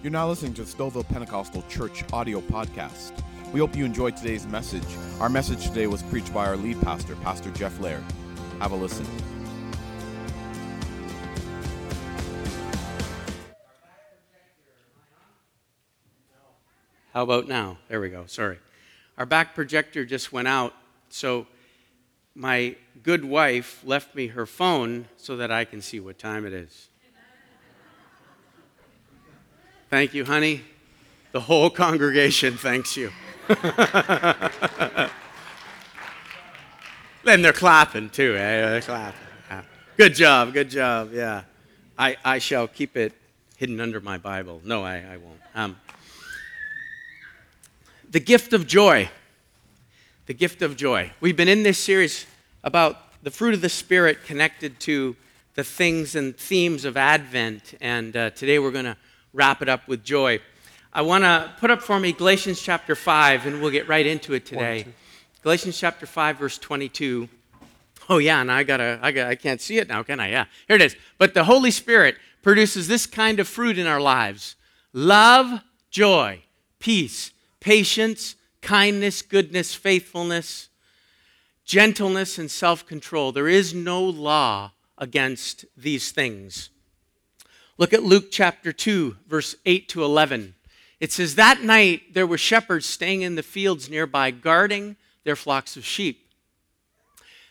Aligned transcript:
You're 0.00 0.12
now 0.12 0.28
listening 0.28 0.54
to 0.54 0.62
the 0.62 0.70
Stouffville 0.70 1.08
Pentecostal 1.08 1.64
Church 1.68 2.04
audio 2.12 2.40
podcast. 2.40 3.20
We 3.52 3.58
hope 3.58 3.74
you 3.74 3.84
enjoyed 3.84 4.16
today's 4.16 4.46
message. 4.46 4.86
Our 5.18 5.28
message 5.28 5.66
today 5.66 5.88
was 5.88 6.04
preached 6.04 6.32
by 6.32 6.46
our 6.46 6.56
lead 6.56 6.80
pastor, 6.82 7.16
Pastor 7.16 7.50
Jeff 7.50 7.80
Lair. 7.80 8.00
Have 8.60 8.70
a 8.70 8.76
listen. 8.76 9.04
How 17.12 17.24
about 17.24 17.48
now? 17.48 17.78
There 17.88 18.00
we 18.00 18.10
go. 18.10 18.26
Sorry. 18.26 18.60
Our 19.16 19.26
back 19.26 19.56
projector 19.56 20.04
just 20.04 20.32
went 20.32 20.46
out, 20.46 20.74
so 21.08 21.48
my 22.36 22.76
good 23.02 23.24
wife 23.24 23.82
left 23.84 24.14
me 24.14 24.28
her 24.28 24.46
phone 24.46 25.08
so 25.16 25.36
that 25.38 25.50
I 25.50 25.64
can 25.64 25.82
see 25.82 25.98
what 25.98 26.20
time 26.20 26.46
it 26.46 26.52
is. 26.52 26.88
Thank 29.90 30.12
you, 30.12 30.26
honey. 30.26 30.64
The 31.32 31.40
whole 31.40 31.70
congregation 31.70 32.58
thanks 32.58 32.94
you. 32.94 33.10
then 37.24 37.40
they're 37.40 37.54
clapping 37.54 38.10
too. 38.10 38.34
Eh? 38.36 38.36
They're 38.36 38.82
clapping. 38.82 39.20
Yeah. 39.48 39.62
Good 39.96 40.14
job, 40.14 40.52
good 40.52 40.68
job. 40.68 41.14
Yeah. 41.14 41.44
I, 41.98 42.18
I 42.22 42.38
shall 42.38 42.68
keep 42.68 42.98
it 42.98 43.14
hidden 43.56 43.80
under 43.80 43.98
my 43.98 44.18
Bible. 44.18 44.60
No, 44.62 44.84
I, 44.84 44.96
I 44.96 45.16
won't. 45.16 45.40
Um, 45.54 45.76
the 48.10 48.20
gift 48.20 48.52
of 48.52 48.66
joy. 48.66 49.08
The 50.26 50.34
gift 50.34 50.60
of 50.60 50.76
joy. 50.76 51.12
We've 51.20 51.36
been 51.36 51.48
in 51.48 51.62
this 51.62 51.78
series 51.78 52.26
about 52.62 53.22
the 53.22 53.30
fruit 53.30 53.54
of 53.54 53.62
the 53.62 53.70
Spirit 53.70 54.22
connected 54.26 54.80
to 54.80 55.16
the 55.54 55.64
things 55.64 56.14
and 56.14 56.36
themes 56.36 56.84
of 56.84 56.98
Advent, 56.98 57.72
and 57.80 58.14
uh, 58.14 58.28
today 58.30 58.58
we're 58.58 58.70
going 58.70 58.84
to 58.84 58.96
wrap 59.38 59.62
it 59.62 59.68
up 59.68 59.86
with 59.86 60.02
joy. 60.02 60.40
I 60.92 61.02
want 61.02 61.22
to 61.22 61.52
put 61.60 61.70
up 61.70 61.80
for 61.80 62.00
me 62.00 62.12
Galatians 62.12 62.60
chapter 62.60 62.96
5, 62.96 63.46
and 63.46 63.62
we'll 63.62 63.70
get 63.70 63.86
right 63.86 64.04
into 64.04 64.34
it 64.34 64.44
today. 64.44 64.84
Galatians 65.44 65.78
chapter 65.78 66.06
5, 66.06 66.38
verse 66.38 66.58
22. 66.58 67.28
Oh, 68.08 68.18
yeah, 68.18 68.40
and 68.40 68.50
I, 68.50 68.64
gotta, 68.64 68.98
I, 69.00 69.12
gotta, 69.12 69.30
I 69.30 69.36
can't 69.36 69.60
see 69.60 69.78
it 69.78 69.86
now, 69.86 70.02
can 70.02 70.18
I? 70.18 70.30
Yeah, 70.30 70.46
here 70.66 70.74
it 70.74 70.82
is. 70.82 70.96
But 71.18 71.34
the 71.34 71.44
Holy 71.44 71.70
Spirit 71.70 72.16
produces 72.42 72.88
this 72.88 73.06
kind 73.06 73.38
of 73.38 73.46
fruit 73.46 73.78
in 73.78 73.86
our 73.86 74.00
lives 74.00 74.56
love, 74.92 75.60
joy, 75.90 76.42
peace, 76.80 77.30
patience, 77.60 78.34
kindness, 78.60 79.22
goodness, 79.22 79.72
faithfulness, 79.72 80.68
gentleness, 81.64 82.38
and 82.38 82.50
self 82.50 82.84
control. 82.86 83.30
There 83.30 83.46
is 83.46 83.72
no 83.72 84.02
law 84.02 84.72
against 84.96 85.64
these 85.76 86.10
things. 86.10 86.70
Look 87.78 87.92
at 87.92 88.02
Luke 88.02 88.32
chapter 88.32 88.72
2, 88.72 89.18
verse 89.28 89.54
8 89.64 89.88
to 89.90 90.02
11. 90.02 90.56
It 90.98 91.12
says, 91.12 91.36
That 91.36 91.62
night 91.62 92.12
there 92.12 92.26
were 92.26 92.36
shepherds 92.36 92.86
staying 92.86 93.22
in 93.22 93.36
the 93.36 93.42
fields 93.44 93.88
nearby, 93.88 94.32
guarding 94.32 94.96
their 95.22 95.36
flocks 95.36 95.76
of 95.76 95.84
sheep. 95.84 96.26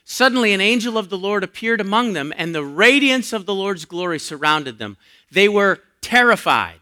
Suddenly, 0.03 0.52
an 0.52 0.59
angel 0.59 0.98
of 0.98 1.08
the 1.08 1.17
Lord 1.17 1.45
appeared 1.45 1.80
among 1.80 2.11
them, 2.11 2.33
and 2.36 2.53
the 2.53 2.64
radiance 2.64 3.31
of 3.31 3.45
the 3.45 3.55
Lord's 3.55 3.86
glory 3.86 4.20
surrounded 4.20 4.80
them. 4.80 4.98
They 5.31 5.48
were 5.48 5.80
terrified. 6.02 6.80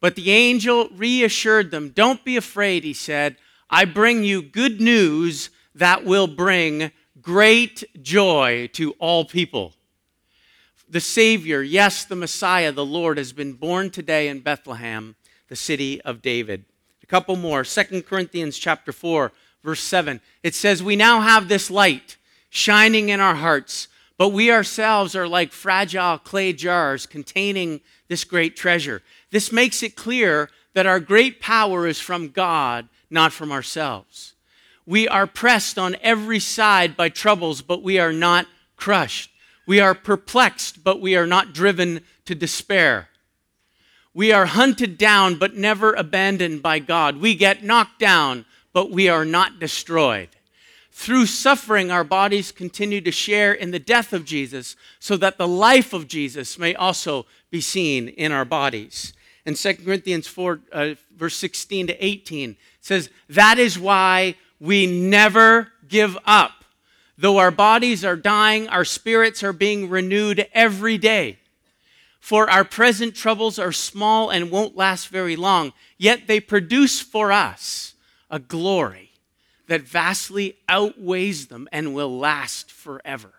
But 0.00 0.14
the 0.14 0.30
angel 0.30 0.88
reassured 0.94 1.72
them. 1.72 1.88
Don't 1.88 2.24
be 2.24 2.36
afraid, 2.36 2.84
he 2.84 2.94
said. 2.94 3.36
I 3.68 3.84
bring 3.84 4.22
you 4.22 4.42
good 4.42 4.80
news 4.80 5.50
that 5.74 6.04
will 6.04 6.28
bring 6.28 6.92
great 7.20 7.82
joy 8.00 8.68
to 8.74 8.92
all 9.00 9.24
people 9.24 9.74
the 10.94 11.00
Savior, 11.00 11.60
yes, 11.60 12.04
the 12.04 12.14
Messiah, 12.14 12.70
the 12.70 12.84
Lord, 12.84 13.18
has 13.18 13.32
been 13.32 13.54
born 13.54 13.90
today 13.90 14.28
in 14.28 14.38
Bethlehem, 14.38 15.16
the 15.48 15.56
city 15.56 16.00
of 16.02 16.22
David. 16.22 16.66
A 17.02 17.06
couple 17.06 17.34
more. 17.34 17.64
Second 17.64 18.06
Corinthians 18.06 18.56
chapter 18.56 18.92
4, 18.92 19.32
verse 19.64 19.80
7. 19.80 20.20
It 20.44 20.54
says, 20.54 20.84
We 20.84 20.94
now 20.94 21.20
have 21.20 21.48
this 21.48 21.68
light 21.68 22.16
shining 22.48 23.08
in 23.08 23.18
our 23.18 23.34
hearts, 23.34 23.88
but 24.18 24.28
we 24.28 24.52
ourselves 24.52 25.16
are 25.16 25.26
like 25.26 25.50
fragile 25.50 26.16
clay 26.18 26.52
jars 26.52 27.06
containing 27.06 27.80
this 28.06 28.22
great 28.22 28.54
treasure. 28.54 29.02
This 29.32 29.50
makes 29.50 29.82
it 29.82 29.96
clear 29.96 30.48
that 30.74 30.86
our 30.86 31.00
great 31.00 31.40
power 31.40 31.88
is 31.88 31.98
from 31.98 32.28
God, 32.28 32.88
not 33.10 33.32
from 33.32 33.50
ourselves. 33.50 34.34
We 34.86 35.08
are 35.08 35.26
pressed 35.26 35.76
on 35.76 35.96
every 36.02 36.38
side 36.38 36.96
by 36.96 37.08
troubles, 37.08 37.62
but 37.62 37.82
we 37.82 37.98
are 37.98 38.12
not 38.12 38.46
crushed. 38.76 39.32
We 39.66 39.80
are 39.80 39.94
perplexed, 39.94 40.84
but 40.84 41.00
we 41.00 41.16
are 41.16 41.26
not 41.26 41.52
driven 41.52 42.02
to 42.26 42.34
despair. 42.34 43.08
We 44.12 44.30
are 44.30 44.46
hunted 44.46 44.96
down, 44.96 45.36
but 45.38 45.56
never 45.56 45.92
abandoned 45.92 46.62
by 46.62 46.78
God. 46.78 47.16
We 47.16 47.34
get 47.34 47.64
knocked 47.64 47.98
down, 47.98 48.44
but 48.72 48.90
we 48.90 49.08
are 49.08 49.24
not 49.24 49.58
destroyed. 49.58 50.28
Through 50.92 51.26
suffering, 51.26 51.90
our 51.90 52.04
bodies 52.04 52.52
continue 52.52 53.00
to 53.00 53.10
share 53.10 53.52
in 53.52 53.72
the 53.72 53.80
death 53.80 54.12
of 54.12 54.24
Jesus, 54.24 54.76
so 55.00 55.16
that 55.16 55.38
the 55.38 55.48
life 55.48 55.92
of 55.92 56.06
Jesus 56.06 56.56
may 56.56 56.74
also 56.74 57.26
be 57.50 57.60
seen 57.60 58.08
in 58.08 58.30
our 58.30 58.44
bodies. 58.44 59.12
And 59.44 59.56
2 59.56 59.74
Corinthians 59.84 60.28
4, 60.28 60.60
uh, 60.72 60.94
verse 61.16 61.34
16 61.36 61.88
to 61.88 62.04
18 62.04 62.56
says, 62.80 63.10
That 63.28 63.58
is 63.58 63.78
why 63.78 64.36
we 64.60 64.86
never 64.86 65.72
give 65.88 66.16
up. 66.24 66.63
Though 67.16 67.38
our 67.38 67.50
bodies 67.50 68.04
are 68.04 68.16
dying, 68.16 68.68
our 68.68 68.84
spirits 68.84 69.42
are 69.42 69.52
being 69.52 69.88
renewed 69.88 70.48
every 70.52 70.98
day. 70.98 71.38
For 72.18 72.48
our 72.48 72.64
present 72.64 73.14
troubles 73.14 73.58
are 73.58 73.72
small 73.72 74.30
and 74.30 74.50
won't 74.50 74.76
last 74.76 75.08
very 75.08 75.36
long, 75.36 75.72
yet 75.98 76.26
they 76.26 76.40
produce 76.40 77.00
for 77.00 77.30
us 77.30 77.94
a 78.30 78.38
glory 78.38 79.12
that 79.66 79.82
vastly 79.82 80.56
outweighs 80.68 81.46
them 81.46 81.68
and 81.70 81.94
will 81.94 82.18
last 82.18 82.70
forever. 82.70 83.32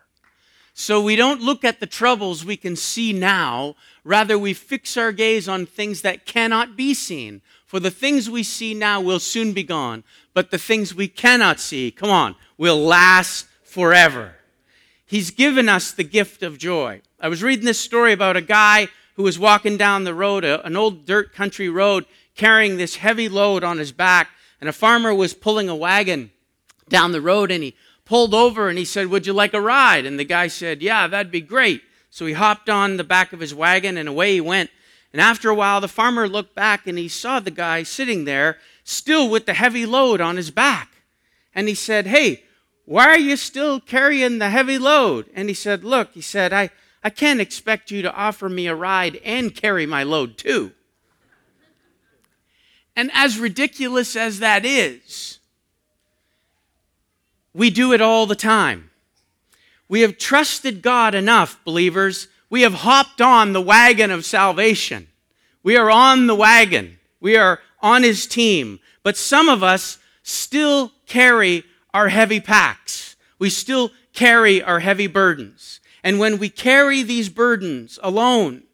So 0.72 1.00
we 1.00 1.16
don't 1.16 1.40
look 1.40 1.64
at 1.64 1.80
the 1.80 1.86
troubles 1.86 2.44
we 2.44 2.56
can 2.56 2.76
see 2.76 3.12
now, 3.12 3.76
rather, 4.04 4.38
we 4.38 4.52
fix 4.52 4.96
our 4.96 5.10
gaze 5.10 5.48
on 5.48 5.66
things 5.66 6.02
that 6.02 6.26
cannot 6.26 6.76
be 6.76 6.94
seen. 6.94 7.40
For 7.64 7.80
the 7.80 7.90
things 7.90 8.28
we 8.30 8.42
see 8.42 8.74
now 8.74 9.00
will 9.00 9.18
soon 9.18 9.52
be 9.52 9.62
gone, 9.62 10.04
but 10.34 10.50
the 10.50 10.58
things 10.58 10.94
we 10.94 11.08
cannot 11.08 11.60
see, 11.60 11.90
come 11.90 12.10
on, 12.10 12.36
will 12.58 12.78
last 12.78 13.46
forever. 13.76 14.34
He's 15.04 15.30
given 15.30 15.68
us 15.68 15.92
the 15.92 16.02
gift 16.02 16.42
of 16.42 16.56
joy. 16.56 17.02
I 17.20 17.28
was 17.28 17.42
reading 17.42 17.66
this 17.66 17.78
story 17.78 18.14
about 18.14 18.34
a 18.34 18.40
guy 18.40 18.88
who 19.16 19.22
was 19.22 19.38
walking 19.38 19.76
down 19.76 20.04
the 20.04 20.14
road, 20.14 20.44
an 20.44 20.76
old 20.78 21.04
dirt 21.04 21.34
country 21.34 21.68
road, 21.68 22.06
carrying 22.34 22.78
this 22.78 22.96
heavy 22.96 23.28
load 23.28 23.62
on 23.62 23.76
his 23.76 23.92
back, 23.92 24.30
and 24.62 24.70
a 24.70 24.72
farmer 24.72 25.14
was 25.14 25.34
pulling 25.34 25.68
a 25.68 25.76
wagon 25.76 26.30
down 26.88 27.12
the 27.12 27.20
road, 27.20 27.50
and 27.50 27.62
he 27.62 27.76
pulled 28.06 28.32
over 28.32 28.70
and 28.70 28.78
he 28.78 28.84
said, 28.86 29.08
Would 29.08 29.26
you 29.26 29.34
like 29.34 29.52
a 29.52 29.60
ride? 29.60 30.06
And 30.06 30.18
the 30.18 30.24
guy 30.24 30.46
said, 30.46 30.80
Yeah, 30.80 31.06
that'd 31.06 31.30
be 31.30 31.42
great. 31.42 31.82
So 32.08 32.24
he 32.24 32.32
hopped 32.32 32.70
on 32.70 32.96
the 32.96 33.04
back 33.04 33.34
of 33.34 33.40
his 33.40 33.54
wagon 33.54 33.98
and 33.98 34.08
away 34.08 34.32
he 34.32 34.40
went. 34.40 34.70
And 35.12 35.20
after 35.20 35.50
a 35.50 35.54
while, 35.54 35.82
the 35.82 35.86
farmer 35.86 36.26
looked 36.26 36.54
back 36.54 36.86
and 36.86 36.96
he 36.96 37.08
saw 37.08 37.40
the 37.40 37.50
guy 37.50 37.82
sitting 37.82 38.24
there, 38.24 38.56
still 38.84 39.28
with 39.28 39.44
the 39.44 39.52
heavy 39.52 39.84
load 39.84 40.22
on 40.22 40.38
his 40.38 40.50
back. 40.50 40.92
And 41.54 41.68
he 41.68 41.74
said, 41.74 42.06
Hey, 42.06 42.44
why 42.86 43.06
are 43.06 43.18
you 43.18 43.36
still 43.36 43.80
carrying 43.80 44.38
the 44.38 44.48
heavy 44.48 44.78
load? 44.78 45.28
And 45.34 45.48
he 45.48 45.54
said, 45.54 45.84
Look, 45.84 46.12
he 46.12 46.20
said, 46.20 46.52
I, 46.52 46.70
I 47.02 47.10
can't 47.10 47.40
expect 47.40 47.90
you 47.90 48.00
to 48.02 48.14
offer 48.14 48.48
me 48.48 48.68
a 48.68 48.74
ride 48.74 49.20
and 49.24 49.54
carry 49.54 49.86
my 49.86 50.04
load 50.04 50.38
too. 50.38 50.72
And 52.94 53.10
as 53.12 53.38
ridiculous 53.38 54.16
as 54.16 54.38
that 54.38 54.64
is, 54.64 55.40
we 57.52 57.70
do 57.70 57.92
it 57.92 58.00
all 58.00 58.26
the 58.26 58.36
time. 58.36 58.90
We 59.88 60.00
have 60.02 60.16
trusted 60.16 60.80
God 60.80 61.14
enough, 61.14 61.62
believers. 61.64 62.28
We 62.48 62.62
have 62.62 62.74
hopped 62.74 63.20
on 63.20 63.52
the 63.52 63.60
wagon 63.60 64.10
of 64.10 64.24
salvation. 64.24 65.08
We 65.62 65.76
are 65.76 65.90
on 65.90 66.28
the 66.28 66.34
wagon. 66.34 66.98
We 67.20 67.36
are 67.36 67.60
on 67.80 68.04
his 68.04 68.26
team. 68.26 68.78
But 69.02 69.16
some 69.16 69.48
of 69.48 69.62
us 69.62 69.98
still 70.22 70.92
carry 71.06 71.64
our 71.96 72.10
heavy 72.10 72.40
packs. 72.40 73.16
We 73.38 73.48
still 73.48 73.90
carry 74.12 74.62
our 74.62 74.80
heavy 74.80 75.06
burdens. 75.06 75.80
And 76.04 76.18
when 76.18 76.38
we 76.38 76.50
carry 76.50 77.02
these 77.02 77.30
burdens 77.30 77.98
alone, 78.02 78.64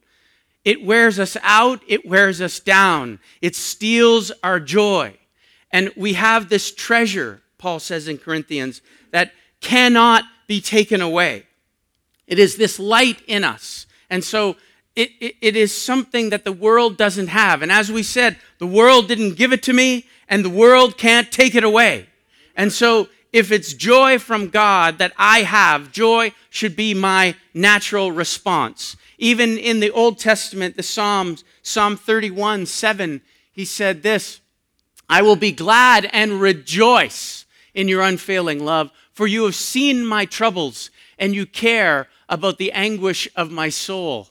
it 0.65 0.85
wears 0.85 1.21
us 1.21 1.37
out, 1.41 1.83
it 1.87 2.05
wears 2.05 2.41
us 2.41 2.59
down, 2.59 3.21
it 3.41 3.55
steals 3.55 4.33
our 4.43 4.59
joy. 4.59 5.17
And 5.71 5.93
we 5.97 6.15
have 6.15 6.49
this 6.49 6.75
treasure, 6.75 7.43
Paul 7.59 7.79
says 7.79 8.09
in 8.09 8.19
Corinthians, 8.19 8.83
that 9.13 9.31
cannot 9.61 10.25
be 10.49 10.61
taken 10.61 11.01
away. 11.01 11.47
It 12.27 12.41
is 12.41 12.57
this 12.57 12.81
light 12.81 13.23
in 13.29 13.45
us. 13.45 13.87
And 14.11 14.25
so 14.25 14.57
it, 14.97 15.11
it, 15.21 15.37
it 15.41 15.57
is 15.57 15.73
something 15.73 16.31
that 16.31 16.43
the 16.43 16.51
world 16.53 16.97
doesn't 16.97 17.29
have. 17.29 17.63
And 17.63 17.71
as 17.71 17.91
we 17.91 18.03
said, 18.03 18.37
the 18.59 18.67
world 18.67 19.07
didn't 19.07 19.37
give 19.37 19.53
it 19.53 19.63
to 19.63 19.73
me, 19.73 20.07
and 20.29 20.45
the 20.45 20.51
world 20.51 20.99
can't 20.99 21.31
take 21.31 21.55
it 21.55 21.63
away. 21.63 22.09
And 22.57 22.73
so 22.73 23.09
if 23.33 23.51
it's 23.51 23.73
joy 23.73 24.19
from 24.19 24.49
God 24.49 24.99
that 24.99 25.13
I 25.17 25.43
have, 25.43 25.91
joy 25.91 26.33
should 26.51 26.77
be 26.77 26.93
my 26.93 27.35
natural 27.55 28.13
response. 28.13 28.97
Even 29.19 29.57
in 29.57 29.81
the 29.81 29.91
Old 29.91 30.19
Testament, 30.19 30.77
the 30.77 30.83
Psalms, 30.83 31.45
Psalm 31.63 31.97
31, 31.97 32.67
7, 32.67 33.23
he 33.53 33.65
said 33.65 34.03
this 34.03 34.41
I 35.09 35.23
will 35.23 35.37
be 35.37 35.53
glad 35.53 36.09
and 36.13 36.41
rejoice 36.41 37.45
in 37.75 37.89
your 37.89 38.03
unfailing 38.03 38.65
love, 38.65 38.91
for 39.13 39.27
you 39.27 39.45
have 39.45 39.55
seen 39.55 40.05
my 40.05 40.25
troubles 40.25 40.91
and 41.19 41.35
you 41.35 41.47
care 41.47 42.09
about 42.29 42.59
the 42.59 42.73
anguish 42.73 43.29
of 43.37 43.51
my 43.51 43.69
soul. 43.69 44.29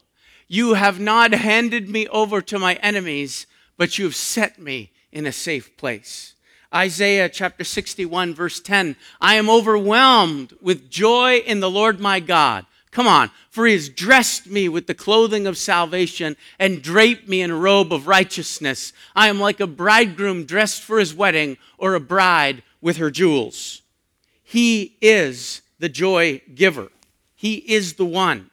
You 0.48 0.74
have 0.74 1.00
not 1.00 1.34
handed 1.34 1.90
me 1.90 2.08
over 2.08 2.42
to 2.42 2.60
my 2.60 2.76
enemies, 2.76 3.48
but 3.78 3.98
you 3.98 4.06
have 4.06 4.16
set 4.16 4.60
me 4.60 4.92
in 5.12 5.26
a 5.26 5.32
safe 5.32 5.78
place. 5.78 6.36
Isaiah 6.74 7.28
chapter 7.28 7.64
61, 7.64 8.34
verse 8.34 8.60
10 8.60 8.96
I 9.20 9.36
am 9.36 9.50
overwhelmed 9.50 10.54
with 10.62 10.90
joy 10.90 11.38
in 11.38 11.60
the 11.60 11.70
Lord 11.70 12.00
my 12.00 12.20
God. 12.20 12.66
Come 12.92 13.08
on, 13.08 13.32
for 13.50 13.66
he 13.66 13.74
has 13.74 13.90
dressed 13.90 14.48
me 14.48 14.68
with 14.68 14.88
the 14.88 14.94
clothing 14.94 15.48
of 15.48 15.58
salvation 15.58 16.36
and 16.60 16.82
draped 16.82 17.28
me 17.28 17.42
in 17.42 17.52
a 17.52 17.56
robe 17.56 17.94
of 17.94 18.08
righteousness. 18.08 18.92
I 19.16 19.28
am 19.28 19.40
like 19.40 19.60
a 19.60 19.68
bridegroom 19.68 20.46
dressed 20.46 20.82
for 20.82 21.00
his 21.00 21.14
wedding 21.14 21.58
or 21.78 21.96
a 21.96 22.02
bride 22.02 22.64
with 22.82 22.98
her 22.98 23.12
jewels. 23.12 23.82
He 24.44 24.98
is 25.02 25.62
the 25.80 25.90
joy 25.90 26.42
giver, 26.54 26.90
he 27.36 27.56
is 27.56 27.94
the 27.94 28.06
one. 28.06 28.50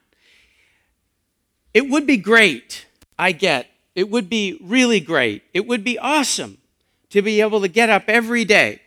It 1.75 1.89
would 1.89 2.07
be 2.07 2.17
great, 2.17 2.87
I 3.19 3.33
get. 3.33 3.67
It 3.95 4.09
would 4.11 4.31
be 4.31 4.59
really 4.63 5.01
great. 5.01 5.43
It 5.53 5.67
would 5.67 5.83
be 5.83 5.99
awesome 5.99 6.59
to 7.11 7.23
be 7.23 7.41
able 7.41 7.61
to 7.61 7.69
get 7.69 7.91
up 7.91 8.05
every 8.09 8.45
day. 8.45 8.83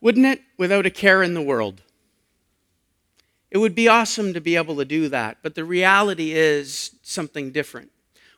Wouldn't 0.00 0.26
it? 0.26 0.42
Without 0.58 0.86
a 0.86 0.90
care 0.90 1.22
in 1.22 1.34
the 1.34 1.42
world. 1.42 1.82
It 3.50 3.58
would 3.58 3.74
be 3.74 3.88
awesome 3.88 4.34
to 4.34 4.40
be 4.40 4.56
able 4.56 4.76
to 4.76 4.84
do 4.84 5.08
that, 5.08 5.38
but 5.42 5.54
the 5.54 5.64
reality 5.64 6.32
is 6.32 6.96
something 7.02 7.52
different. 7.52 7.92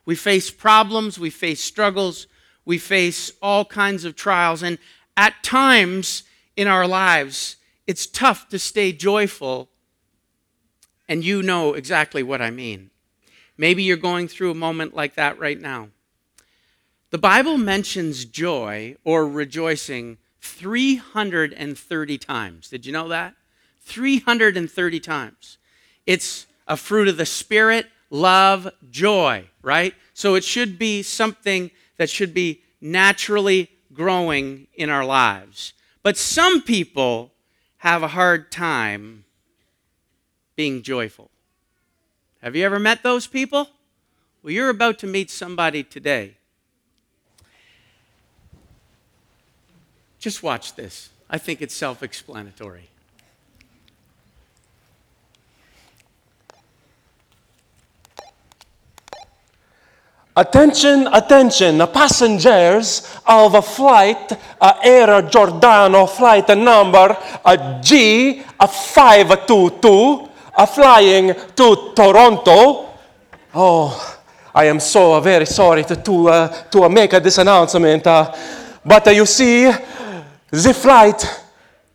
We 0.05 0.15
face 0.15 0.51
problems, 0.51 1.17
we 1.19 1.29
face 1.31 1.61
struggles, 1.61 2.27
we 2.65 2.77
face 2.77 3.31
all 3.41 3.65
kinds 3.65 4.05
of 4.05 4.15
trials, 4.15 4.61
and 4.61 4.77
at 5.17 5.43
times 5.43 6.23
in 6.55 6.67
our 6.67 6.87
lives, 6.87 7.57
it's 7.87 8.05
tough 8.05 8.47
to 8.49 8.59
stay 8.59 8.91
joyful, 8.91 9.69
and 11.09 11.23
you 11.23 11.41
know 11.41 11.73
exactly 11.73 12.21
what 12.21 12.41
I 12.41 12.51
mean. 12.51 12.91
Maybe 13.57 13.81
you're 13.81 13.97
going 13.97 14.27
through 14.27 14.51
a 14.51 14.55
moment 14.55 14.93
like 14.93 15.15
that 15.15 15.39
right 15.39 15.59
now. 15.59 15.89
The 17.09 17.17
Bible 17.17 17.57
mentions 17.57 18.25
joy 18.25 18.97
or 19.05 19.27
rejoicing 19.27 20.17
330 20.41 22.17
times. 22.17 22.69
Did 22.69 22.85
you 22.85 22.91
know 22.91 23.07
that? 23.07 23.33
330 23.81 24.99
times. 24.99 25.57
It's 26.05 26.47
a 26.67 26.75
fruit 26.75 27.07
of 27.07 27.15
the 27.15 27.25
Spirit, 27.25 27.87
love, 28.09 28.67
joy, 28.91 29.47
right? 29.61 29.93
So 30.13 30.35
it 30.35 30.43
should 30.43 30.77
be 30.77 31.01
something 31.01 31.71
that 31.95 32.09
should 32.09 32.33
be 32.33 32.61
naturally 32.81 33.69
growing 33.93 34.67
in 34.75 34.89
our 34.89 35.05
lives. 35.05 35.71
But 36.03 36.17
some 36.17 36.61
people 36.61 37.31
have 37.77 38.03
a 38.03 38.09
hard 38.09 38.51
time 38.51 39.23
being 40.57 40.81
joyful. 40.81 41.31
Have 42.41 42.55
you 42.55 42.65
ever 42.65 42.79
met 42.79 43.01
those 43.01 43.27
people? 43.27 43.69
Well, 44.43 44.51
you're 44.51 44.69
about 44.69 44.99
to 44.99 45.07
meet 45.07 45.31
somebody 45.31 45.83
today 45.83 46.36
Just 50.27 50.43
watch 50.43 50.75
this. 50.75 51.07
I 51.29 51.37
think 51.37 51.61
it's 51.61 51.73
self 51.73 52.03
explanatory. 52.03 52.89
Attention, 60.35 61.07
attention, 61.13 61.77
passengers 61.93 63.09
of 63.25 63.55
a 63.55 63.61
flight, 63.61 64.33
uh, 64.59 64.73
Air 64.83 65.21
Giordano 65.21 66.05
flight 66.05 66.49
number 66.49 67.15
uh, 67.45 67.79
G522, 67.81 70.29
uh, 70.57 70.65
flying 70.65 71.33
to 71.55 71.93
Toronto. 71.95 72.89
Oh, 73.55 74.19
I 74.53 74.65
am 74.65 74.81
so 74.81 75.21
very 75.21 75.45
sorry 75.45 75.85
to, 75.85 75.95
to, 75.95 76.27
uh, 76.27 76.49
to 76.69 76.89
make 76.89 77.11
this 77.11 77.37
announcement, 77.37 78.05
uh, 78.05 78.29
but 78.85 79.07
uh, 79.07 79.11
you 79.11 79.25
see, 79.25 79.71
the 80.51 80.73
flight 80.73 81.25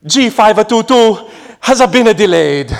G522 0.04 1.30
has 1.60 1.86
been 1.90 2.14
delayed. 2.16 2.70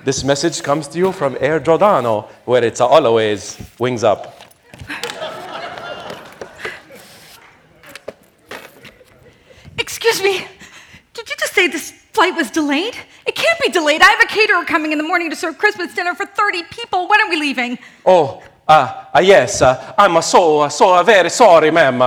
This 0.04 0.22
message 0.22 0.62
comes 0.62 0.86
to 0.88 0.98
you 0.98 1.12
from 1.12 1.36
Air 1.40 1.58
Giordano, 1.58 2.28
where 2.44 2.62
it's 2.62 2.80
always 2.80 3.58
wings 3.78 4.04
up. 4.04 4.38
Excuse 9.94 10.22
me. 10.22 10.38
Did 11.12 11.28
you 11.28 11.36
just 11.38 11.52
say 11.52 11.68
this 11.68 11.90
flight 12.14 12.34
was 12.34 12.50
delayed? 12.50 12.96
It 13.26 13.34
can't 13.34 13.60
be 13.60 13.68
delayed. 13.68 14.00
I 14.00 14.08
have 14.08 14.22
a 14.22 14.26
caterer 14.26 14.64
coming 14.64 14.90
in 14.90 14.96
the 14.96 15.04
morning 15.04 15.28
to 15.28 15.36
serve 15.36 15.58
Christmas 15.58 15.94
dinner 15.94 16.14
for 16.14 16.24
30 16.24 16.62
people. 16.70 17.08
When 17.08 17.20
are 17.20 17.28
we 17.28 17.36
leaving? 17.36 17.78
Oh, 18.06 18.42
uh, 18.66 19.04
uh 19.14 19.20
yes. 19.20 19.60
Uh, 19.60 19.92
I'm 19.98 20.22
so, 20.22 20.66
so 20.68 21.02
very 21.02 21.28
sorry, 21.28 21.70
ma'am. 21.70 21.98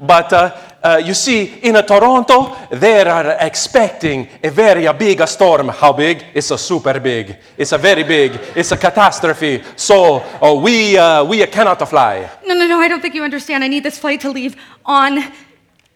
But 0.00 0.32
uh, 0.32 0.56
uh, 0.82 1.02
you 1.04 1.12
see, 1.12 1.58
in 1.60 1.74
Toronto, 1.84 2.56
they 2.70 3.02
are 3.02 3.36
expecting 3.38 4.26
a 4.42 4.48
very 4.48 4.90
big 4.94 5.20
storm. 5.28 5.68
How 5.68 5.92
big? 5.92 6.24
It's 6.32 6.50
a 6.50 6.56
super 6.56 6.98
big. 7.00 7.36
It's 7.58 7.72
a 7.72 7.78
very 7.78 8.02
big. 8.02 8.32
It's 8.56 8.72
a 8.72 8.78
catastrophe. 8.78 9.62
So 9.76 10.20
uh, 10.40 10.54
we, 10.54 10.94
we 11.28 11.46
cannot 11.48 11.86
fly. 11.86 12.30
No, 12.46 12.54
no, 12.54 12.66
no. 12.66 12.80
I 12.80 12.88
don't 12.88 13.02
think 13.02 13.14
you 13.14 13.24
understand. 13.24 13.62
I 13.62 13.68
need 13.68 13.84
this 13.84 13.98
flight 13.98 14.22
to 14.22 14.30
leave 14.30 14.56
on 14.86 15.22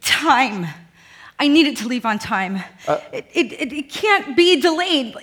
time. 0.02 0.66
I 1.38 1.48
need 1.48 1.66
it 1.66 1.76
to 1.78 1.88
leave 1.88 2.06
on 2.06 2.18
time. 2.18 2.62
Uh, 2.86 3.00
it, 3.12 3.26
it, 3.34 3.72
it, 3.72 3.90
can't 3.90 4.36
be 4.36 4.60
delayed. 4.60 5.14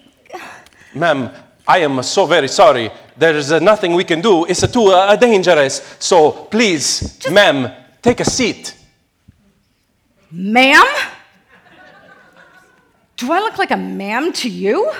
Ma'am, 0.93 1.31
I 1.67 1.79
am 1.79 2.03
so 2.03 2.25
very 2.25 2.47
sorry. 2.47 2.91
There 3.17 3.35
is 3.35 3.51
uh, 3.51 3.59
nothing 3.59 3.93
we 3.93 4.03
can 4.03 4.21
do. 4.21 4.45
It's 4.45 4.63
uh, 4.63 4.68
too 4.68 4.87
uh, 4.87 5.15
dangerous. 5.15 5.95
So 5.99 6.31
please, 6.31 7.18
Just... 7.18 7.31
ma'am, 7.31 7.71
take 8.01 8.19
a 8.19 8.25
seat. 8.25 8.75
Ma'am? 10.31 10.85
Do 13.18 13.31
I 13.31 13.39
look 13.39 13.57
like 13.57 13.71
a 13.71 13.77
ma'am 13.77 14.33
to 14.33 14.49
you? 14.49 14.91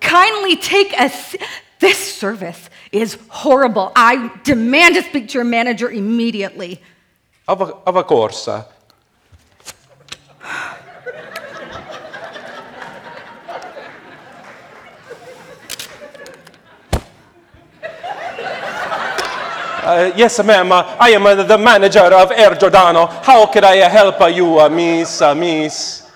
Kindly 0.00 0.56
take 0.56 0.92
a 0.98 1.08
seat. 1.08 1.42
This 1.78 1.98
service 2.14 2.68
is 2.92 3.16
horrible. 3.28 3.92
I 3.96 4.30
demand 4.44 4.96
to 4.96 5.02
speak 5.02 5.28
to 5.28 5.38
your 5.38 5.44
manager 5.44 5.90
immediately. 5.90 6.82
Of, 7.48 7.62
of 7.62 8.06
course. 8.06 8.48
Uh, 19.90 19.92
Uh, 19.92 20.12
yes, 20.16 20.38
ma'am. 20.44 20.70
Uh, 20.70 20.96
I 21.00 21.10
am 21.10 21.26
uh, 21.26 21.34
the 21.34 21.58
manager 21.58 22.14
of 22.22 22.30
Air 22.30 22.54
Giordano. 22.54 23.06
How 23.06 23.46
can 23.46 23.64
I 23.64 23.76
help 23.88 24.20
you, 24.32 24.60
uh, 24.60 24.68
Miss? 24.68 25.20
Uh, 25.20 25.34
miss? 25.34 26.06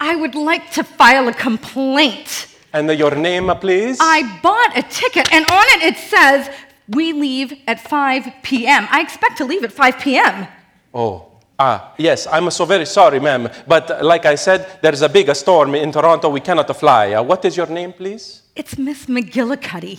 I 0.00 0.14
would 0.14 0.36
like 0.36 0.70
to 0.72 0.84
file 0.84 1.26
a 1.28 1.34
complaint. 1.34 2.46
And 2.72 2.88
your 2.90 3.16
name, 3.16 3.50
please? 3.60 3.98
I 4.00 4.22
bought 4.42 4.78
a 4.78 4.82
ticket, 4.82 5.32
and 5.32 5.44
on 5.50 5.64
it 5.74 5.82
it 5.90 5.96
says 5.96 6.48
we 6.88 7.12
leave 7.12 7.52
at 7.66 7.80
5 7.80 8.28
p.m. 8.42 8.86
I 8.90 9.00
expect 9.00 9.38
to 9.38 9.44
leave 9.44 9.64
at 9.64 9.72
5 9.72 9.98
p.m. 9.98 10.46
Oh. 10.94 11.24
Ah, 11.58 11.94
yes, 11.96 12.26
I'm 12.30 12.50
so 12.50 12.66
very 12.66 12.84
sorry, 12.84 13.18
ma'am. 13.18 13.48
But 13.66 14.04
like 14.04 14.26
I 14.26 14.36
said, 14.36 14.78
there's 14.82 15.00
a 15.00 15.08
big 15.08 15.34
storm 15.34 15.74
in 15.74 15.90
Toronto. 15.90 16.28
We 16.28 16.40
cannot 16.40 16.68
fly. 16.76 17.18
what 17.20 17.44
is 17.46 17.56
your 17.56 17.66
name, 17.66 17.92
please? 17.94 18.42
It's 18.54 18.76
Miss 18.76 19.06
McGillicuddy. 19.06 19.98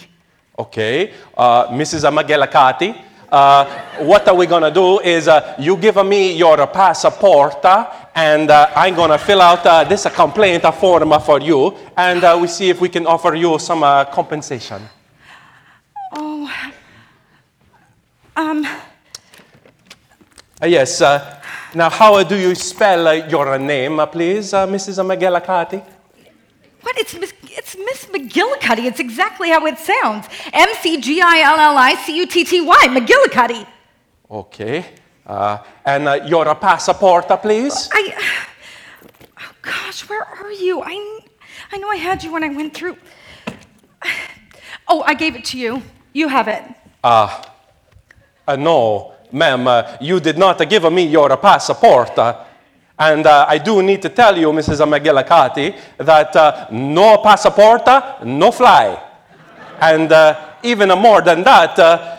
Okay, 0.58 1.14
uh, 1.36 1.68
Mrs. 1.68 2.04
Amaghelakati. 2.10 3.04
Uh, 3.30 3.66
what 4.00 4.28
are 4.28 4.36
we 4.36 4.46
gonna 4.46 4.72
do 4.72 5.00
is 5.02 5.28
uh, 5.28 5.54
you 5.60 5.76
give 5.76 6.04
me 6.06 6.32
your 6.38 6.66
passport 6.68 7.64
uh, 7.66 7.92
and 8.16 8.50
uh, 8.50 8.72
I'm 8.74 8.96
gonna 8.96 9.18
fill 9.18 9.42
out 9.42 9.66
uh, 9.66 9.84
this 9.84 10.08
complaint 10.16 10.64
form 10.76 11.20
for 11.20 11.42
you 11.42 11.76
and 11.98 12.24
uh, 12.24 12.38
we 12.40 12.48
see 12.48 12.70
if 12.70 12.80
we 12.80 12.88
can 12.88 13.06
offer 13.06 13.36
you 13.36 13.60
some 13.60 13.82
compensation. 14.14 14.82
Oh, 16.14 16.50
um. 18.38 18.66
yes, 20.64 21.02
Now, 21.76 21.90
how 21.90 22.24
do 22.24 22.36
you 22.36 22.56
spell 22.56 23.08
uh, 23.08 23.12
your 23.28 23.60
name, 23.60 24.00
uh, 24.00 24.06
please, 24.06 24.54
uh, 24.54 24.66
Mrs. 24.66 25.04
McGillicuddy? 25.04 25.84
What? 26.88 26.98
It's 27.00 27.14
Miss, 27.16 27.34
it's 27.44 27.76
Miss 27.76 28.06
McGillicuddy. 28.06 28.86
It's 28.86 29.02
exactly 29.02 29.50
how 29.50 29.66
it 29.66 29.78
sounds. 29.78 30.26
M 30.54 30.70
C 30.80 31.02
G 31.02 31.20
I 31.22 31.42
L 31.42 31.60
L 31.60 31.78
I 31.78 31.96
C 31.96 32.16
U 32.16 32.26
T 32.26 32.46
T 32.46 32.62
Y, 32.62 32.88
McGillicuddy. 32.88 33.68
Okay. 34.32 34.86
Uh, 35.26 35.58
and 35.84 36.08
uh, 36.08 36.14
your 36.26 36.56
passport, 36.56 37.30
uh, 37.30 37.36
please? 37.36 37.90
I. 37.92 38.14
Oh 39.38 39.52
gosh, 39.62 40.08
where 40.08 40.24
are 40.24 40.54
you? 40.54 40.82
I, 40.82 41.20
I 41.74 41.78
know 41.78 41.90
I 41.90 41.98
had 41.98 42.24
you 42.24 42.32
when 42.32 42.46
I 42.46 42.56
went 42.56 42.74
through. 42.74 42.96
Oh, 44.88 45.04
I 45.06 45.14
gave 45.14 45.36
it 45.36 45.44
to 45.52 45.58
you. 45.58 45.84
You 46.14 46.30
have 46.30 46.48
it. 46.48 46.64
Ah. 47.04 47.54
Uh, 48.48 48.56
no, 48.56 49.14
ma'am, 49.34 49.68
uh, 49.68 49.98
you 50.00 50.22
did 50.22 50.38
not 50.38 50.58
give 50.70 50.90
me 50.94 51.06
your 51.06 51.36
passport. 51.36 52.18
Uh, 53.00 53.04
and 53.04 53.26
uh, 53.26 53.46
I 53.48 53.58
do 53.58 53.82
need 53.82 54.02
to 54.02 54.10
tell 54.10 54.38
you, 54.38 54.48
Mrs. 54.52 54.86
McGillicuddy, 54.86 55.76
that 55.98 56.36
uh, 56.36 56.68
no 56.72 57.18
passport, 57.20 57.88
uh, 57.88 58.18
no 58.24 58.52
fly. 58.52 59.04
And 59.80 60.12
uh, 60.12 60.56
even 60.64 60.90
more 60.90 61.22
than 61.22 61.44
that, 61.44 61.78
uh, 61.78 62.18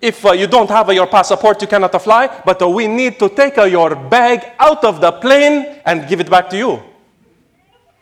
if 0.00 0.24
uh, 0.24 0.32
you 0.32 0.46
don't 0.46 0.68
have 0.70 0.92
your 0.92 1.06
passport, 1.06 1.60
you 1.62 1.68
cannot 1.68 2.00
fly, 2.02 2.42
but 2.44 2.60
uh, 2.62 2.68
we 2.68 2.86
need 2.86 3.18
to 3.18 3.28
take 3.28 3.58
uh, 3.58 3.64
your 3.64 3.96
bag 3.96 4.52
out 4.58 4.84
of 4.84 5.00
the 5.00 5.12
plane 5.12 5.80
and 5.84 6.06
give 6.08 6.20
it 6.20 6.30
back 6.30 6.48
to 6.50 6.56
you. 6.56 6.82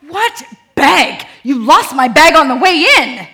What 0.07 0.43
bag? 0.75 1.25
You 1.43 1.59
lost 1.65 1.95
my 1.95 2.07
bag 2.07 2.35
on 2.35 2.47
the 2.49 2.57
way 2.57 2.85
in. 2.99 3.27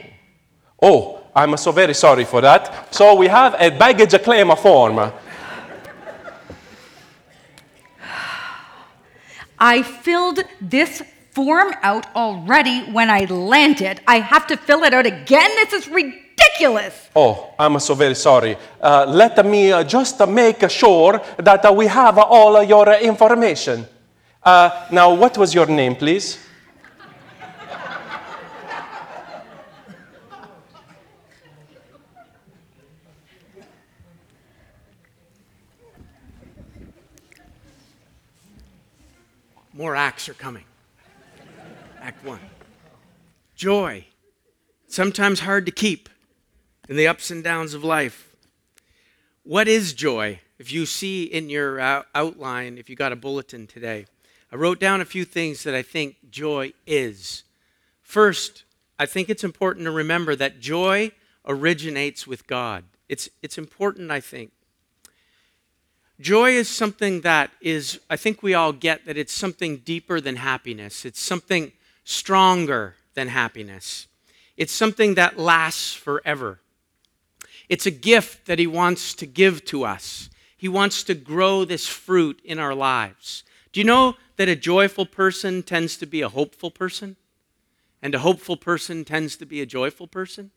Oh, 0.82 1.24
I'm 1.36 1.58
so 1.58 1.72
very 1.72 1.94
sorry 1.94 2.26
for 2.26 2.42
that. 2.42 2.94
So 2.94 3.16
we 3.16 3.28
have 3.28 3.56
a 3.60 3.70
baggage 3.70 4.22
claim 4.24 4.56
form. 4.56 5.12
I 9.64 9.82
filled 9.82 10.44
this 10.60 11.02
form 11.32 11.74
out 11.84 12.14
already 12.18 12.82
when 12.92 13.10
I 13.10 13.24
landed. 13.24 14.02
I 14.06 14.20
have 14.20 14.46
to 14.48 14.58
fill 14.58 14.84
it 14.84 14.94
out 14.94 15.06
again? 15.06 15.50
This 15.56 15.72
is 15.72 15.88
ridiculous. 15.88 17.10
Oh, 17.16 17.54
I'm 17.58 17.80
so 17.80 17.96
very 17.96 18.16
sorry. 18.16 18.58
Uh, 18.82 19.06
let 19.08 19.46
me 19.46 19.72
uh, 19.72 19.86
just 19.86 20.20
uh, 20.20 20.26
make 20.26 20.70
sure 20.70 21.22
that 21.38 21.64
uh, 21.64 21.72
we 21.72 21.88
have 21.88 22.18
all 22.18 22.62
your 22.62 22.94
information. 22.96 23.88
Uh, 24.44 24.70
now, 24.92 25.14
what 25.14 25.38
was 25.38 25.54
your 25.54 25.68
name, 25.68 25.96
please? 25.96 26.40
More 39.74 39.96
acts 39.96 40.30
are 40.30 40.36
coming. 40.36 40.66
Act 42.00 42.24
one. 42.24 42.40
Joy. 43.56 44.06
Sometimes 44.88 45.40
hard 45.40 45.66
to 45.66 45.72
keep 45.72 46.10
in 46.88 46.96
the 46.96 47.08
ups 47.08 47.32
and 47.32 47.44
downs 47.44 47.74
of 47.74 47.84
life. 47.84 48.36
What 49.44 49.68
is 49.68 49.94
joy? 49.94 50.40
If 50.60 50.72
you 50.72 50.86
see 50.86 51.24
in 51.24 51.50
your 51.50 51.80
uh, 51.80 52.04
outline, 52.14 52.78
if 52.78 52.90
you 52.90 52.96
got 52.96 53.12
a 53.12 53.16
bulletin 53.16 53.66
today, 53.66 54.06
I 54.52 54.56
wrote 54.56 54.80
down 54.80 55.02
a 55.02 55.06
few 55.06 55.26
things 55.26 55.64
that 55.64 55.74
I 55.74 55.82
think 55.82 56.30
joy 56.30 56.74
is. 56.86 57.44
First, 58.02 58.64
I 59.00 59.08
think 59.08 59.30
it's 59.30 59.44
important 59.44 59.86
to 59.86 59.92
remember 59.92 60.36
that 60.36 60.60
joy 60.60 61.12
originates 61.48 62.28
with 62.28 62.46
God. 62.46 62.84
It's, 63.10 63.28
it's 63.42 63.58
important, 63.58 64.12
I 64.12 64.20
think. 64.20 64.52
Joy 66.20 66.52
is 66.52 66.70
something 66.70 67.22
that 67.22 67.52
is, 67.60 68.00
I 68.10 68.16
think 68.16 68.44
we 68.44 68.54
all 68.54 68.72
get 68.72 69.06
that 69.06 69.18
it's 69.18 69.34
something 69.34 69.78
deeper 69.78 70.22
than 70.22 70.36
happiness. 70.36 71.06
It's 71.06 71.20
something 71.20 71.72
stronger 72.04 72.96
than 73.16 73.30
happiness. 73.30 74.08
It's 74.56 74.74
something 74.74 75.16
that 75.16 75.40
lasts 75.40 75.94
forever. 75.94 76.60
It's 77.68 77.86
a 77.86 77.92
gift 77.92 78.46
that 78.46 78.60
He 78.60 78.68
wants 78.68 79.14
to 79.16 79.26
give 79.26 79.66
to 79.66 79.86
us. 79.86 80.30
He 80.56 80.68
wants 80.68 81.04
to 81.04 81.16
grow 81.16 81.66
this 81.66 81.88
fruit 81.88 82.40
in 82.44 82.60
our 82.60 82.76
lives. 82.76 83.44
Do 83.72 83.80
you 83.80 83.86
know 83.86 84.16
that 84.38 84.48
a 84.48 84.56
joyful 84.56 85.06
person 85.06 85.64
tends 85.64 85.98
to 85.98 86.06
be 86.06 86.22
a 86.22 86.30
hopeful 86.30 86.72
person? 86.72 87.16
And 88.02 88.14
a 88.14 88.20
hopeful 88.20 88.58
person 88.58 89.04
tends 89.04 89.36
to 89.38 89.46
be 89.46 89.62
a 89.62 89.66
joyful 89.66 90.08
person? 90.08 90.52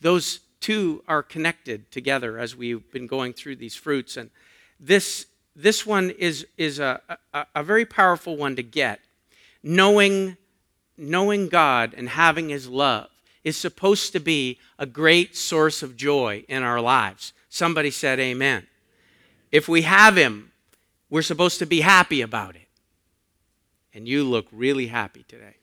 Those 0.00 0.40
two 0.60 1.02
are 1.08 1.22
connected 1.22 1.90
together 1.90 2.38
as 2.38 2.54
we've 2.54 2.90
been 2.92 3.06
going 3.06 3.32
through 3.32 3.56
these 3.56 3.74
fruits. 3.74 4.16
And 4.16 4.30
this, 4.80 5.26
this 5.54 5.86
one 5.86 6.10
is, 6.10 6.46
is 6.56 6.78
a, 6.78 7.00
a, 7.32 7.46
a 7.56 7.62
very 7.62 7.84
powerful 7.84 8.36
one 8.36 8.56
to 8.56 8.62
get. 8.62 9.00
Knowing, 9.62 10.36
knowing 10.96 11.48
God 11.48 11.94
and 11.96 12.08
having 12.08 12.48
His 12.48 12.68
love 12.68 13.08
is 13.44 13.56
supposed 13.56 14.12
to 14.12 14.20
be 14.20 14.58
a 14.78 14.86
great 14.86 15.36
source 15.36 15.82
of 15.82 15.96
joy 15.96 16.44
in 16.48 16.62
our 16.62 16.80
lives. 16.80 17.32
Somebody 17.48 17.90
said, 17.90 18.20
Amen. 18.20 18.66
If 19.50 19.68
we 19.68 19.82
have 19.82 20.16
Him, 20.16 20.52
we're 21.10 21.22
supposed 21.22 21.58
to 21.58 21.66
be 21.66 21.80
happy 21.80 22.20
about 22.20 22.54
it. 22.54 22.68
And 23.94 24.06
you 24.06 24.24
look 24.24 24.46
really 24.52 24.88
happy 24.88 25.24
today. 25.26 25.56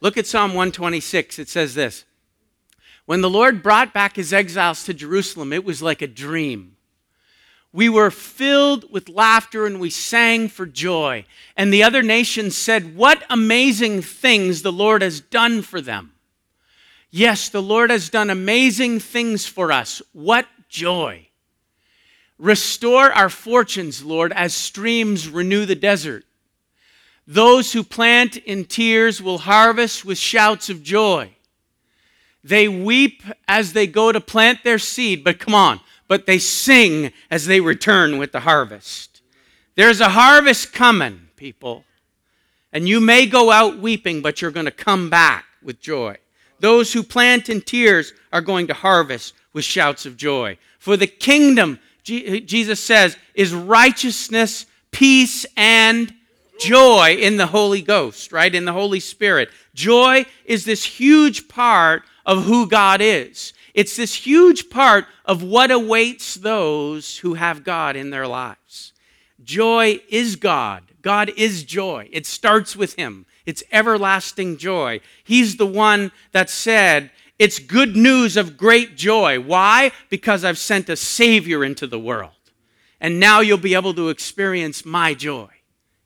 Look 0.00 0.16
at 0.16 0.26
Psalm 0.26 0.50
126. 0.50 1.38
It 1.38 1.48
says 1.48 1.74
this 1.74 2.04
When 3.06 3.20
the 3.20 3.30
Lord 3.30 3.62
brought 3.62 3.92
back 3.92 4.16
his 4.16 4.32
exiles 4.32 4.84
to 4.84 4.94
Jerusalem, 4.94 5.52
it 5.52 5.64
was 5.64 5.82
like 5.82 6.02
a 6.02 6.06
dream. 6.06 6.76
We 7.72 7.88
were 7.88 8.10
filled 8.10 8.90
with 8.92 9.08
laughter 9.08 9.66
and 9.66 9.80
we 9.80 9.88
sang 9.88 10.48
for 10.48 10.66
joy. 10.66 11.24
And 11.56 11.72
the 11.72 11.82
other 11.82 12.02
nations 12.02 12.56
said, 12.56 12.96
What 12.96 13.24
amazing 13.30 14.02
things 14.02 14.62
the 14.62 14.72
Lord 14.72 15.00
has 15.00 15.20
done 15.20 15.62
for 15.62 15.80
them. 15.80 16.12
Yes, 17.10 17.48
the 17.48 17.62
Lord 17.62 17.90
has 17.90 18.10
done 18.10 18.30
amazing 18.30 19.00
things 19.00 19.46
for 19.46 19.72
us. 19.72 20.02
What 20.12 20.46
joy. 20.68 21.28
Restore 22.38 23.12
our 23.12 23.28
fortunes, 23.28 24.02
Lord, 24.04 24.32
as 24.32 24.54
streams 24.54 25.28
renew 25.28 25.64
the 25.64 25.74
desert. 25.74 26.24
Those 27.26 27.72
who 27.72 27.84
plant 27.84 28.36
in 28.36 28.64
tears 28.64 29.22
will 29.22 29.38
harvest 29.38 30.04
with 30.04 30.18
shouts 30.18 30.68
of 30.68 30.82
joy. 30.82 31.36
They 32.42 32.66
weep 32.66 33.22
as 33.46 33.72
they 33.72 33.86
go 33.86 34.10
to 34.10 34.20
plant 34.20 34.64
their 34.64 34.78
seed, 34.78 35.22
but 35.22 35.38
come 35.38 35.54
on, 35.54 35.80
but 36.12 36.26
they 36.26 36.38
sing 36.38 37.10
as 37.30 37.46
they 37.46 37.58
return 37.58 38.18
with 38.18 38.32
the 38.32 38.40
harvest. 38.40 39.22
There's 39.76 40.02
a 40.02 40.10
harvest 40.10 40.74
coming, 40.74 41.28
people. 41.36 41.84
And 42.70 42.86
you 42.86 43.00
may 43.00 43.24
go 43.24 43.50
out 43.50 43.78
weeping, 43.78 44.20
but 44.20 44.42
you're 44.42 44.50
going 44.50 44.66
to 44.66 44.70
come 44.70 45.08
back 45.08 45.46
with 45.62 45.80
joy. 45.80 46.18
Those 46.60 46.92
who 46.92 47.02
plant 47.02 47.48
in 47.48 47.62
tears 47.62 48.12
are 48.30 48.42
going 48.42 48.66
to 48.66 48.74
harvest 48.74 49.32
with 49.54 49.64
shouts 49.64 50.04
of 50.04 50.18
joy. 50.18 50.58
For 50.78 50.98
the 50.98 51.06
kingdom, 51.06 51.78
Jesus 52.02 52.78
says, 52.78 53.16
is 53.34 53.54
righteousness, 53.54 54.66
peace, 54.90 55.46
and 55.56 56.12
joy 56.60 57.16
in 57.18 57.38
the 57.38 57.46
Holy 57.46 57.80
Ghost, 57.80 58.32
right? 58.32 58.54
In 58.54 58.66
the 58.66 58.74
Holy 58.74 59.00
Spirit. 59.00 59.48
Joy 59.72 60.26
is 60.44 60.66
this 60.66 60.84
huge 60.84 61.48
part 61.48 62.02
of 62.26 62.44
who 62.44 62.68
God 62.68 63.00
is. 63.00 63.54
It's 63.74 63.96
this 63.96 64.14
huge 64.14 64.68
part 64.70 65.06
of 65.24 65.42
what 65.42 65.70
awaits 65.70 66.34
those 66.34 67.18
who 67.18 67.34
have 67.34 67.64
God 67.64 67.96
in 67.96 68.10
their 68.10 68.26
lives. 68.26 68.92
Joy 69.42 70.00
is 70.08 70.36
God. 70.36 70.84
God 71.00 71.32
is 71.36 71.64
joy. 71.64 72.08
It 72.12 72.26
starts 72.26 72.76
with 72.76 72.94
Him. 72.94 73.26
It's 73.44 73.64
everlasting 73.72 74.56
joy. 74.56 75.00
He's 75.24 75.56
the 75.56 75.66
one 75.66 76.12
that 76.32 76.48
said, 76.48 77.10
It's 77.38 77.58
good 77.58 77.96
news 77.96 78.36
of 78.36 78.56
great 78.56 78.96
joy. 78.96 79.40
Why? 79.40 79.90
Because 80.10 80.44
I've 80.44 80.58
sent 80.58 80.88
a 80.88 80.96
Savior 80.96 81.64
into 81.64 81.86
the 81.86 81.98
world. 81.98 82.30
And 83.00 83.18
now 83.18 83.40
you'll 83.40 83.58
be 83.58 83.74
able 83.74 83.94
to 83.94 84.10
experience 84.10 84.84
my 84.84 85.14
joy. 85.14 85.48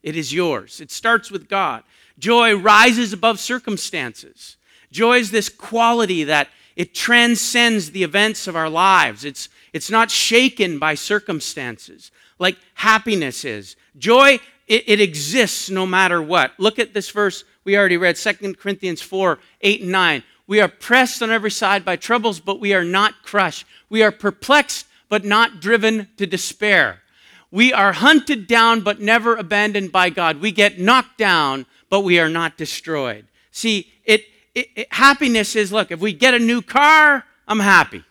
It 0.01 0.15
is 0.15 0.33
yours. 0.33 0.81
It 0.81 0.89
starts 0.89 1.29
with 1.29 1.47
God. 1.47 1.83
Joy 2.17 2.55
rises 2.55 3.13
above 3.13 3.39
circumstances. 3.39 4.57
Joy 4.91 5.17
is 5.17 5.29
this 5.31 5.49
quality 5.49 6.23
that 6.23 6.47
it 6.77 6.93
transcends 6.93 7.91
the 7.91 8.03
events 8.03 8.47
of 8.47 8.55
our 8.55 8.69
lives. 8.69 9.25
It's, 9.25 9.49
it's 9.73 9.89
not 9.89 10.11
shaken 10.11 10.79
by 10.79 10.93
circumstances 10.95 12.11
like 12.39 12.57
happiness 12.75 13.43
is. 13.43 13.75
Joy, 13.97 14.39
it, 14.67 14.83
it, 14.87 15.01
exists 15.01 15.69
no 15.69 15.85
matter 15.85 16.21
what. 16.21 16.53
Look 16.57 16.79
at 16.79 16.93
this 16.93 17.09
verse 17.09 17.43
we 17.63 17.75
already 17.75 17.97
read, 17.97 18.15
2 18.15 18.53
Corinthians 18.53 19.01
4 19.01 19.39
8 19.61 19.81
and 19.81 19.91
9. 19.91 20.23
We 20.45 20.61
are 20.61 20.67
pressed 20.67 21.21
on 21.21 21.31
every 21.31 21.51
side 21.51 21.83
by 21.83 21.95
troubles, 21.95 22.39
but 22.39 22.59
we 22.59 22.73
are 22.73 22.83
not 22.83 23.23
crushed. 23.23 23.65
We 23.89 24.03
are 24.03 24.11
perplexed, 24.11 24.85
but 25.09 25.25
not 25.25 25.59
driven 25.59 26.07
to 26.17 26.25
despair. 26.25 27.01
We 27.49 27.73
are 27.73 27.93
hunted 27.93 28.47
down, 28.47 28.81
but 28.81 29.01
never 29.01 29.35
abandoned 29.35 29.91
by 29.91 30.09
God. 30.09 30.41
We 30.41 30.51
get 30.51 30.79
knocked 30.79 31.17
down, 31.17 31.65
but 31.89 32.01
we 32.01 32.19
are 32.19 32.29
not 32.29 32.55
destroyed. 32.55 33.25
See, 33.51 33.91
it, 34.05 34.25
it, 34.57 34.69
it 34.75 34.87
happiness 34.91 35.55
is 35.55 35.71
look, 35.71 35.91
if 35.91 35.99
we 35.99 36.13
get 36.13 36.33
a 36.33 36.39
new 36.39 36.61
car, 36.61 37.23
I'm 37.47 37.59
happy. 37.59 38.03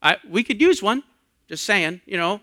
I, 0.00 0.16
we 0.28 0.44
could 0.44 0.60
use 0.60 0.80
one, 0.80 1.02
just 1.48 1.64
saying, 1.64 2.00
you 2.06 2.16
know. 2.16 2.40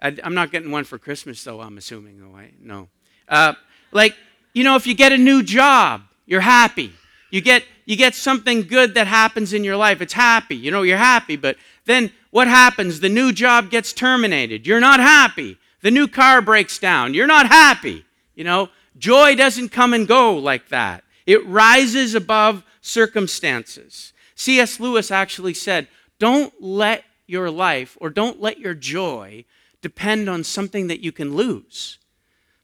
I, 0.00 0.08
am 0.22 0.34
not 0.34 0.52
getting 0.52 0.70
one 0.70 0.84
for 0.84 0.98
Christmas, 0.98 1.42
though, 1.42 1.62
I'm 1.62 1.78
assuming. 1.78 2.20
Oh, 2.22 2.36
I, 2.36 2.50
no. 2.60 2.88
Uh, 3.26 3.54
like, 3.92 4.14
you 4.52 4.62
know, 4.62 4.76
if 4.76 4.86
you 4.86 4.94
get 4.94 5.12
a 5.12 5.16
new 5.16 5.42
job, 5.42 6.02
you're 6.26 6.42
happy. 6.42 6.92
You 7.30 7.40
get, 7.40 7.64
you 7.86 7.96
get 7.96 8.14
something 8.14 8.62
good 8.62 8.94
that 8.94 9.06
happens 9.06 9.54
in 9.54 9.64
your 9.64 9.78
life. 9.78 10.02
It's 10.02 10.12
happy. 10.12 10.56
You 10.56 10.70
know, 10.70 10.82
you're 10.82 10.98
happy. 10.98 11.36
But 11.36 11.56
then 11.86 12.12
what 12.30 12.46
happens? 12.46 13.00
The 13.00 13.08
new 13.08 13.32
job 13.32 13.70
gets 13.70 13.94
terminated. 13.94 14.66
You're 14.66 14.80
not 14.80 15.00
happy. 15.00 15.56
The 15.80 15.90
new 15.90 16.06
car 16.06 16.42
breaks 16.42 16.78
down. 16.78 17.14
You're 17.14 17.26
not 17.26 17.46
happy. 17.46 18.04
You 18.34 18.44
know, 18.44 18.68
joy 18.98 19.34
doesn't 19.34 19.70
come 19.70 19.94
and 19.94 20.06
go 20.06 20.36
like 20.36 20.68
that. 20.68 21.04
It 21.26 21.44
rises 21.46 22.14
above 22.14 22.64
circumstances. 22.80 24.12
C.S. 24.34 24.80
Lewis 24.80 25.10
actually 25.10 25.54
said, 25.54 25.88
Don't 26.18 26.52
let 26.60 27.04
your 27.26 27.50
life 27.50 27.96
or 28.00 28.10
don't 28.10 28.40
let 28.40 28.58
your 28.58 28.74
joy 28.74 29.44
depend 29.80 30.28
on 30.28 30.44
something 30.44 30.86
that 30.88 31.00
you 31.00 31.12
can 31.12 31.34
lose, 31.34 31.98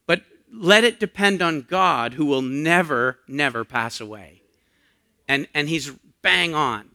but 0.07 0.23
let 0.53 0.85
it 0.85 1.01
depend 1.01 1.43
on 1.43 1.63
God 1.63 2.15
who 2.15 2.27
will 2.27 2.43
never, 2.43 3.19
never 3.29 3.65
pass 3.65 4.01
away. 4.01 4.43
And, 5.29 5.47
and 5.55 5.69
he's 5.69 5.93
bang 6.23 6.55
on. 6.55 6.91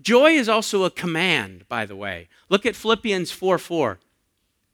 Joy 0.00 0.32
is 0.32 0.48
also 0.48 0.84
a 0.84 0.90
command, 0.90 1.68
by 1.68 1.84
the 1.84 1.96
way. 1.96 2.28
Look 2.48 2.64
at 2.64 2.76
Philippians 2.76 3.30
4 3.30 3.58
4. 3.58 3.98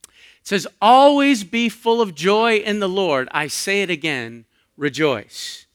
It 0.04 0.12
says, 0.42 0.66
Always 0.80 1.44
be 1.44 1.68
full 1.68 2.00
of 2.00 2.14
joy 2.14 2.56
in 2.56 2.80
the 2.80 2.88
Lord. 2.88 3.28
I 3.32 3.48
say 3.48 3.82
it 3.82 3.90
again, 3.90 4.44
rejoice. 4.76 5.66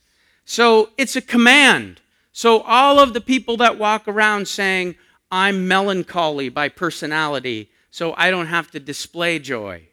So 0.45 0.91
it's 0.97 1.15
a 1.15 1.21
command. 1.21 2.01
So 2.31 2.61
all 2.61 2.99
of 2.99 3.13
the 3.13 3.21
people 3.21 3.57
that 3.57 3.79
walk 3.79 4.07
around 4.07 4.47
saying, 4.47 4.95
I'm 5.31 5.67
melancholy 5.67 6.49
by 6.49 6.69
personality, 6.69 7.71
so 7.89 8.13
I 8.15 8.29
don't 8.29 8.47
have 8.47 8.71
to 8.71 8.79
display 8.79 9.39
joy. 9.39 9.87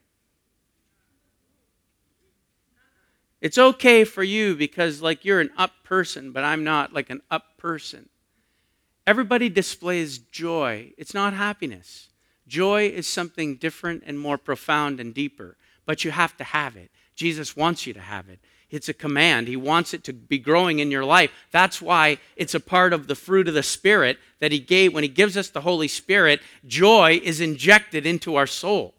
It's 3.41 3.59
okay 3.59 4.05
for 4.05 4.23
you 4.23 4.55
because, 4.55 5.03
like, 5.03 5.25
you're 5.25 5.41
an 5.41 5.51
up 5.57 5.73
person, 5.83 6.31
but 6.31 6.45
I'm 6.45 6.63
not 6.63 6.93
like 6.93 7.11
an 7.11 7.23
up 7.29 7.57
person. 7.57 8.09
Everybody 9.05 9.49
displays 9.49 10.19
joy. 10.19 10.93
It's 10.97 11.15
not 11.15 11.33
happiness. 11.33 12.09
Joy 12.47 12.87
is 12.87 13.09
something 13.09 13.57
different 13.57 14.05
and 14.07 14.19
more 14.19 14.39
profound 14.39 15.01
and 15.01 15.13
deeper, 15.13 15.57
but 15.87 16.05
you 16.05 16.13
have 16.13 16.37
to 16.37 16.45
have 16.45 16.77
it. 16.77 16.91
Jesus 17.17 17.57
wants 17.57 17.85
you 17.85 17.95
to 17.95 18.01
have 18.01 18.29
it. 18.29 18.39
It's 18.73 18.89
a 18.89 18.95
command. 18.95 19.49
He 19.49 19.57
wants 19.57 19.93
it 19.93 20.03
to 20.05 20.15
be 20.15 20.39
growing 20.39 20.79
in 20.79 20.91
your 20.91 21.05
life. 21.05 21.31
That's 21.51 21.83
why 21.83 22.17
it's 22.37 22.55
a 22.55 22.61
part 22.61 22.95
of 22.95 23.07
the 23.07 23.15
fruit 23.15 23.47
of 23.47 23.55
the 23.55 23.63
Spirit 23.63 24.19
that 24.41 24.51
He 24.51 24.59
gave. 24.59 24.95
When 24.95 25.05
He 25.05 25.09
gives 25.09 25.37
us 25.37 25.51
the 25.51 25.61
Holy 25.61 25.89
Spirit, 25.89 26.41
joy 26.67 27.21
is 27.23 27.41
injected 27.41 28.07
into 28.07 28.35
our 28.35 28.47
soul. 28.47 28.95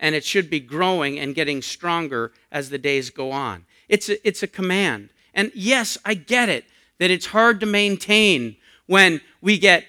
And 0.00 0.14
it 0.14 0.24
should 0.24 0.48
be 0.48 0.60
growing 0.60 1.18
and 1.18 1.34
getting 1.34 1.60
stronger 1.60 2.32
as 2.50 2.70
the 2.70 2.78
days 2.78 3.10
go 3.10 3.30
on. 3.30 3.66
It's 3.88 4.08
a, 4.08 4.26
it's 4.26 4.42
a 4.42 4.46
command. 4.48 5.10
And 5.34 5.52
yes, 5.54 5.98
I 6.06 6.14
get 6.14 6.48
it 6.48 6.64
that 6.98 7.10
it's 7.10 7.26
hard 7.26 7.60
to 7.60 7.66
maintain 7.66 8.56
when 8.86 9.20
we 9.42 9.58
get 9.58 9.84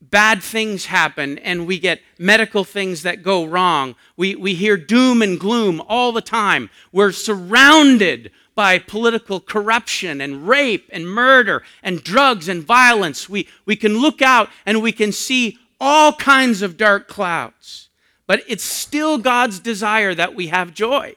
bad 0.00 0.42
things 0.42 0.86
happen 0.86 1.38
and 1.38 1.66
we 1.66 1.78
get 1.78 2.00
medical 2.18 2.62
things 2.62 3.02
that 3.02 3.22
go 3.22 3.44
wrong. 3.44 3.96
We, 4.16 4.34
we 4.34 4.54
hear 4.54 4.76
doom 4.76 5.22
and 5.22 5.40
gloom 5.40 5.82
all 5.88 6.12
the 6.12 6.20
time. 6.20 6.70
We're 6.92 7.12
surrounded 7.12 8.30
by 8.54 8.78
political 8.78 9.40
corruption 9.40 10.20
and 10.20 10.46
rape 10.46 10.88
and 10.92 11.08
murder 11.08 11.62
and 11.82 12.04
drugs 12.04 12.48
and 12.48 12.62
violence. 12.62 13.28
We, 13.28 13.48
we 13.66 13.76
can 13.76 13.98
look 13.98 14.22
out 14.22 14.48
and 14.64 14.82
we 14.82 14.92
can 14.92 15.12
see 15.12 15.58
all 15.80 16.12
kinds 16.12 16.62
of 16.62 16.76
dark 16.76 17.08
clouds. 17.08 17.88
But 18.26 18.42
it's 18.46 18.64
still 18.64 19.18
God's 19.18 19.60
desire 19.60 20.14
that 20.14 20.34
we 20.34 20.46
have 20.46 20.72
joy. 20.72 21.16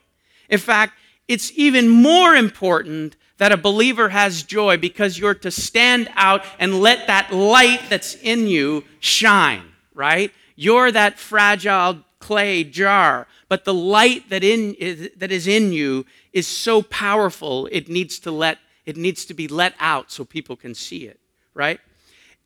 In 0.50 0.60
fact, 0.60 0.94
it's 1.28 1.52
even 1.56 1.90
more 1.90 2.36
important 2.36 3.16
that 3.38 3.52
a 3.52 3.58
believer 3.58 4.10
has 4.10 4.44
joy 4.44 4.78
because 4.78 5.20
you're 5.20 5.36
to 5.36 5.52
stand 5.52 6.10
out 6.16 6.44
and 6.60 6.82
let 6.82 7.08
that 7.08 7.32
light 7.32 7.82
that's 7.90 8.16
in 8.16 8.48
you 8.48 8.84
shine, 9.00 9.64
right? 9.94 10.32
You're 10.56 10.92
that 10.92 11.20
fragile 11.20 12.00
clay 12.20 12.64
jar, 12.64 13.28
but 13.48 13.64
the 13.64 13.74
light 13.74 14.30
that 14.30 14.44
in 14.44 14.76
that 15.18 15.32
is 15.32 15.48
in 15.48 15.72
you 15.72 16.06
is 16.38 16.46
so 16.46 16.84
powerful, 16.84 17.68
it 17.72 17.90
needs 17.90 18.20
to 18.20 18.30
let 18.30 18.60
it 18.86 18.96
needs 18.96 19.26
to 19.26 19.34
be 19.34 19.48
let 19.48 19.74
out 19.80 20.12
so 20.12 20.24
people 20.24 20.56
can 20.56 20.76
see 20.76 21.08
it, 21.08 21.20
right? 21.56 21.80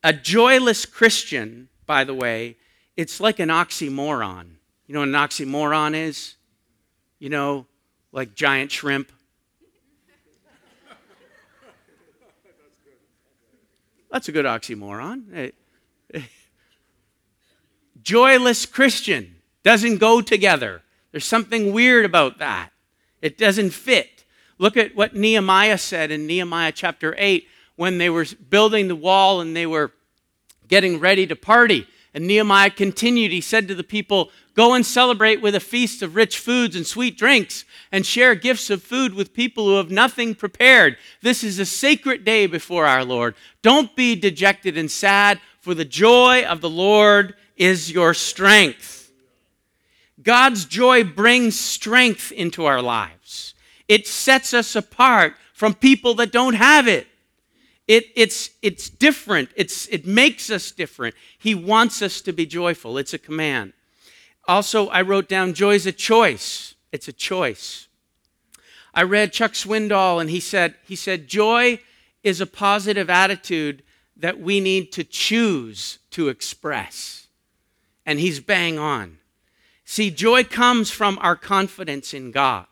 A 0.01 0.13
joyless 0.13 0.85
Christian, 0.85 1.67
by 1.85 2.05
the 2.05 2.15
way, 2.15 2.55
it's 2.95 3.19
like 3.19 3.39
an 3.39 3.49
oxymoron. 3.49 4.55
You 4.87 4.93
know 4.93 5.01
what 5.01 5.09
an 5.09 5.13
oxymoron 5.13 5.93
is? 5.93 6.35
You 7.19 7.29
know, 7.29 7.67
like 8.13 8.33
giant 8.33 8.71
shrimp. 8.71 9.11
That's 14.09 14.29
a 14.29 14.31
good 14.31 14.45
oxymoron. 14.45 15.51
Joyless 18.01 18.65
Christian 18.65 19.35
doesn't 19.63 19.97
go 19.97 20.21
together. 20.21 20.81
There's 21.11 21.25
something 21.25 21.71
weird 21.73 22.05
about 22.05 22.39
that. 22.39 22.71
It 23.21 23.37
doesn't 23.37 23.71
fit. 23.71 24.25
Look 24.57 24.77
at 24.77 24.95
what 24.95 25.15
Nehemiah 25.15 25.77
said 25.77 26.11
in 26.11 26.27
Nehemiah 26.27 26.71
chapter 26.71 27.15
8 27.17 27.47
when 27.75 27.97
they 27.97 28.09
were 28.09 28.25
building 28.49 28.87
the 28.87 28.95
wall 28.95 29.41
and 29.41 29.55
they 29.55 29.65
were 29.65 29.91
getting 30.67 30.99
ready 30.99 31.25
to 31.27 31.35
party. 31.35 31.87
And 32.13 32.27
Nehemiah 32.27 32.69
continued. 32.69 33.31
He 33.31 33.41
said 33.41 33.67
to 33.67 33.75
the 33.75 33.83
people, 33.83 34.31
Go 34.53 34.73
and 34.73 34.85
celebrate 34.85 35.41
with 35.41 35.55
a 35.55 35.61
feast 35.61 36.01
of 36.01 36.15
rich 36.15 36.37
foods 36.37 36.75
and 36.75 36.85
sweet 36.85 37.17
drinks, 37.17 37.63
and 37.91 38.05
share 38.05 38.35
gifts 38.35 38.69
of 38.69 38.83
food 38.83 39.13
with 39.13 39.33
people 39.33 39.65
who 39.65 39.77
have 39.77 39.89
nothing 39.89 40.35
prepared. 40.35 40.97
This 41.21 41.41
is 41.43 41.57
a 41.57 41.65
sacred 41.65 42.25
day 42.25 42.47
before 42.47 42.85
our 42.85 43.05
Lord. 43.05 43.35
Don't 43.61 43.95
be 43.95 44.15
dejected 44.15 44.77
and 44.77 44.91
sad, 44.91 45.39
for 45.61 45.73
the 45.73 45.85
joy 45.85 46.43
of 46.43 46.59
the 46.59 46.69
Lord 46.69 47.35
is 47.55 47.91
your 47.91 48.13
strength. 48.13 49.00
God's 50.23 50.65
joy 50.65 51.03
brings 51.03 51.59
strength 51.59 52.31
into 52.31 52.65
our 52.65 52.81
lives. 52.81 53.53
It 53.87 54.07
sets 54.07 54.53
us 54.53 54.75
apart 54.75 55.33
from 55.53 55.73
people 55.73 56.13
that 56.15 56.31
don't 56.31 56.53
have 56.53 56.87
it. 56.87 57.07
It, 57.87 58.05
it's, 58.15 58.51
it's 58.61 58.89
different. 58.89 59.49
It's, 59.55 59.87
it 59.87 60.05
makes 60.05 60.49
us 60.49 60.71
different. 60.71 61.15
He 61.37 61.55
wants 61.55 62.01
us 62.01 62.21
to 62.21 62.31
be 62.31 62.45
joyful. 62.45 62.97
It's 62.97 63.13
a 63.13 63.17
command. 63.17 63.73
Also, 64.47 64.87
I 64.87 65.01
wrote 65.01 65.27
down 65.27 65.53
joy 65.53 65.75
is 65.75 65.85
a 65.85 65.91
choice. 65.91 66.75
It's 66.91 67.07
a 67.07 67.13
choice. 67.13 67.87
I 68.93 69.03
read 69.03 69.31
Chuck 69.31 69.53
Swindoll, 69.53 70.19
and 70.19 70.29
he 70.29 70.39
said, 70.39 70.75
he 70.85 70.95
said, 70.95 71.27
joy 71.27 71.79
is 72.23 72.41
a 72.41 72.45
positive 72.45 73.09
attitude 73.09 73.83
that 74.17 74.39
we 74.39 74.59
need 74.59 74.91
to 74.93 75.03
choose 75.03 75.99
to 76.11 76.29
express. 76.29 77.27
And 78.05 78.19
he's 78.19 78.39
bang 78.39 78.77
on. 78.77 79.17
See, 79.91 80.09
joy 80.09 80.45
comes 80.45 80.89
from 80.89 81.19
our 81.21 81.35
confidence 81.35 82.13
in 82.13 82.31
God. 82.31 82.65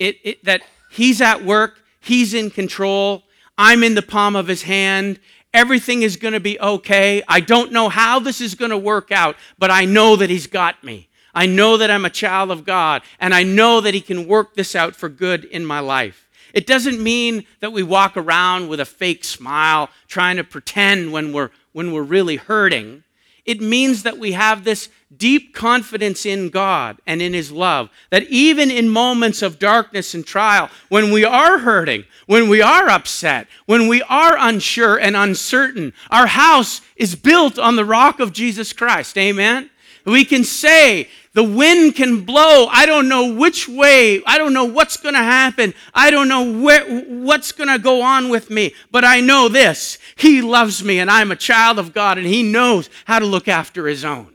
It, 0.00 0.16
it, 0.24 0.44
that 0.44 0.62
He's 0.90 1.20
at 1.20 1.44
work, 1.44 1.80
He's 2.00 2.34
in 2.34 2.50
control, 2.50 3.22
I'm 3.56 3.84
in 3.84 3.94
the 3.94 4.02
palm 4.02 4.34
of 4.34 4.48
His 4.48 4.62
hand, 4.62 5.20
everything 5.54 6.02
is 6.02 6.16
going 6.16 6.34
to 6.34 6.40
be 6.40 6.58
okay. 6.58 7.22
I 7.28 7.38
don't 7.38 7.70
know 7.70 7.88
how 7.88 8.18
this 8.18 8.40
is 8.40 8.56
going 8.56 8.72
to 8.72 8.76
work 8.76 9.12
out, 9.12 9.36
but 9.60 9.70
I 9.70 9.84
know 9.84 10.16
that 10.16 10.28
He's 10.28 10.48
got 10.48 10.82
me. 10.82 11.08
I 11.32 11.46
know 11.46 11.76
that 11.76 11.88
I'm 11.88 12.04
a 12.04 12.10
child 12.10 12.50
of 12.50 12.64
God, 12.64 13.02
and 13.20 13.32
I 13.32 13.44
know 13.44 13.80
that 13.80 13.94
He 13.94 14.00
can 14.00 14.26
work 14.26 14.56
this 14.56 14.74
out 14.74 14.96
for 14.96 15.08
good 15.08 15.44
in 15.44 15.64
my 15.64 15.78
life. 15.78 16.28
It 16.52 16.66
doesn't 16.66 17.00
mean 17.00 17.46
that 17.60 17.72
we 17.72 17.84
walk 17.84 18.16
around 18.16 18.66
with 18.66 18.80
a 18.80 18.84
fake 18.84 19.22
smile, 19.22 19.88
trying 20.08 20.36
to 20.36 20.42
pretend 20.42 21.12
when 21.12 21.32
we're, 21.32 21.50
when 21.70 21.92
we're 21.92 22.02
really 22.02 22.38
hurting. 22.38 23.04
It 23.44 23.60
means 23.60 24.02
that 24.02 24.18
we 24.18 24.32
have 24.32 24.64
this 24.64 24.88
deep 25.16 25.54
confidence 25.54 26.24
in 26.24 26.50
God 26.50 26.98
and 27.06 27.20
in 27.20 27.32
His 27.32 27.50
love, 27.50 27.90
that 28.10 28.24
even 28.24 28.70
in 28.70 28.88
moments 28.88 29.42
of 29.42 29.58
darkness 29.58 30.14
and 30.14 30.24
trial, 30.24 30.70
when 30.88 31.10
we 31.10 31.24
are 31.24 31.58
hurting, 31.58 32.04
when 32.26 32.48
we 32.48 32.62
are 32.62 32.88
upset, 32.88 33.48
when 33.66 33.88
we 33.88 34.02
are 34.02 34.36
unsure 34.38 34.98
and 34.98 35.16
uncertain, 35.16 35.92
our 36.10 36.28
house 36.28 36.80
is 36.96 37.16
built 37.16 37.58
on 37.58 37.76
the 37.76 37.84
rock 37.84 38.20
of 38.20 38.32
Jesus 38.32 38.72
Christ. 38.72 39.18
Amen? 39.18 39.70
We 40.04 40.24
can 40.24 40.44
say, 40.44 41.08
the 41.32 41.44
wind 41.44 41.94
can 41.94 42.24
blow. 42.24 42.66
I 42.66 42.86
don't 42.86 43.08
know 43.08 43.32
which 43.32 43.68
way. 43.68 44.20
I 44.26 44.36
don't 44.36 44.52
know 44.52 44.64
what's 44.64 44.96
going 44.96 45.14
to 45.14 45.22
happen. 45.22 45.74
I 45.94 46.10
don't 46.10 46.28
know 46.28 46.60
where, 46.60 46.84
what's 47.04 47.52
going 47.52 47.68
to 47.68 47.78
go 47.78 48.02
on 48.02 48.30
with 48.30 48.50
me. 48.50 48.74
But 48.90 49.04
I 49.04 49.20
know 49.20 49.48
this 49.48 49.98
He 50.16 50.42
loves 50.42 50.82
me, 50.82 50.98
and 50.98 51.10
I'm 51.10 51.30
a 51.30 51.36
child 51.36 51.78
of 51.78 51.94
God, 51.94 52.18
and 52.18 52.26
He 52.26 52.42
knows 52.42 52.90
how 53.04 53.20
to 53.20 53.26
look 53.26 53.46
after 53.46 53.86
His 53.86 54.04
own. 54.04 54.34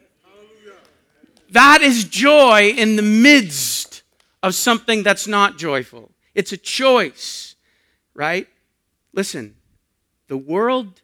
That 1.49 1.81
is 1.81 2.05
joy 2.05 2.73
in 2.75 2.95
the 2.95 3.01
midst 3.01 4.03
of 4.41 4.55
something 4.55 5.03
that's 5.03 5.27
not 5.27 5.57
joyful. 5.57 6.11
It's 6.33 6.51
a 6.51 6.57
choice, 6.57 7.55
right? 8.13 8.47
Listen, 9.13 9.55
the 10.27 10.37
world 10.37 11.01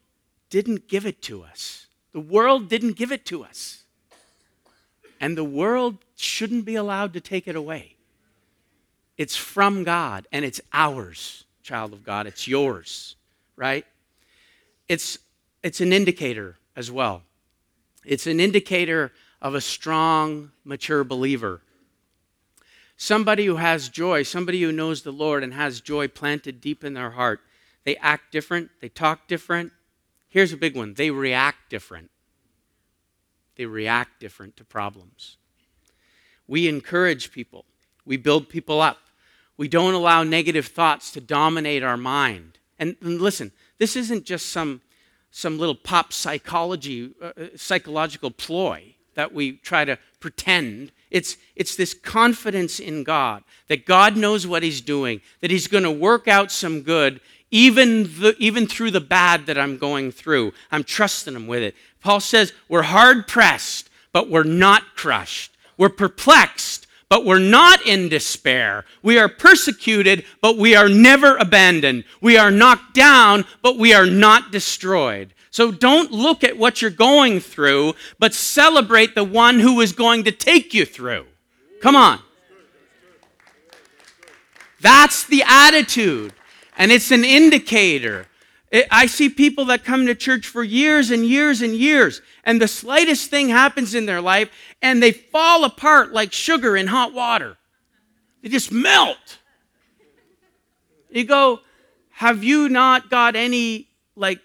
didn't 0.50 0.88
give 0.88 1.06
it 1.06 1.22
to 1.24 1.44
us. 1.44 1.88
The 2.12 2.20
world 2.20 2.70
didn't 2.70 2.98
give 2.98 3.12
it 3.12 3.26
to 3.28 3.44
us. 3.44 3.81
And 5.22 5.38
the 5.38 5.44
world 5.44 6.00
shouldn't 6.16 6.66
be 6.66 6.76
allowed 6.76 7.14
to 7.14 7.22
take 7.22 7.48
it 7.48 7.56
away. 7.56 7.96
It's 9.18 9.38
from 9.38 9.84
God, 9.84 10.28
and 10.32 10.44
it's 10.44 10.60
ours, 10.74 11.46
child 11.62 11.94
of 11.94 12.04
God. 12.04 12.26
It's 12.26 12.48
yours, 12.48 13.16
right? 13.56 13.86
It's, 14.90 15.20
it's 15.62 15.80
an 15.80 15.94
indicator 15.94 16.58
as 16.76 16.90
well. 16.90 17.22
It's 18.04 18.26
an 18.26 18.40
indicator 18.40 19.14
of 19.44 19.54
a 19.54 19.62
strong, 19.62 20.52
mature 20.66 21.04
believer. 21.04 21.62
Somebody 22.98 23.46
who 23.46 23.58
has 23.58 23.90
joy, 23.90 24.24
somebody 24.24 24.62
who 24.64 24.72
knows 24.72 25.04
the 25.04 25.12
Lord 25.12 25.44
and 25.44 25.54
has 25.54 25.82
joy 25.82 26.08
planted 26.08 26.60
deep 26.60 26.84
in 26.84 26.96
their 26.96 27.12
heart, 27.12 27.42
they 27.84 27.96
act 27.98 28.32
different, 28.32 28.72
they 28.82 28.90
talk 28.90 29.28
different. 29.28 29.72
Here's 30.30 30.54
a 30.54 30.58
big 30.58 30.76
one 30.76 30.96
they 30.96 31.12
react 31.12 31.70
different. 31.70 32.10
They 33.56 33.66
react 33.66 34.20
different 34.20 34.58
to 34.58 34.64
problems. 34.64 35.38
We 36.48 36.68
encourage 36.68 37.32
people, 37.32 37.66
we 38.06 38.18
build 38.18 38.50
people 38.50 38.82
up. 38.82 38.98
We 39.58 39.68
don't 39.68 39.94
allow 39.94 40.24
negative 40.24 40.66
thoughts 40.66 41.12
to 41.12 41.22
dominate 41.22 41.84
our 41.84 41.98
mind. 41.98 42.58
And, 42.80 42.96
and 43.02 43.22
listen, 43.22 43.52
this 43.78 43.96
isn't 43.96 44.26
just 44.26 44.48
some, 44.48 44.82
some 45.30 45.60
little 45.60 45.76
pop 45.76 46.12
psychology, 46.12 47.14
uh, 47.22 47.26
uh 47.38 47.48
psychological 47.56 48.32
ploy 48.32 48.96
that 49.14 49.34
we 49.34 49.54
try 49.54 49.86
to 49.86 50.00
pretend. 50.20 50.92
It's, 51.12 51.38
it's 51.56 51.76
this 51.76 51.94
confidence 51.94 52.80
in 52.80 53.04
God 53.04 53.44
that 53.68 53.86
God 53.86 54.18
knows 54.18 54.48
what 54.48 54.64
He's 54.64 54.82
doing, 54.82 55.22
that 55.42 55.52
He's 55.52 55.68
going 55.68 55.84
to 55.84 55.92
work 55.92 56.28
out 56.28 56.52
some 56.52 56.82
good 56.82 57.22
even, 57.52 58.04
the, 58.04 58.34
even 58.40 58.66
through 58.66 58.92
the 58.92 59.02
bad 59.02 59.46
that 59.46 59.58
I'm 59.58 59.78
going 59.78 60.12
through. 60.12 60.54
I'm 60.72 60.86
trusting 60.86 61.36
Him 61.36 61.48
with 61.48 61.62
it. 61.62 61.76
Paul 62.02 62.20
says, 62.20 62.54
We're 62.68 62.84
hard 62.84 63.28
pressed, 63.28 63.90
but 64.12 64.30
we're 64.30 64.44
not 64.44 64.96
crushed. 64.96 65.56
We're 65.78 65.90
perplexed, 65.90 66.88
but 67.10 67.26
we're 67.26 67.40
not 67.40 67.86
in 67.86 68.10
despair. 68.10 68.86
We 69.02 69.20
are 69.20 69.30
persecuted, 69.30 70.26
but 70.42 70.58
we 70.58 70.76
are 70.76 70.90
never 70.90 71.38
abandoned. 71.38 72.04
We 72.22 72.38
are 72.38 72.52
knocked 72.52 72.94
down, 72.94 73.46
but 73.62 73.78
we 73.78 73.94
are 73.94 74.06
not 74.06 74.52
destroyed. 74.52 75.34
So 75.50 75.72
don't 75.72 76.12
look 76.12 76.44
at 76.46 76.58
what 76.58 76.82
you're 76.82 76.92
going 76.92 77.42
through, 77.42 77.96
but 78.18 78.34
celebrate 78.34 79.16
the 79.16 79.26
one 79.26 79.60
who 79.60 79.82
is 79.82 79.92
going 79.92 80.24
to 80.24 80.32
take 80.32 80.74
you 80.74 80.86
through. 80.86 81.26
Come 81.82 81.96
on. 81.96 82.20
That's 84.80 85.26
the 85.26 85.44
attitude. 85.46 86.34
And 86.78 86.92
it's 86.92 87.12
an 87.12 87.26
indicator. 87.26 88.28
I 88.90 89.06
see 89.06 89.28
people 89.28 89.66
that 89.66 89.84
come 89.84 90.06
to 90.06 90.16
church 90.16 90.48
for 90.48 90.64
years 90.64 91.12
and 91.12 91.26
years 91.26 91.62
and 91.62 91.76
years, 91.76 92.22
and 92.46 92.62
the 92.62 92.70
slightest 92.70 93.30
thing 93.30 93.50
happens 93.50 93.94
in 93.94 94.06
their 94.06 94.22
life, 94.22 94.50
and 94.82 95.04
they 95.04 95.12
fall 95.12 95.66
apart 95.66 96.14
like 96.14 96.32
sugar 96.32 96.78
in 96.78 96.88
hot 96.88 97.14
water. 97.14 97.58
They 98.42 98.50
just 98.50 98.72
melt. 98.72 99.40
You 101.10 101.26
go, 101.26 101.60
Have 102.12 102.46
you 102.46 102.70
not 102.70 103.10
got 103.10 103.36
any, 103.36 103.90
like, 104.16 104.40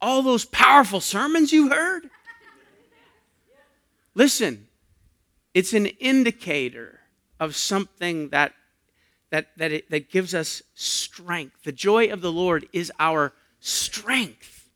all 0.00 0.22
those 0.22 0.44
powerful 0.44 1.00
sermons 1.00 1.52
you 1.52 1.70
heard? 1.70 2.10
Listen, 4.16 4.66
it's 5.54 5.72
an 5.72 5.86
indicator 5.86 7.00
of 7.38 7.54
something 7.54 8.30
that, 8.30 8.52
that, 9.30 9.46
that, 9.56 9.70
it, 9.70 9.90
that 9.90 10.10
gives 10.10 10.34
us 10.34 10.62
strength. 10.74 11.62
The 11.62 11.72
joy 11.72 12.08
of 12.08 12.20
the 12.20 12.32
Lord 12.32 12.68
is 12.72 12.90
our 12.98 13.32
strength. 13.64 14.68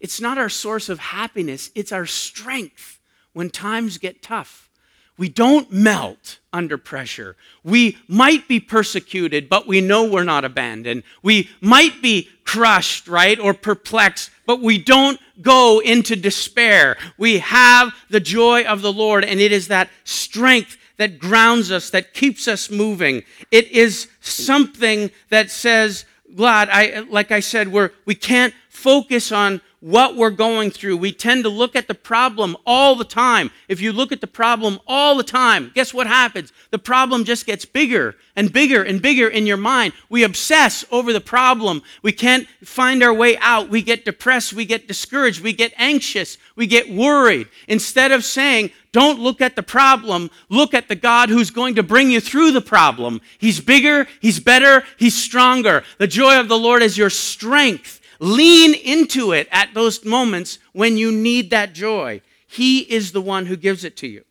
It's 0.00 0.18
not 0.18 0.38
our 0.38 0.48
source 0.48 0.88
of 0.88 0.98
happiness, 0.98 1.70
it's 1.74 1.92
our 1.92 2.06
strength 2.06 2.98
when 3.34 3.50
times 3.50 3.98
get 3.98 4.22
tough. 4.22 4.70
We 5.16 5.28
don't 5.28 5.70
melt 5.70 6.38
under 6.52 6.76
pressure. 6.78 7.36
We 7.62 7.98
might 8.08 8.48
be 8.48 8.58
persecuted, 8.58 9.48
but 9.48 9.66
we 9.66 9.80
know 9.80 10.04
we're 10.10 10.24
not 10.24 10.44
abandoned. 10.44 11.04
We 11.22 11.50
might 11.60 12.02
be 12.02 12.30
crushed, 12.44 13.06
right, 13.06 13.38
or 13.38 13.54
perplexed, 13.54 14.30
but 14.46 14.60
we 14.60 14.78
don't 14.78 15.20
go 15.40 15.80
into 15.80 16.16
despair. 16.16 16.96
We 17.18 17.38
have 17.40 17.94
the 18.08 18.20
joy 18.20 18.64
of 18.64 18.82
the 18.82 18.92
Lord, 18.92 19.24
and 19.24 19.38
it 19.38 19.52
is 19.52 19.68
that 19.68 19.90
strength 20.02 20.78
that 20.96 21.18
grounds 21.18 21.70
us, 21.70 21.90
that 21.90 22.14
keeps 22.14 22.48
us 22.48 22.70
moving. 22.70 23.22
It 23.50 23.68
is 23.70 24.08
something 24.20 25.10
that 25.28 25.50
says, 25.50 26.06
glad, 26.34 26.68
I, 26.70 27.00
like 27.10 27.30
I 27.30 27.40
said, 27.40 27.68
we're, 27.68 27.90
we 28.04 28.14
can't 28.14 28.54
focus 28.68 29.32
on 29.32 29.60
what 29.84 30.16
we're 30.16 30.30
going 30.30 30.70
through. 30.70 30.96
We 30.96 31.12
tend 31.12 31.44
to 31.44 31.50
look 31.50 31.76
at 31.76 31.88
the 31.88 31.94
problem 31.94 32.56
all 32.64 32.94
the 32.94 33.04
time. 33.04 33.50
If 33.68 33.82
you 33.82 33.92
look 33.92 34.12
at 34.12 34.22
the 34.22 34.26
problem 34.26 34.80
all 34.86 35.14
the 35.14 35.22
time, 35.22 35.72
guess 35.74 35.92
what 35.92 36.06
happens? 36.06 36.54
The 36.70 36.78
problem 36.78 37.24
just 37.24 37.44
gets 37.44 37.66
bigger 37.66 38.16
and 38.34 38.50
bigger 38.50 38.82
and 38.82 39.02
bigger 39.02 39.28
in 39.28 39.46
your 39.46 39.58
mind. 39.58 39.92
We 40.08 40.22
obsess 40.22 40.86
over 40.90 41.12
the 41.12 41.20
problem. 41.20 41.82
We 42.00 42.12
can't 42.12 42.48
find 42.62 43.02
our 43.02 43.12
way 43.12 43.36
out. 43.36 43.68
We 43.68 43.82
get 43.82 44.06
depressed. 44.06 44.54
We 44.54 44.64
get 44.64 44.88
discouraged. 44.88 45.42
We 45.42 45.52
get 45.52 45.74
anxious. 45.76 46.38
We 46.56 46.66
get 46.66 46.90
worried. 46.90 47.48
Instead 47.68 48.10
of 48.10 48.24
saying, 48.24 48.70
don't 48.92 49.20
look 49.20 49.42
at 49.42 49.54
the 49.54 49.62
problem, 49.62 50.30
look 50.48 50.72
at 50.72 50.88
the 50.88 50.94
God 50.94 51.28
who's 51.28 51.50
going 51.50 51.74
to 51.74 51.82
bring 51.82 52.10
you 52.10 52.22
through 52.22 52.52
the 52.52 52.62
problem. 52.62 53.20
He's 53.36 53.60
bigger, 53.60 54.06
He's 54.22 54.40
better, 54.40 54.82
He's 54.96 55.14
stronger. 55.14 55.84
The 55.98 56.06
joy 56.06 56.40
of 56.40 56.48
the 56.48 56.58
Lord 56.58 56.82
is 56.82 56.96
your 56.96 57.10
strength. 57.10 58.00
Lean 58.24 58.72
into 58.72 59.32
it 59.32 59.46
at 59.52 59.74
those 59.74 60.02
moments 60.02 60.58
when 60.72 60.96
you 60.96 61.12
need 61.12 61.50
that 61.50 61.74
joy. 61.74 62.22
He 62.46 62.78
is 62.78 63.12
the 63.12 63.20
one 63.20 63.44
who 63.44 63.54
gives 63.54 63.84
it 63.84 63.98
to 63.98 64.06
you. 64.06 64.24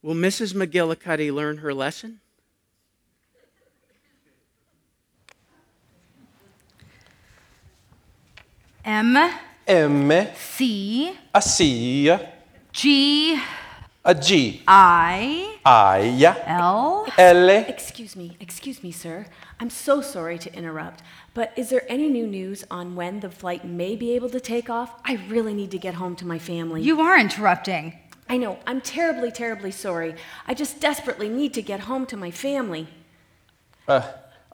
Will 0.00 0.14
Mrs. 0.14 0.54
McGillicuddy 0.54 1.32
learn 1.32 1.56
her 1.56 1.74
lesson? 1.74 2.20
M 8.84 9.16
M 9.66 10.28
C 10.36 11.18
a 11.34 11.42
C 11.42 12.16
G 12.70 13.40
a 14.08 14.14
G 14.14 14.62
I 14.66 15.58
I 15.66 16.00
L 16.46 17.06
L 17.18 17.48
Excuse 17.50 18.16
me, 18.16 18.38
excuse 18.40 18.82
me, 18.82 18.90
sir. 18.90 19.26
I'm 19.60 19.68
so 19.68 20.00
sorry 20.00 20.38
to 20.38 20.54
interrupt, 20.54 21.02
but 21.34 21.52
is 21.56 21.68
there 21.68 21.84
any 21.90 22.08
new 22.08 22.26
news 22.26 22.64
on 22.70 22.96
when 22.96 23.20
the 23.20 23.28
flight 23.30 23.66
may 23.66 23.96
be 23.96 24.12
able 24.12 24.30
to 24.30 24.40
take 24.40 24.70
off? 24.70 24.98
I 25.04 25.20
really 25.28 25.52
need 25.52 25.70
to 25.72 25.78
get 25.78 25.94
home 25.94 26.16
to 26.16 26.26
my 26.26 26.38
family. 26.38 26.80
You 26.80 27.02
are 27.02 27.20
interrupting. 27.20 27.98
I 28.30 28.38
know, 28.38 28.58
I'm 28.66 28.80
terribly, 28.80 29.30
terribly 29.30 29.72
sorry. 29.72 30.14
I 30.46 30.54
just 30.54 30.80
desperately 30.80 31.28
need 31.28 31.52
to 31.54 31.62
get 31.62 31.80
home 31.80 32.06
to 32.06 32.16
my 32.16 32.30
family. 32.30 32.88
Uh, 33.86 34.02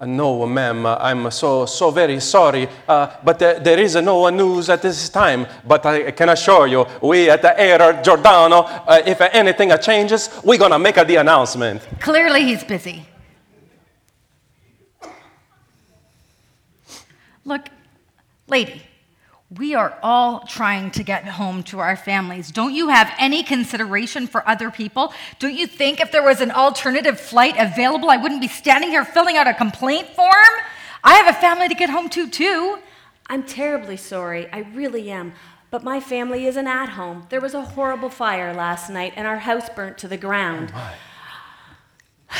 no, 0.00 0.44
ma'am, 0.46 0.86
uh, 0.86 0.96
I'm 1.00 1.30
so, 1.30 1.66
so 1.66 1.90
very 1.90 2.18
sorry, 2.20 2.68
uh, 2.88 3.16
but 3.24 3.40
uh, 3.40 3.60
there 3.60 3.78
is 3.78 3.94
no 3.94 4.28
news 4.28 4.68
at 4.68 4.82
this 4.82 5.08
time. 5.08 5.46
But 5.66 5.86
I 5.86 6.10
can 6.10 6.30
assure 6.30 6.66
you, 6.66 6.84
we 7.00 7.30
at 7.30 7.42
the 7.42 7.58
Air 7.58 8.02
Giordano, 8.02 8.62
uh, 8.62 9.02
if 9.06 9.20
anything 9.20 9.70
changes, 9.80 10.30
we're 10.42 10.58
gonna 10.58 10.78
make 10.78 10.96
the 10.96 11.16
announcement. 11.16 11.82
Clearly, 12.00 12.44
he's 12.44 12.64
busy. 12.64 13.06
Look, 17.44 17.68
lady, 18.48 18.82
we 19.58 19.74
are 19.74 19.98
all 20.02 20.40
trying 20.40 20.90
to 20.92 21.02
get 21.02 21.24
home 21.24 21.62
to 21.64 21.78
our 21.78 21.96
families. 21.96 22.50
Don't 22.50 22.74
you 22.74 22.88
have 22.88 23.12
any 23.18 23.42
consideration 23.42 24.26
for 24.26 24.46
other 24.48 24.70
people? 24.70 25.12
Don't 25.38 25.54
you 25.54 25.66
think 25.66 26.00
if 26.00 26.10
there 26.10 26.22
was 26.22 26.40
an 26.40 26.50
alternative 26.50 27.20
flight 27.20 27.54
available, 27.58 28.10
I 28.10 28.16
wouldn't 28.16 28.40
be 28.40 28.48
standing 28.48 28.90
here 28.90 29.04
filling 29.04 29.36
out 29.36 29.46
a 29.46 29.54
complaint 29.54 30.08
form? 30.08 30.54
I 31.02 31.14
have 31.14 31.34
a 31.34 31.38
family 31.38 31.68
to 31.68 31.74
get 31.74 31.90
home 31.90 32.08
to, 32.10 32.28
too. 32.28 32.78
I'm 33.28 33.42
terribly 33.42 33.96
sorry, 33.96 34.50
I 34.50 34.60
really 34.74 35.10
am. 35.10 35.34
But 35.70 35.84
my 35.84 36.00
family 36.00 36.46
isn't 36.46 36.66
at 36.66 36.90
home. 36.90 37.26
There 37.30 37.40
was 37.40 37.54
a 37.54 37.62
horrible 37.62 38.10
fire 38.10 38.54
last 38.54 38.90
night 38.90 39.12
and 39.16 39.26
our 39.26 39.38
house 39.38 39.68
burnt 39.68 39.98
to 39.98 40.08
the 40.08 40.16
ground. 40.16 40.72
Oh, 40.74 40.94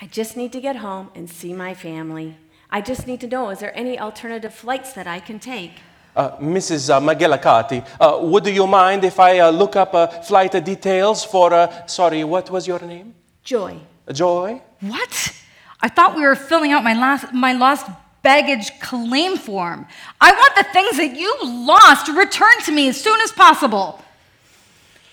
I 0.00 0.06
just 0.06 0.36
need 0.36 0.52
to 0.52 0.60
get 0.60 0.76
home 0.76 1.10
and 1.14 1.28
see 1.28 1.52
my 1.52 1.74
family. 1.74 2.36
I 2.70 2.80
just 2.80 3.06
need 3.06 3.20
to 3.20 3.26
know 3.26 3.50
is 3.50 3.60
there 3.60 3.76
any 3.76 3.98
alternative 3.98 4.54
flights 4.54 4.92
that 4.92 5.06
I 5.06 5.20
can 5.20 5.38
take? 5.38 5.72
Uh, 6.18 6.36
Mrs. 6.38 6.90
Uh, 6.90 8.04
uh, 8.04 8.18
would 8.22 8.44
you 8.48 8.66
mind 8.66 9.04
if 9.04 9.20
I 9.20 9.38
uh, 9.38 9.50
look 9.50 9.76
up 9.76 10.24
flight 10.26 10.50
details 10.64 11.22
for, 11.24 11.54
uh, 11.54 11.86
sorry, 11.86 12.24
what 12.24 12.50
was 12.50 12.66
your 12.66 12.80
name? 12.80 13.14
Joy. 13.44 13.78
Joy? 14.12 14.60
What? 14.80 15.32
I 15.80 15.88
thought 15.88 16.16
we 16.16 16.22
were 16.22 16.34
filling 16.34 16.72
out 16.72 16.82
my 16.82 16.94
last 16.94 17.32
my 17.32 17.52
lost 17.52 17.86
baggage 18.22 18.80
claim 18.80 19.36
form. 19.36 19.86
I 20.20 20.32
want 20.32 20.56
the 20.56 20.66
things 20.72 20.96
that 20.96 21.14
you 21.16 21.32
lost 21.44 22.08
returned 22.08 22.62
to 22.64 22.72
me 22.72 22.88
as 22.88 23.00
soon 23.00 23.20
as 23.20 23.30
possible. 23.30 24.02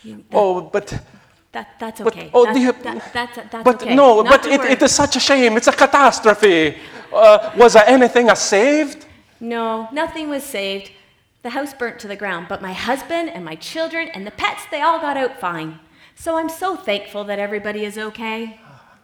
You- 0.01 0.23
that- 0.31 0.35
Oh, 0.35 0.61
but, 0.61 0.87
that, 1.51 1.67
that's 1.79 2.01
but, 2.01 2.13
okay. 2.17 2.31
oh, 2.33 2.45
That- 2.45 2.55
dear, 2.55 2.71
that- 2.71 3.13
that's, 3.13 3.35
that's 3.51 3.63
but 3.63 3.75
okay. 3.83 3.93
no, 3.93 4.23
Not 4.23 4.41
but 4.41 4.45
it, 4.47 4.61
it 4.71 4.81
is 4.81 4.95
such 4.95 5.15
a 5.17 5.19
shame. 5.19 5.55
It's 5.57 5.67
a 5.67 5.71
catastrophe. 5.71 6.77
Uh, 7.13 7.51
was 7.55 7.73
there 7.73 7.87
anything 7.87 8.31
I 8.31 8.33
saved? 8.33 9.04
No, 9.39 9.89
nothing 9.91 10.29
was 10.29 10.43
saved. 10.43 10.91
The 11.43 11.51
house 11.51 11.73
burnt 11.73 11.99
to 11.99 12.07
the 12.07 12.15
ground, 12.15 12.47
but 12.49 12.61
my 12.61 12.73
husband 12.73 13.29
and 13.29 13.45
my 13.45 13.55
children 13.55 14.09
and 14.13 14.25
the 14.25 14.31
pets, 14.31 14.63
they 14.71 14.81
all 14.81 14.99
got 14.99 15.17
out 15.17 15.39
fine. 15.39 15.79
So 16.15 16.37
I'm 16.37 16.49
so 16.49 16.75
thankful 16.75 17.23
that 17.25 17.39
everybody 17.39 17.85
is 17.85 17.97
okay. 17.97 18.59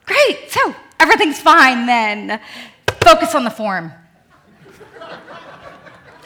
Great, 0.06 0.50
so 0.50 0.76
everything's 1.00 1.40
fine 1.40 1.86
then. 1.86 2.40
Focus 3.02 3.36
on 3.36 3.44
the 3.44 3.52
form. 3.52 3.92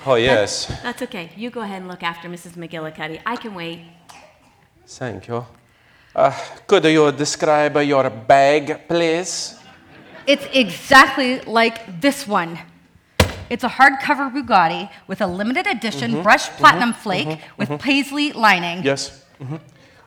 Oh, 0.06 0.15
yes. 0.15 0.68
That's 0.84 1.02
okay. 1.02 1.32
You 1.36 1.50
go 1.50 1.62
ahead 1.62 1.82
and 1.82 1.88
look 1.88 2.04
after 2.04 2.30
Mrs. 2.30 2.54
McGillicuddy. 2.54 3.22
I 3.26 3.36
can 3.36 3.56
wait. 3.56 3.82
Thank 4.86 5.28
you. 5.28 5.46
Uh, 6.15 6.32
could 6.68 6.86
you 6.86 7.12
describe 7.12 7.76
your 7.78 8.10
bag, 8.10 8.88
please? 8.88 9.60
It's 10.28 10.46
exactly 10.54 11.41
like 11.41 12.00
this 12.00 12.28
one. 12.28 12.58
It's 13.49 13.63
a 13.63 13.69
hardcover 13.69 14.31
Bugatti 14.31 14.89
with 15.08 15.21
a 15.21 15.27
limited 15.27 15.67
edition 15.67 16.23
brushed 16.23 16.51
platinum 16.53 16.93
flake 16.93 17.39
with 17.58 17.69
paisley 17.79 18.31
lining. 18.34 18.84
Yes. 18.84 19.23
Mhm. 19.39 19.60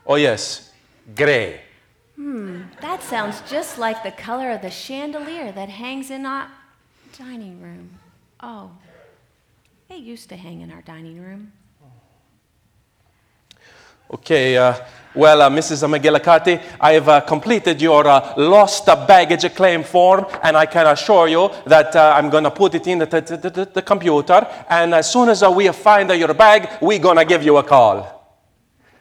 Oh, 0.06 0.16
yes. 0.16 0.70
Gray. 1.14 1.60
Hmm, 2.16 2.62
That 2.80 3.02
sounds 3.02 3.42
just 3.48 3.78
like 3.78 4.02
the 4.02 4.10
color 4.10 4.50
of 4.50 4.62
the 4.62 4.70
chandelier 4.70 5.52
that 5.52 5.68
hangs 5.68 6.10
in 6.10 6.26
our 6.26 6.48
dining 7.16 7.60
room. 7.62 7.98
Oh, 8.40 8.70
it 9.88 9.98
used 10.00 10.28
to 10.30 10.36
hang 10.36 10.60
in 10.60 10.70
our 10.72 10.82
dining 10.82 11.20
room. 11.20 11.52
Okay, 14.10 14.56
uh, 14.56 14.74
well, 15.14 15.42
uh, 15.42 15.50
Mrs. 15.50 15.86
McGillicuddy, 15.86 16.62
I 16.80 16.92
have 16.92 17.08
uh, 17.10 17.20
completed 17.20 17.82
your 17.82 18.06
uh, 18.06 18.32
lost 18.38 18.86
baggage 18.86 19.54
claim 19.54 19.82
form, 19.82 20.24
and 20.42 20.56
I 20.56 20.64
can 20.64 20.86
assure 20.86 21.28
you 21.28 21.50
that 21.66 21.94
uh, 21.94 22.14
I'm 22.16 22.30
going 22.30 22.44
to 22.44 22.50
put 22.50 22.74
it 22.74 22.86
in 22.86 23.00
the, 23.00 23.70
the, 23.74 23.82
computer, 23.82 24.46
and 24.70 24.94
as 24.94 25.12
soon 25.12 25.28
as 25.28 25.42
uh, 25.42 25.50
we 25.50 25.68
find 25.68 26.08
your 26.10 26.32
bag, 26.32 26.68
we're 26.80 27.00
going 27.00 27.18
to 27.18 27.24
give 27.26 27.42
you 27.42 27.58
a 27.58 27.62
call. 27.62 28.14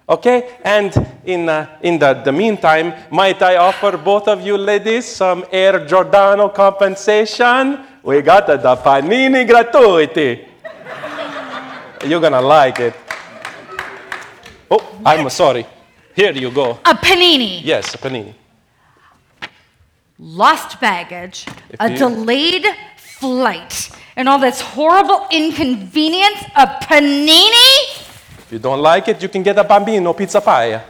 Okay, 0.10 0.58
and 0.64 0.92
in, 1.24 1.48
in 1.82 2.00
the, 2.00 2.22
the 2.26 2.32
meantime, 2.34 2.94
might 3.10 3.42
I 3.42 3.56
offer 3.56 3.96
both 3.96 4.28
of 4.28 4.46
you 4.46 4.58
ladies 4.58 5.06
some 5.06 5.46
Air 5.52 5.86
Giordano 5.86 6.50
compensation? 6.50 7.80
We 8.04 8.22
got 8.22 8.48
the 8.48 8.58
panini 8.58 9.48
gratuiti. 9.48 10.48
You're 12.10 12.22
gonna 12.22 12.42
like 12.42 12.80
it. 12.80 13.07
Oh, 14.70 14.82
I'm 15.06 15.30
sorry. 15.30 15.66
Here 16.16 16.32
you 16.32 16.52
go. 16.52 16.80
A 16.86 16.96
panini. 16.96 17.62
Yes, 17.64 17.94
a 17.94 17.98
panini. 17.98 18.34
lost 20.20 20.80
baggage, 20.82 21.46
If 21.70 21.80
a 21.80 21.92
you- 21.92 21.98
delayed 21.98 22.66
flight, 22.98 23.90
and 24.16 24.28
all 24.28 24.40
this 24.40 24.60
horrible 24.62 25.28
inconvenience, 25.32 26.42
a 26.56 26.66
panini? 26.82 27.72
If 28.40 28.48
you 28.52 28.60
don't 28.60 28.82
like 28.82 29.08
it, 29.08 29.22
you 29.22 29.30
can 29.30 29.44
get 29.44 29.58
a 29.58 29.64
bambino 29.64 30.14
pizza 30.14 30.42
pie. 30.42 30.82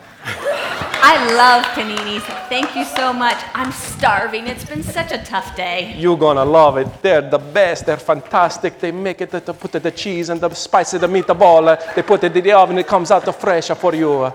I 1.00 1.34
love 1.34 1.64
paninis. 1.76 2.22
Thank 2.50 2.76
you 2.76 2.84
so 2.84 3.14
much. 3.14 3.38
I'm 3.54 3.72
starving. 3.72 4.48
It's 4.48 4.66
been 4.66 4.84
such 4.84 5.12
a 5.12 5.20
tough 5.24 5.56
day. 5.56 5.96
You're 5.98 6.18
gonna 6.18 6.44
love 6.44 6.78
it. 6.78 6.88
They're 7.02 7.22
the 7.22 7.38
best. 7.38 7.86
They're 7.86 7.98
fantastic. 7.98 8.80
They 8.80 8.92
make 8.92 9.22
it, 9.22 9.32
they 9.32 9.40
put 9.40 9.72
the 9.72 9.92
cheese 9.92 10.30
and 10.30 10.42
the 10.42 10.50
spicy, 10.54 10.98
the 10.98 11.08
meatball. 11.08 11.78
They 11.96 12.02
put 12.02 12.24
it 12.24 12.36
in 12.36 12.44
the 12.44 12.52
oven. 12.52 12.78
It 12.78 12.88
comes 12.88 13.12
out 13.12 13.24
fresh 13.40 13.68
for 13.70 13.94
you. 13.96 14.32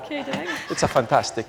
It's 0.71 0.83
a 0.83 0.89
fantastic. 0.89 1.47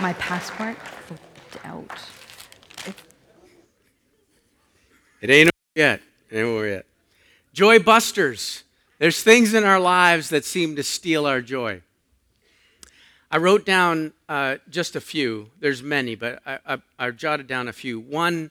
My 0.00 0.14
passport 0.14 0.76
flipped 1.06 1.66
out. 1.66 1.90
It 5.20 5.30
ain't 5.30 5.48
over 5.48 5.72
yet. 5.76 6.00
It 6.30 6.38
ain't 6.38 6.46
over 6.46 6.66
yet. 6.66 6.86
Joy 7.52 7.80
busters. 7.80 8.64
There's 8.98 9.22
things 9.22 9.52
in 9.52 9.64
our 9.64 9.78
lives 9.78 10.30
that 10.30 10.46
seem 10.46 10.74
to 10.76 10.82
steal 10.82 11.26
our 11.26 11.42
joy. 11.42 11.82
I 13.30 13.36
wrote 13.36 13.66
down 13.66 14.14
uh, 14.26 14.56
just 14.70 14.96
a 14.96 15.02
few. 15.02 15.50
There's 15.60 15.82
many, 15.82 16.14
but 16.14 16.40
I, 16.46 16.58
I, 16.66 16.78
I 16.98 17.10
jotted 17.10 17.46
down 17.46 17.68
a 17.68 17.72
few. 17.74 18.00
One 18.00 18.50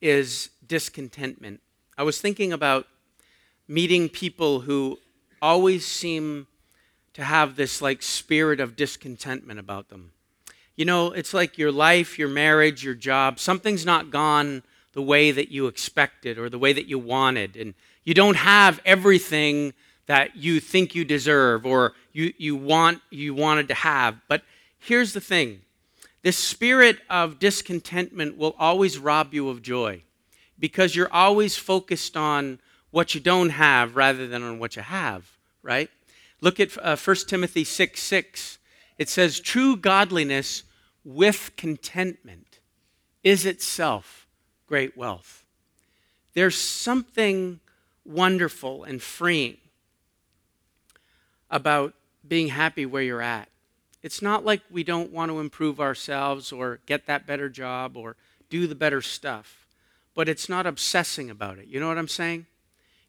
is 0.00 0.50
discontentment. 0.64 1.60
I 1.98 2.04
was 2.04 2.20
thinking 2.20 2.52
about 2.52 2.86
meeting 3.66 4.08
people 4.08 4.60
who 4.60 5.00
always 5.42 5.84
seem 5.84 6.46
to 7.14 7.24
have 7.24 7.56
this 7.56 7.82
like 7.82 8.00
spirit 8.00 8.60
of 8.60 8.76
discontentment 8.76 9.58
about 9.58 9.88
them. 9.88 10.12
You 10.76 10.84
know, 10.84 11.10
it's 11.10 11.34
like 11.34 11.58
your 11.58 11.72
life, 11.72 12.16
your 12.16 12.28
marriage, 12.28 12.84
your 12.84 12.94
job, 12.94 13.40
something's 13.40 13.84
not 13.84 14.12
gone 14.12 14.62
the 14.92 15.02
way 15.02 15.32
that 15.32 15.50
you 15.50 15.66
expected 15.66 16.38
or 16.38 16.48
the 16.48 16.60
way 16.60 16.72
that 16.72 16.86
you 16.86 16.98
wanted. 16.98 17.56
And 17.56 17.74
you 18.06 18.14
don't 18.14 18.36
have 18.36 18.80
everything 18.86 19.74
that 20.06 20.36
you 20.36 20.60
think 20.60 20.94
you 20.94 21.04
deserve 21.04 21.66
or 21.66 21.92
you, 22.12 22.32
you 22.38 22.54
want 22.54 23.02
you 23.10 23.34
wanted 23.34 23.68
to 23.68 23.74
have. 23.74 24.16
But 24.28 24.42
here's 24.78 25.12
the 25.12 25.20
thing. 25.20 25.60
This 26.22 26.38
spirit 26.38 26.98
of 27.10 27.40
discontentment 27.40 28.38
will 28.38 28.54
always 28.58 28.96
rob 28.96 29.34
you 29.34 29.48
of 29.48 29.60
joy 29.60 30.04
because 30.58 30.94
you're 30.94 31.12
always 31.12 31.56
focused 31.56 32.16
on 32.16 32.60
what 32.90 33.14
you 33.14 33.20
don't 33.20 33.50
have 33.50 33.96
rather 33.96 34.28
than 34.28 34.42
on 34.42 34.60
what 34.60 34.76
you 34.76 34.82
have, 34.82 35.28
right? 35.62 35.90
Look 36.40 36.60
at 36.60 36.78
uh, 36.78 36.96
1 36.96 37.16
Timothy 37.26 37.64
6 37.64 38.00
6. 38.00 38.58
It 38.98 39.08
says, 39.08 39.40
True 39.40 39.76
godliness 39.76 40.62
with 41.04 41.50
contentment 41.56 42.60
is 43.24 43.44
itself 43.44 44.28
great 44.68 44.96
wealth. 44.96 45.44
There's 46.34 46.56
something 46.56 47.60
wonderful 48.06 48.84
and 48.84 49.02
freeing 49.02 49.58
about 51.50 51.94
being 52.26 52.48
happy 52.48 52.86
where 52.86 53.02
you're 53.02 53.22
at. 53.22 53.48
It's 54.02 54.22
not 54.22 54.44
like 54.44 54.62
we 54.70 54.84
don't 54.84 55.12
want 55.12 55.30
to 55.30 55.40
improve 55.40 55.80
ourselves 55.80 56.52
or 56.52 56.80
get 56.86 57.06
that 57.06 57.26
better 57.26 57.48
job 57.48 57.96
or 57.96 58.16
do 58.48 58.66
the 58.66 58.74
better 58.74 59.02
stuff, 59.02 59.66
but 60.14 60.28
it's 60.28 60.48
not 60.48 60.66
obsessing 60.66 61.30
about 61.30 61.58
it. 61.58 61.66
You 61.66 61.80
know 61.80 61.88
what 61.88 61.98
I'm 61.98 62.08
saying? 62.08 62.46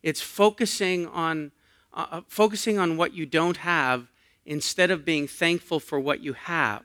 It's 0.02 0.22
focusing 0.22 1.08
on 1.08 1.52
uh, 1.94 2.06
uh, 2.12 2.22
focusing 2.28 2.78
on 2.78 2.98
what 2.98 3.14
you 3.14 3.26
don't 3.26 3.58
have 3.58 4.08
instead 4.46 4.92
of 4.92 5.06
being 5.06 5.28
thankful 5.28 5.80
for 5.80 6.00
what 6.00 6.22
you 6.22 6.34
have 6.34 6.84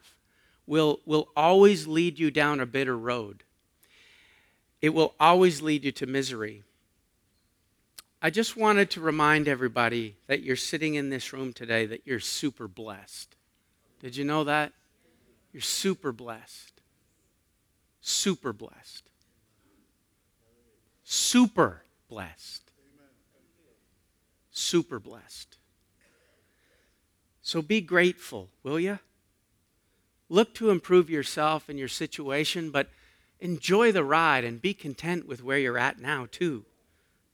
will 0.66 1.00
will 1.04 1.28
always 1.36 1.86
lead 1.86 2.18
you 2.18 2.30
down 2.30 2.60
a 2.60 2.66
bitter 2.66 2.96
road. 2.96 3.44
It 4.80 4.90
will 4.90 5.14
always 5.20 5.62
lead 5.62 5.84
you 5.84 5.92
to 5.92 6.06
misery. 6.06 6.62
I 8.24 8.30
just 8.30 8.56
wanted 8.56 8.88
to 8.90 9.00
remind 9.00 9.48
everybody 9.48 10.14
that 10.28 10.44
you're 10.44 10.54
sitting 10.54 10.94
in 10.94 11.10
this 11.10 11.32
room 11.32 11.52
today 11.52 11.86
that 11.86 12.02
you're 12.06 12.20
super 12.20 12.68
blessed. 12.68 13.34
Did 13.98 14.14
you 14.14 14.24
know 14.24 14.44
that? 14.44 14.72
You're 15.52 15.60
super 15.60 16.12
blessed. 16.12 16.80
Super 18.00 18.52
blessed. 18.52 19.02
Super 21.02 21.82
blessed. 22.08 22.70
Super 24.52 25.00
blessed. 25.00 25.58
So 27.42 27.60
be 27.60 27.80
grateful, 27.80 28.50
will 28.62 28.78
you? 28.78 29.00
Look 30.28 30.54
to 30.54 30.70
improve 30.70 31.10
yourself 31.10 31.68
and 31.68 31.76
your 31.76 31.88
situation, 31.88 32.70
but 32.70 32.88
enjoy 33.40 33.90
the 33.90 34.04
ride 34.04 34.44
and 34.44 34.62
be 34.62 34.74
content 34.74 35.26
with 35.26 35.42
where 35.42 35.58
you're 35.58 35.76
at 35.76 35.98
now, 35.98 36.28
too. 36.30 36.64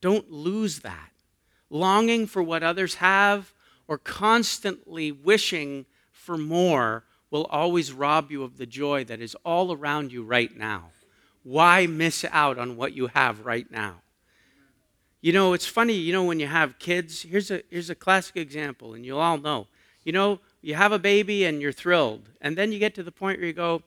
Don't 0.01 0.31
lose 0.31 0.81
that. 0.81 1.11
Longing 1.71 2.27
for 2.27 2.43
what 2.43 2.63
others 2.63 2.97
have 2.97 3.53
or 3.87 3.99
constantly 3.99 5.13
wishing 5.13 5.87
for 6.13 6.37
more 6.37 7.05
will 7.31 7.47
always 7.47 7.93
rob 7.93 8.31
you 8.31 8.43
of 8.43 8.57
the 8.57 8.67
joy 8.67 9.05
that 9.05 9.21
is 9.21 9.35
all 9.45 9.73
around 9.73 10.13
you 10.13 10.23
right 10.23 10.57
now. 10.57 10.91
Why 11.43 11.87
miss 11.87 12.25
out 12.31 12.59
on 12.59 12.77
what 12.77 12.95
you 12.95 13.09
have 13.09 13.45
right 13.45 13.71
now? 13.71 14.03
You 15.21 15.33
know, 15.33 15.53
it's 15.53 15.67
funny, 15.67 15.95
you 15.95 16.13
know, 16.13 16.25
when 16.25 16.39
you 16.39 16.47
have 16.47 16.79
kids, 16.79 17.23
here's 17.23 17.51
a, 17.51 17.63
here's 17.71 17.91
a 17.91 17.95
classic 17.95 18.37
example, 18.37 18.95
and 18.95 19.05
you'll 19.05 19.19
all 19.19 19.39
know. 19.39 19.67
You 20.05 20.13
know, 20.13 20.41
you 20.63 20.75
have 20.75 20.93
a 20.93 20.99
baby 20.99 21.45
and 21.45 21.61
you're 21.61 21.73
thrilled, 21.73 22.29
and 22.41 22.57
then 22.57 22.71
you 22.73 22.79
get 22.79 22.95
to 22.95 23.03
the 23.03 23.13
point 23.13 23.39
where 23.39 23.47
you 23.47 23.53
go, 23.53 23.83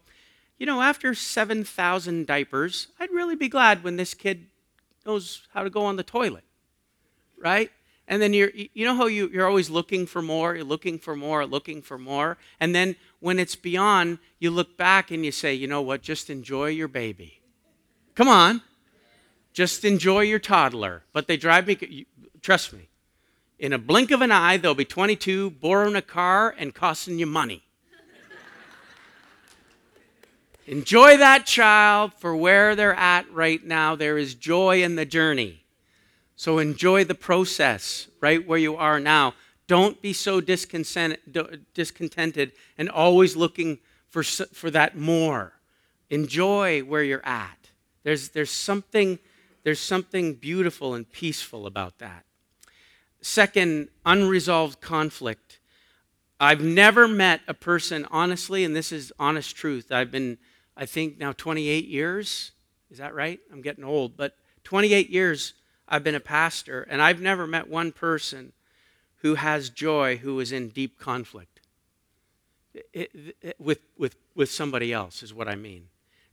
you 0.59 0.65
know, 0.65 0.81
after 0.81 1.15
7,000 1.15 2.27
diapers, 2.27 2.87
I'd 2.99 3.11
really 3.11 3.35
be 3.35 3.49
glad 3.49 3.83
when 3.83 3.95
this 3.95 4.13
kid 4.13 4.47
knows 5.05 5.47
how 5.53 5.63
to 5.63 5.69
go 5.69 5.85
on 5.85 5.95
the 5.95 6.03
toilet, 6.03 6.43
right? 7.37 7.71
And 8.07 8.21
then 8.21 8.33
you're, 8.33 8.51
you 8.53 8.85
know 8.85 8.95
how 8.95 9.07
you, 9.07 9.29
you're 9.29 9.47
always 9.47 9.69
looking 9.69 10.05
for 10.05 10.21
more, 10.21 10.55
you're 10.55 10.65
looking 10.65 10.99
for 10.99 11.15
more, 11.15 11.45
looking 11.45 11.81
for 11.81 11.97
more. 11.97 12.37
And 12.59 12.75
then 12.75 12.95
when 13.19 13.39
it's 13.39 13.55
beyond, 13.55 14.19
you 14.39 14.51
look 14.51 14.77
back 14.77 15.11
and 15.11 15.23
you 15.23 15.31
say, 15.31 15.53
you 15.53 15.67
know 15.67 15.81
what, 15.81 16.01
just 16.01 16.29
enjoy 16.29 16.67
your 16.67 16.87
baby. 16.87 17.39
Come 18.15 18.27
on, 18.27 18.61
just 19.53 19.85
enjoy 19.85 20.21
your 20.21 20.39
toddler. 20.39 21.03
But 21.13 21.27
they 21.27 21.37
drive 21.37 21.67
me, 21.67 22.05
trust 22.41 22.73
me, 22.73 22.89
in 23.59 23.73
a 23.73 23.77
blink 23.77 24.11
of 24.11 24.21
an 24.21 24.31
eye, 24.31 24.57
they'll 24.57 24.73
be 24.73 24.85
22, 24.85 25.51
borrowing 25.51 25.95
a 25.95 26.01
car, 26.01 26.53
and 26.57 26.73
costing 26.73 27.19
you 27.19 27.27
money. 27.27 27.63
Enjoy 30.71 31.17
that 31.17 31.45
child 31.45 32.13
for 32.13 32.33
where 32.33 32.77
they're 32.77 32.95
at 32.95 33.29
right 33.33 33.61
now. 33.61 33.93
There 33.93 34.17
is 34.17 34.35
joy 34.35 34.81
in 34.81 34.95
the 34.95 35.05
journey. 35.05 35.65
So 36.37 36.59
enjoy 36.59 37.03
the 37.03 37.13
process 37.13 38.07
right 38.21 38.47
where 38.47 38.57
you 38.57 38.77
are 38.77 38.97
now. 38.97 39.33
Don't 39.67 40.01
be 40.01 40.13
so 40.13 40.39
discontented 40.39 42.53
and 42.77 42.89
always 42.89 43.35
looking 43.35 43.79
for, 44.07 44.23
for 44.23 44.71
that 44.71 44.97
more. 44.97 45.51
Enjoy 46.09 46.79
where 46.79 47.03
you're 47.03 47.25
at. 47.25 47.69
There's, 48.03 48.29
there's, 48.29 48.49
something, 48.49 49.19
there's 49.63 49.81
something 49.81 50.35
beautiful 50.35 50.93
and 50.93 51.11
peaceful 51.11 51.67
about 51.67 51.99
that. 51.99 52.23
Second, 53.19 53.89
unresolved 54.05 54.79
conflict. 54.79 55.59
I've 56.39 56.63
never 56.63 57.09
met 57.09 57.41
a 57.45 57.53
person, 57.53 58.07
honestly, 58.09 58.63
and 58.63 58.73
this 58.73 58.93
is 58.93 59.11
honest 59.19 59.55
truth. 59.55 59.91
I've 59.91 60.11
been, 60.11 60.37
I 60.75 60.85
think, 60.85 61.17
now 61.17 61.33
28 61.33 61.87
years. 61.87 62.51
Is 62.89 62.97
that 62.97 63.13
right? 63.13 63.39
I'm 63.51 63.61
getting 63.61 63.83
old, 63.83 64.17
but 64.17 64.35
28 64.63 65.09
years 65.09 65.53
I've 65.87 66.03
been 66.03 66.15
a 66.15 66.21
pastor, 66.21 66.83
and 66.89 67.01
I've 67.01 67.21
never 67.21 67.45
met 67.45 67.69
one 67.69 67.91
person 67.91 68.53
who 69.17 69.35
has 69.35 69.69
joy 69.69 70.17
who 70.17 70.39
is 70.39 70.51
in 70.51 70.69
deep 70.69 70.99
conflict 70.99 71.51
it, 72.93 73.35
it, 73.41 73.55
with, 73.59 73.79
with, 73.97 74.15
with 74.35 74.49
somebody 74.49 74.93
else, 74.93 75.23
is 75.23 75.33
what 75.33 75.47
I 75.47 75.55
mean. 75.55 75.87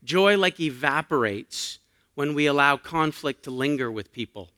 Joy 0.05 0.37
like 0.37 0.61
evaporates 0.61 1.79
when 2.14 2.35
we 2.35 2.46
allow 2.46 2.77
conflict 2.77 3.44
to 3.44 3.51
linger 3.51 3.90
with 3.90 4.12
people. 4.12 4.51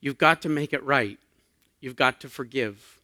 You've 0.00 0.18
got 0.18 0.42
to 0.42 0.48
make 0.48 0.72
it 0.72 0.82
right. 0.82 1.18
You've 1.80 1.96
got 1.96 2.20
to 2.20 2.28
forgive. 2.28 3.00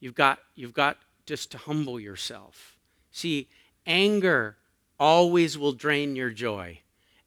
You've 0.00 0.14
got, 0.14 0.38
you've 0.54 0.74
got 0.74 0.98
just 1.26 1.50
to 1.52 1.58
humble 1.58 1.98
yourself. 1.98 2.76
See, 3.12 3.48
anger 3.86 4.56
always 4.98 5.58
will 5.58 5.72
drain 5.72 6.16
your 6.16 6.30
joy. 6.30 6.80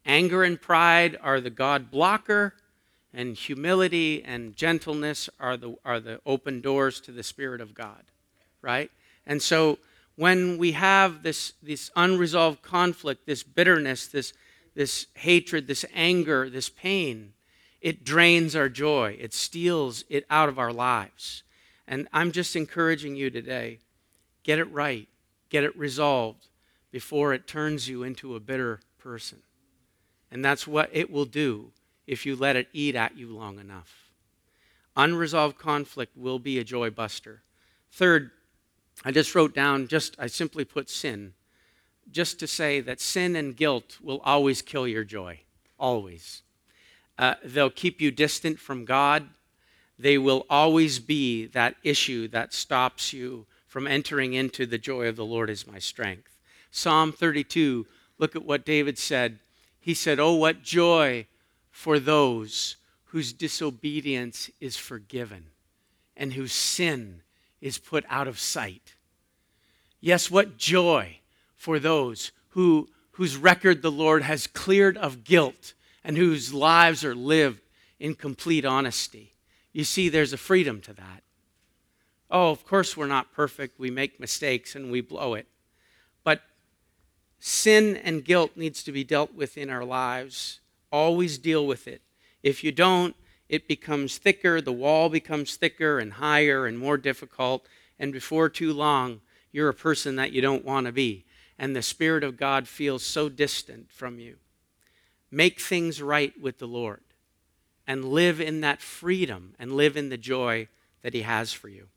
Anger 0.06 0.44
and 0.44 0.62
pride 0.62 1.18
are 1.22 1.42
the 1.42 1.50
God 1.50 1.92
blocker, 1.92 2.54
and 3.14 3.36
humility 3.36 4.24
and 4.24 4.56
gentleness 4.56 5.30
are 5.40 5.58
the, 5.58 5.76
are 5.84 6.00
the 6.00 6.22
open 6.26 6.62
doors 6.62 7.02
to 7.02 7.12
the 7.12 7.24
Spirit 7.24 7.62
of 7.62 7.74
God, 7.74 8.04
right? 8.62 8.92
And 9.26 9.42
so 9.42 9.80
when 10.16 10.58
we 10.58 10.74
have 10.74 11.24
this, 11.24 11.54
this 11.62 11.92
unresolved 11.96 12.62
conflict, 12.62 13.26
this 13.26 13.44
bitterness, 13.44 14.08
this, 14.08 14.34
this 14.76 15.08
hatred, 15.16 15.68
this 15.68 15.84
anger, 15.94 16.50
this 16.50 16.70
pain, 16.70 17.34
it 17.82 18.04
drains 18.04 18.56
our 18.56 18.70
joy. 18.70 19.18
It 19.20 19.34
steals 19.34 20.04
it 20.10 20.26
out 20.30 20.50
of 20.50 20.60
our 20.60 20.74
lives. 20.74 21.44
And 21.88 22.08
I'm 22.14 22.32
just 22.32 22.56
encouraging 22.56 23.16
you 23.16 23.30
today 23.30 23.80
get 24.44 24.60
it 24.60 24.72
right, 24.72 25.10
get 25.50 25.64
it 25.64 25.78
resolved 25.78 26.48
before 26.92 27.34
it 27.34 27.48
turns 27.48 27.88
you 27.88 28.04
into 28.04 28.36
a 28.36 28.40
bitter 28.40 28.80
person. 28.98 29.40
And 30.32 30.44
that's 30.44 30.68
what 30.68 30.90
it 30.92 31.12
will 31.12 31.26
do 31.26 31.72
if 32.06 32.26
you 32.26 32.36
let 32.36 32.56
it 32.56 32.68
eat 32.74 32.96
at 32.96 33.18
you 33.18 33.30
long 33.30 33.60
enough. 33.60 34.12
Unresolved 34.96 35.58
conflict 35.58 36.18
will 36.18 36.40
be 36.40 36.58
a 36.58 36.64
joy 36.64 36.90
buster. 36.90 37.44
Third, 37.92 38.32
I 39.06 39.12
just 39.12 39.36
wrote 39.36 39.54
down, 39.54 39.88
just 39.88 40.16
I 40.18 40.28
simply 40.28 40.66
put 40.66 40.90
sin, 40.90 41.34
just 42.12 42.40
to 42.40 42.48
say 42.48 42.80
that 42.82 43.00
sin 43.00 43.36
and 43.36 43.56
guilt 43.56 43.98
will 44.02 44.22
always 44.24 44.62
kill 44.62 44.88
your 44.88 45.04
joy. 45.04 45.42
Always. 45.80 46.42
Uh, 47.18 47.36
they'll 47.44 47.70
keep 47.70 48.02
you 48.02 48.12
distant 48.12 48.60
from 48.60 48.86
God. 48.86 49.28
They 50.00 50.18
will 50.18 50.46
always 50.50 51.00
be 51.00 51.46
that 51.48 51.76
issue 51.84 52.28
that 52.30 52.54
stops 52.54 53.14
you 53.14 53.46
from 53.68 53.88
entering 53.88 54.34
into 54.34 54.66
the 54.66 54.78
joy 54.78 55.08
of 55.08 55.16
the 55.16 55.26
Lord 55.26 55.50
is 55.50 55.68
my 55.68 55.80
strength. 55.80 56.37
Psalm 56.78 57.12
32, 57.12 57.86
look 58.18 58.36
at 58.36 58.46
what 58.46 58.66
David 58.66 58.98
said 58.98 59.40
he 59.88 59.94
said, 59.94 60.20
Oh, 60.20 60.34
what 60.34 60.64
joy 60.64 61.28
for 61.72 61.98
those 61.98 62.76
whose 63.06 63.32
disobedience 63.32 64.52
is 64.60 64.76
forgiven 64.76 65.46
and 66.18 66.34
whose 66.34 66.52
sin 66.52 67.22
is 67.62 67.78
put 67.78 68.04
out 68.10 68.28
of 68.28 68.38
sight. 68.38 68.96
Yes, 70.02 70.30
what 70.30 70.58
joy 70.58 71.20
for 71.56 71.80
those 71.80 72.34
who, 72.50 72.90
whose 73.12 73.38
record 73.38 73.82
the 73.82 73.90
Lord 73.90 74.24
has 74.24 74.46
cleared 74.46 74.98
of 74.98 75.24
guilt 75.24 75.74
and 76.04 76.18
whose 76.18 76.54
lives 76.54 77.06
are 77.06 77.16
lived 77.16 77.62
in 77.98 78.14
complete 78.14 78.66
honesty. 78.66 79.36
You 79.72 79.86
see, 79.86 80.10
there's 80.10 80.34
a 80.34 80.38
freedom 80.38 80.82
to 80.82 80.92
that. 80.96 81.24
Oh, 82.30 82.52
of 82.52 82.66
course, 82.66 82.98
we're 82.98 83.08
not 83.08 83.32
perfect. 83.32 83.80
We 83.80 83.90
make 83.90 84.20
mistakes 84.20 84.76
and 84.76 84.92
we 84.92 85.00
blow 85.00 85.34
it. 85.36 85.48
Sin 87.40 87.96
and 87.98 88.26
guilt 88.26 88.52
needs 88.56 88.84
to 88.84 88.92
be 88.92 89.04
dealt 89.04 89.34
with 89.34 89.58
in 89.58 89.70
our 89.70 89.86
lives. 89.86 90.60
Always 90.92 91.38
deal 91.38 91.66
with 91.66 91.88
it. 91.88 92.02
If 92.44 92.64
you 92.64 92.72
don't, 92.72 93.16
it 93.50 93.68
becomes 93.68 94.18
thicker, 94.18 94.60
the 94.60 94.74
wall 94.74 95.10
becomes 95.10 95.56
thicker 95.56 96.00
and 96.00 96.14
higher 96.14 96.66
and 96.66 96.78
more 96.78 96.98
difficult, 96.98 97.66
and 97.98 98.12
before 98.12 98.50
too 98.50 98.74
long, 98.74 99.22
you're 99.52 99.70
a 99.70 99.74
person 99.74 100.18
that 100.18 100.32
you 100.32 100.42
don't 100.42 100.66
want 100.66 100.86
to 100.86 100.92
be, 100.92 101.26
and 101.58 101.76
the 101.76 101.82
Spirit 101.82 102.24
of 102.24 102.38
God 102.38 102.68
feels 102.68 103.04
so 103.04 103.30
distant 103.30 103.92
from 103.92 104.20
you. 104.20 104.38
Make 105.32 105.60
things 105.60 106.02
right 106.02 106.34
with 106.40 106.60
the 106.60 106.68
Lord 106.68 107.02
and 107.86 108.06
live 108.06 108.42
in 108.42 108.62
that 108.62 108.82
freedom 108.82 109.56
and 109.58 109.72
live 109.72 109.96
in 109.96 110.10
the 110.10 110.18
joy 110.18 110.68
that 111.02 111.14
He 111.14 111.22
has 111.22 111.54
for 111.54 111.70
you. 111.70 111.88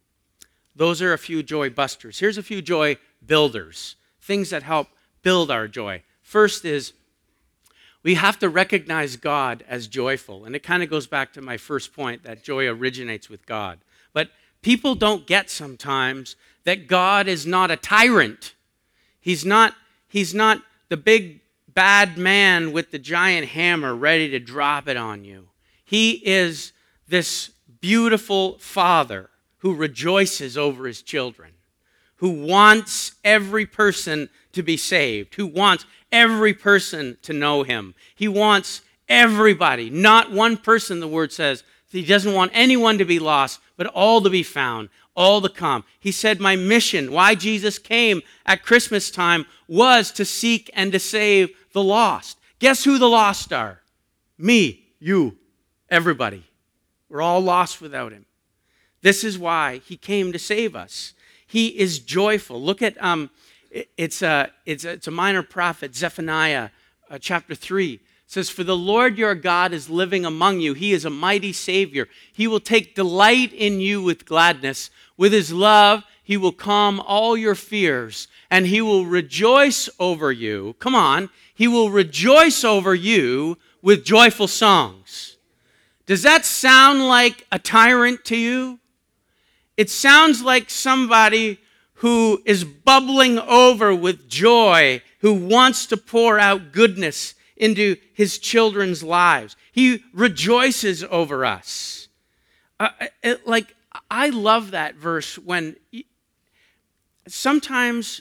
Those 0.77 1.03
are 1.03 1.13
a 1.13 1.19
few 1.19 1.43
joy 1.43 1.71
busters. 1.71 2.21
Here's 2.21 2.39
a 2.39 2.43
few 2.43 2.63
joy 2.63 2.97
builders, 3.25 3.97
things 4.21 4.51
that 4.51 4.63
help 4.63 4.89
build 5.23 5.51
our 5.51 5.69
joy. 5.69 6.03
First 6.23 6.65
is 6.65 6.93
we 8.03 8.15
have 8.15 8.39
to 8.39 8.49
recognize 8.49 9.17
God 9.17 9.65
as 9.69 9.87
joyful. 9.87 10.45
And 10.45 10.57
it 10.57 10.63
kind 10.63 10.83
of 10.83 10.91
goes 10.91 11.07
back 11.07 11.33
to 11.35 11.43
my 11.43 11.57
first 11.57 11.95
point 11.95 12.25
that 12.25 12.43
joy 12.43 12.67
originates 12.67 13.29
with 13.29 13.45
God. 13.47 13.79
But 14.13 14.31
people 14.63 14.95
don't 14.95 15.27
get 15.27 15.51
sometimes 15.51 16.37
that 16.65 16.87
God 16.87 17.29
is 17.29 17.47
not 17.47 17.71
a 17.71 17.77
tyrant. 17.77 18.55
He's 19.21 19.45
not, 19.45 19.75
he's 20.09 20.35
not 20.35 20.63
the 20.89 20.97
big 20.97 21.41
bad 21.69 22.17
man 22.17 22.73
with 22.73 22.91
the 22.91 22.99
giant 22.99 23.49
hammer 23.49 23.95
ready 23.95 24.31
to 24.31 24.39
drop 24.39 24.89
it 24.89 24.97
on 24.97 25.25
you. 25.25 25.49
He 25.85 26.13
is 26.27 26.73
this 27.09 27.51
beautiful 27.81 28.59
father 28.59 29.31
who 29.59 29.75
rejoices 29.75 30.57
over 30.57 30.87
his 30.87 31.03
children 31.03 31.53
who 32.21 32.29
wants 32.29 33.13
every 33.25 33.65
person 33.65 34.29
to 34.53 34.63
be 34.63 34.77
saved, 34.77 35.35
who 35.37 35.47
wants 35.47 35.87
every 36.13 36.53
person 36.53 37.17
to 37.23 37.33
know 37.33 37.63
him. 37.63 37.95
He 38.15 38.29
wants 38.29 38.83
everybody, 39.09 39.89
not 39.89 40.31
one 40.31 40.59
person, 40.59 41.01
the 41.01 41.09
word 41.09 41.33
says. 41.33 41.65
He 41.91 42.05
doesn't 42.05 42.35
want 42.35 42.53
anyone 42.55 42.99
to 42.99 43.07
be 43.07 43.19
lost, 43.19 43.59
but 43.79 43.87
all 43.87 44.21
to 44.21 44.29
be 44.29 44.43
found, 44.43 44.91
all 45.17 45.41
to 45.41 45.49
come. 45.49 45.83
He 45.99 46.13
said, 46.13 46.41
My 46.41 46.57
mission, 46.57 47.11
why 47.11 47.35
Jesus 47.35 47.79
came 47.79 48.21
at 48.45 48.63
Christmas 48.63 49.11
time, 49.11 49.47
was 49.67 50.13
to 50.13 50.27
seek 50.27 50.71
and 50.75 50.93
to 50.93 50.99
save 50.99 51.49
the 51.73 51.83
lost. 51.83 52.39
Guess 52.59 52.85
who 52.85 52.99
the 52.99 53.09
lost 53.09 53.51
are? 53.51 53.81
Me, 54.37 54.85
you, 54.99 55.39
everybody. 55.89 56.45
We're 57.09 57.23
all 57.23 57.41
lost 57.41 57.81
without 57.81 58.13
him. 58.13 58.27
This 59.01 59.25
is 59.25 59.39
why 59.39 59.81
he 59.87 59.97
came 59.97 60.33
to 60.33 60.39
save 60.39 60.77
us. 60.77 61.15
He 61.51 61.81
is 61.81 61.99
joyful. 61.99 62.63
Look 62.63 62.81
at 62.81 63.03
um, 63.03 63.29
it's 63.97 64.23
a 64.23 64.53
it's 64.67 64.85
a, 64.85 64.91
it's 64.93 65.09
a 65.09 65.11
minor 65.11 65.43
prophet 65.43 65.97
Zephaniah 65.97 66.71
uh, 67.11 67.19
chapter 67.19 67.57
three 67.57 67.99
says, 68.29 68.49
"For 68.49 68.63
the 68.63 68.77
Lord 68.77 69.19
your 69.19 69.35
God 69.35 69.73
is 69.73 69.91
living 69.91 70.25
among 70.25 70.61
you. 70.61 70.75
He 70.75 70.93
is 70.93 71.05
a 71.05 71.11
mighty 71.11 71.53
Savior. 71.53 72.07
He 72.33 72.47
will 72.47 72.61
take 72.61 72.95
delight 72.95 73.53
in 73.53 73.81
you 73.81 74.01
with 74.01 74.27
gladness. 74.27 74.91
With 75.17 75.33
His 75.33 75.53
love, 75.53 76.05
He 76.23 76.37
will 76.37 76.53
calm 76.53 77.01
all 77.01 77.37
your 77.37 77.57
fears, 77.57 78.29
and 78.49 78.69
He 78.69 78.81
will 78.81 79.05
rejoice 79.05 79.91
over 79.99 80.31
you. 80.31 80.77
Come 80.79 80.95
on, 80.95 81.31
He 81.53 81.67
will 81.67 81.91
rejoice 81.91 82.63
over 82.63 82.95
you 82.95 83.59
with 83.83 84.05
joyful 84.05 84.47
songs." 84.47 85.37
Does 86.07 86.23
that 86.23 86.45
sound 86.45 87.07
like 87.07 87.47
a 87.53 87.59
tyrant 87.61 88.25
to 88.25 88.37
you? 88.37 88.80
It 89.81 89.89
sounds 89.89 90.43
like 90.43 90.69
somebody 90.69 91.59
who 91.95 92.43
is 92.45 92.65
bubbling 92.65 93.39
over 93.39 93.95
with 93.95 94.29
joy, 94.29 95.01
who 95.21 95.33
wants 95.33 95.87
to 95.87 95.97
pour 95.97 96.39
out 96.39 96.71
goodness 96.71 97.35
into 97.57 97.97
his 98.13 98.39
children's 98.39 99.03
lives. 99.03 99.57
He 99.73 100.05
rejoices 100.13 101.03
over 101.05 101.47
us. 101.47 102.09
Uh, 102.79 102.91
it, 103.23 103.47
like, 103.47 103.75
I 104.11 104.29
love 104.29 104.73
that 104.73 104.97
verse 104.97 105.39
when 105.39 105.77
sometimes, 107.27 108.21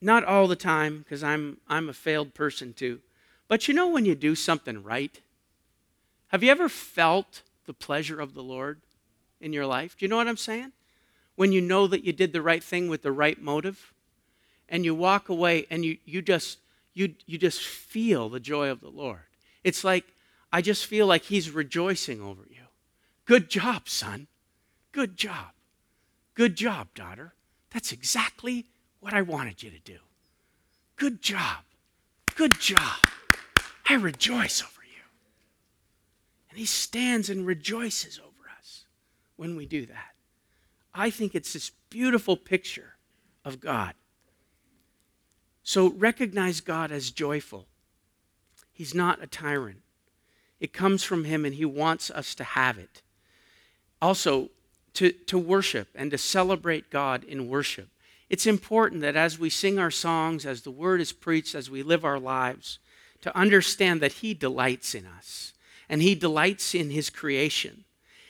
not 0.00 0.24
all 0.24 0.48
the 0.48 0.56
time, 0.56 1.00
because 1.00 1.22
I'm, 1.22 1.58
I'm 1.68 1.90
a 1.90 1.92
failed 1.92 2.32
person 2.32 2.72
too, 2.72 3.00
but 3.46 3.68
you 3.68 3.74
know 3.74 3.88
when 3.88 4.06
you 4.06 4.14
do 4.14 4.34
something 4.34 4.82
right? 4.82 5.20
Have 6.28 6.42
you 6.42 6.50
ever 6.50 6.70
felt 6.70 7.42
the 7.66 7.74
pleasure 7.74 8.20
of 8.20 8.32
the 8.32 8.42
Lord 8.42 8.80
in 9.38 9.52
your 9.52 9.66
life? 9.66 9.98
Do 9.98 10.06
you 10.06 10.08
know 10.08 10.16
what 10.16 10.28
I'm 10.28 10.38
saying? 10.38 10.72
When 11.36 11.52
you 11.52 11.60
know 11.60 11.86
that 11.86 12.04
you 12.04 12.12
did 12.12 12.32
the 12.32 12.42
right 12.42 12.62
thing 12.62 12.88
with 12.88 13.02
the 13.02 13.12
right 13.12 13.40
motive 13.40 13.92
and 14.68 14.84
you 14.84 14.94
walk 14.94 15.28
away 15.28 15.66
and 15.70 15.84
you, 15.84 15.98
you 16.04 16.22
just 16.22 16.58
you, 16.94 17.14
you 17.26 17.38
just 17.38 17.60
feel 17.60 18.28
the 18.28 18.40
joy 18.40 18.70
of 18.70 18.80
the 18.80 18.88
Lord. 18.88 19.22
It's 19.64 19.82
like, 19.82 20.04
I 20.52 20.62
just 20.62 20.86
feel 20.86 21.06
like 21.06 21.24
He's 21.24 21.50
rejoicing 21.50 22.20
over 22.20 22.42
you. 22.48 22.62
Good 23.24 23.50
job, 23.50 23.88
son. 23.88 24.28
Good 24.92 25.16
job. 25.16 25.50
Good 26.34 26.54
job, 26.56 26.88
daughter. 26.94 27.34
That's 27.72 27.90
exactly 27.90 28.66
what 29.00 29.12
I 29.12 29.22
wanted 29.22 29.62
you 29.62 29.70
to 29.70 29.80
do. 29.80 29.98
Good 30.96 31.20
job. 31.20 31.64
Good 32.36 32.60
job. 32.60 32.98
I 33.88 33.94
rejoice 33.94 34.62
over 34.62 34.84
you. 34.84 35.02
And 36.50 36.58
He 36.58 36.64
stands 36.64 37.28
and 37.28 37.44
rejoices 37.44 38.20
over 38.20 38.48
us 38.58 38.84
when 39.36 39.56
we 39.56 39.66
do 39.66 39.86
that. 39.86 40.13
I 40.94 41.10
think 41.10 41.34
it's 41.34 41.52
this 41.52 41.70
beautiful 41.90 42.36
picture 42.36 42.96
of 43.44 43.60
God. 43.60 43.94
So 45.62 45.90
recognize 45.90 46.60
God 46.60 46.92
as 46.92 47.10
joyful. 47.10 47.66
He's 48.72 48.94
not 48.94 49.22
a 49.22 49.26
tyrant. 49.26 49.82
It 50.60 50.72
comes 50.72 51.02
from 51.02 51.24
Him, 51.24 51.44
and 51.44 51.54
He 51.54 51.64
wants 51.64 52.10
us 52.10 52.34
to 52.36 52.44
have 52.44 52.78
it. 52.78 53.02
Also, 54.00 54.50
to, 54.94 55.10
to 55.10 55.38
worship 55.38 55.88
and 55.94 56.10
to 56.10 56.18
celebrate 56.18 56.90
God 56.90 57.24
in 57.24 57.48
worship. 57.48 57.88
It's 58.30 58.46
important 58.46 59.00
that 59.02 59.16
as 59.16 59.38
we 59.38 59.50
sing 59.50 59.78
our 59.78 59.90
songs, 59.90 60.46
as 60.46 60.62
the 60.62 60.70
word 60.70 61.00
is 61.00 61.12
preached, 61.12 61.54
as 61.54 61.70
we 61.70 61.82
live 61.82 62.04
our 62.04 62.18
lives, 62.18 62.78
to 63.20 63.36
understand 63.36 64.00
that 64.00 64.12
He 64.14 64.34
delights 64.34 64.94
in 64.94 65.06
us 65.06 65.52
and 65.88 66.02
He 66.02 66.14
delights 66.14 66.74
in 66.74 66.90
His 66.90 67.10
creation. 67.10 67.84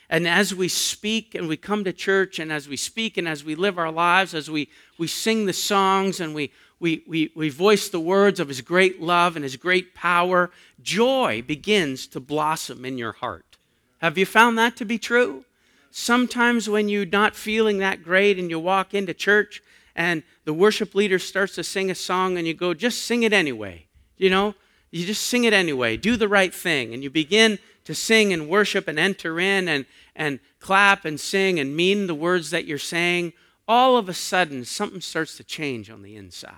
And 0.09 0.27
as 0.27 0.53
we 0.53 0.67
speak 0.67 1.33
and 1.33 1.47
we 1.47 1.57
come 1.57 1.83
to 1.83 1.93
church, 1.93 2.37
and 2.39 2.51
as 2.51 2.67
we 2.67 2.77
speak 2.77 3.17
and 3.17 3.27
as 3.27 3.43
we 3.43 3.55
live 3.55 3.77
our 3.77 3.91
lives, 3.91 4.33
as 4.33 4.49
we, 4.49 4.69
we 4.97 5.07
sing 5.07 5.45
the 5.45 5.53
songs 5.53 6.19
and 6.19 6.35
we, 6.35 6.51
we, 6.79 7.03
we, 7.07 7.31
we 7.35 7.49
voice 7.49 7.89
the 7.89 7.99
words 7.99 8.39
of 8.39 8.47
His 8.47 8.61
great 8.61 9.01
love 9.01 9.35
and 9.35 9.43
His 9.43 9.55
great 9.55 9.95
power, 9.95 10.51
joy 10.81 11.43
begins 11.45 12.05
to 12.07 12.19
blossom 12.19 12.85
in 12.85 12.97
your 12.97 13.13
heart. 13.13 13.57
Have 13.99 14.17
you 14.17 14.25
found 14.25 14.57
that 14.57 14.75
to 14.77 14.85
be 14.85 14.99
true? 14.99 15.45
Sometimes 15.89 16.69
when 16.69 16.89
you're 16.89 17.05
not 17.05 17.35
feeling 17.35 17.79
that 17.79 18.03
great 18.03 18.37
and 18.37 18.49
you 18.49 18.59
walk 18.59 18.93
into 18.93 19.13
church 19.13 19.63
and 19.95 20.23
the 20.43 20.53
worship 20.53 20.93
leader 20.93 21.17
starts 21.17 21.55
to 21.55 21.63
sing 21.63 21.89
a 21.89 21.95
song 21.95 22.37
and 22.37 22.45
you 22.45 22.53
go, 22.53 22.73
just 22.73 23.03
sing 23.03 23.23
it 23.23 23.33
anyway. 23.33 23.85
You 24.17 24.29
know, 24.29 24.55
you 24.95 25.05
just 25.05 25.23
sing 25.23 25.43
it 25.43 25.51
anyway. 25.51 25.97
Do 25.97 26.15
the 26.15 26.29
right 26.29 26.53
thing. 26.53 26.93
And 26.93 27.03
you 27.03 27.09
begin 27.09 27.59
to 27.83 27.93
sing 27.93 28.31
and 28.31 28.47
worship 28.47 28.87
and 28.87 28.97
enter 28.97 29.41
in 29.41 29.67
and, 29.67 29.85
and 30.15 30.39
clap 30.59 31.03
and 31.03 31.19
sing 31.19 31.59
and 31.59 31.75
mean 31.75 32.07
the 32.07 32.15
words 32.15 32.49
that 32.51 32.63
you're 32.63 32.77
saying, 32.77 33.33
all 33.67 33.97
of 33.97 34.07
a 34.07 34.13
sudden 34.13 34.63
something 34.63 35.01
starts 35.01 35.35
to 35.35 35.43
change 35.43 35.89
on 35.89 36.01
the 36.01 36.15
inside. 36.15 36.53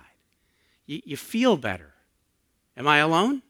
You, 0.86 1.00
you 1.04 1.16
feel 1.16 1.56
better. 1.56 1.94
Am 2.76 2.86
I 2.86 2.98
alone? 2.98 3.42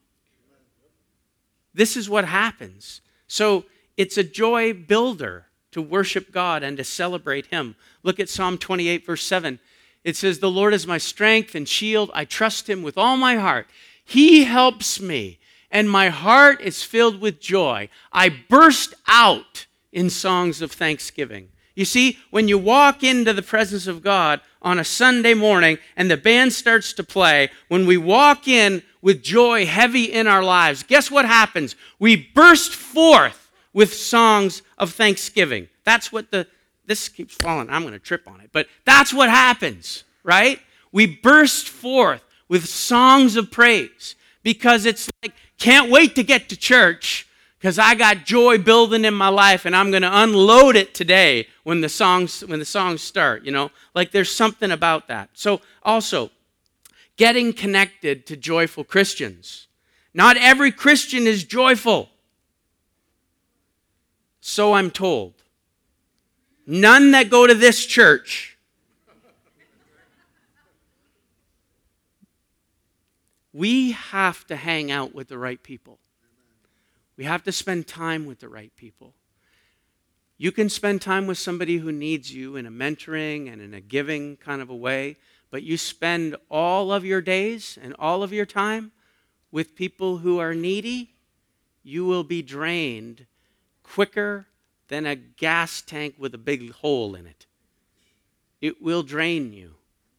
This 1.74 1.95
is 1.95 2.09
what 2.09 2.24
happens. 2.24 3.03
So 3.26 3.66
it's 3.99 4.16
a 4.16 4.24
joy 4.24 4.72
builder 4.72 5.49
to 5.72 5.82
worship 5.82 6.32
God 6.32 6.62
and 6.62 6.78
to 6.78 6.84
celebrate 6.84 7.47
Him. 7.47 7.76
Look 8.03 8.18
at 8.18 8.30
Psalm 8.30 8.57
28, 8.57 9.05
verse 9.05 9.22
7. 9.22 9.61
It 10.03 10.16
says, 10.16 10.39
The 10.39 10.51
Lord 10.51 10.72
is 10.72 10.86
my 10.86 10.97
strength 10.97 11.55
and 11.55 11.68
shield. 11.68 12.11
I 12.14 12.24
trust 12.24 12.70
Him 12.70 12.82
with 12.82 12.97
all 12.97 13.18
my 13.18 13.36
heart. 13.36 13.66
He 14.09 14.44
helps 14.44 15.02
me 15.02 15.38
and 15.70 15.90
my 15.90 16.09
heart 16.09 16.62
is 16.62 16.82
filled 16.82 17.20
with 17.20 17.40
joy. 17.40 17.90
I 18.11 18.30
burst 18.30 18.94
out 19.06 19.66
in 19.92 20.09
songs 20.09 20.62
of 20.62 20.72
thanksgiving. 20.72 21.50
You 21.74 21.84
see, 21.84 22.18
when 22.30 22.48
you 22.48 22.56
walk 22.56 23.04
into 23.04 23.34
the 23.34 23.42
presence 23.42 23.86
of 23.86 24.02
God 24.02 24.40
on 24.62 24.78
a 24.78 24.84
Sunday 24.84 25.34
morning 25.34 25.76
and 25.94 26.11
the 26.11 26.16
band 26.16 26.54
starts 26.54 26.94
to 26.94 27.04
play, 27.04 27.50
when 27.68 27.84
we 27.84 27.98
walk 27.98 28.48
in 28.48 28.82
with 29.02 29.22
joy 29.22 29.66
heavy 29.66 30.04
in 30.04 30.26
our 30.26 30.42
lives, 30.42 30.82
guess 30.82 31.11
what 31.11 31.26
happens? 31.26 31.76
We 31.98 32.16
burst 32.16 32.74
forth 32.74 33.52
with 33.74 33.92
songs 33.92 34.62
of 34.78 34.94
thanksgiving. 34.94 35.68
That's 35.84 36.11
what 36.11 36.30
the, 36.30 36.46
this 36.86 37.11
keeps 37.11 37.34
falling. 37.34 37.68
I'm 37.68 37.82
going 37.82 37.92
to 37.92 37.98
trip 37.98 38.26
on 38.26 38.40
it. 38.40 38.48
But 38.52 38.68
that's 38.86 39.12
what 39.12 39.28
happens, 39.28 40.04
right? 40.24 40.61
We 40.92 41.06
burst 41.06 41.68
forth 41.68 42.24
with 42.49 42.66
songs 42.66 43.36
of 43.36 43.51
praise 43.51 44.16
because 44.42 44.86
it's 44.86 45.11
like 45.22 45.34
can't 45.59 45.90
wait 45.90 46.14
to 46.14 46.22
get 46.22 46.49
to 46.49 46.57
church 46.57 47.28
because 47.59 47.78
I 47.78 47.94
got 47.94 48.24
joy 48.24 48.59
building 48.59 49.05
in 49.05 49.14
my 49.14 49.28
life 49.28 49.64
and 49.64 49.74
I'm 49.74 49.90
going 49.90 50.03
to 50.03 50.22
unload 50.22 50.76
it 50.76 50.94
today 50.94 51.49
when 51.64 51.80
the 51.80 51.88
songs 51.88 52.42
when 52.42 52.59
the 52.59 52.64
songs 52.64 53.03
start, 53.03 53.44
you 53.44 53.51
know? 53.51 53.70
Like 53.94 54.12
there's 54.12 54.30
something 54.30 54.70
about 54.70 55.09
that. 55.09 55.30
So 55.32 55.61
also 55.82 56.30
getting 57.16 57.53
connected 57.53 58.26
to 58.26 58.36
joyful 58.36 58.84
Christians. 58.84 59.66
Not 60.14 60.36
every 60.36 60.72
Christian 60.72 61.26
is 61.26 61.44
joyful. 61.44 62.11
So 64.40 64.74
I'm 64.74 64.90
told. 64.90 65.34
None 66.66 67.11
that 67.11 67.30
go 67.30 67.46
to 67.46 67.55
this 67.55 67.84
church 67.86 68.57
we 73.59 73.90
have 73.90 74.46
to 74.46 74.54
hang 74.54 74.92
out 74.92 75.12
with 75.12 75.26
the 75.26 75.36
right 75.36 75.61
people. 75.61 75.98
We 77.16 77.24
have 77.24 77.42
to 77.42 77.50
spend 77.50 77.88
time 77.88 78.24
with 78.24 78.38
the 78.38 78.48
right 78.48 78.70
people. 78.76 79.14
You 80.36 80.52
can 80.52 80.68
spend 80.68 81.02
time 81.02 81.26
with 81.26 81.38
somebody 81.38 81.78
who 81.78 81.90
needs 81.90 82.32
you 82.32 82.54
in 82.54 82.66
a 82.66 82.70
mentoring 82.70 83.52
and 83.52 83.61
in 83.61 83.74
a 83.74 83.80
giving 83.80 84.36
kind 84.36 84.62
of 84.62 84.70
a 84.70 84.76
way, 84.76 85.16
but 85.50 85.64
you 85.64 85.76
spend 85.76 86.36
all 86.48 86.92
of 86.92 87.04
your 87.04 87.20
days 87.20 87.76
and 87.82 87.96
all 87.98 88.22
of 88.22 88.32
your 88.32 88.46
time 88.46 88.92
with 89.50 89.74
people 89.74 90.18
who 90.18 90.38
are 90.38 90.54
needy, 90.54 91.16
you 91.82 92.04
will 92.04 92.22
be 92.22 92.42
drained 92.42 93.26
quicker 93.82 94.46
than 94.86 95.04
a 95.04 95.16
gas 95.16 95.82
tank 95.82 96.14
with 96.16 96.32
a 96.32 96.38
big 96.38 96.70
hole 96.70 97.16
in 97.16 97.26
it. 97.26 97.46
It 98.61 98.80
will 98.80 99.02
drain 99.02 99.52
you. 99.52 99.74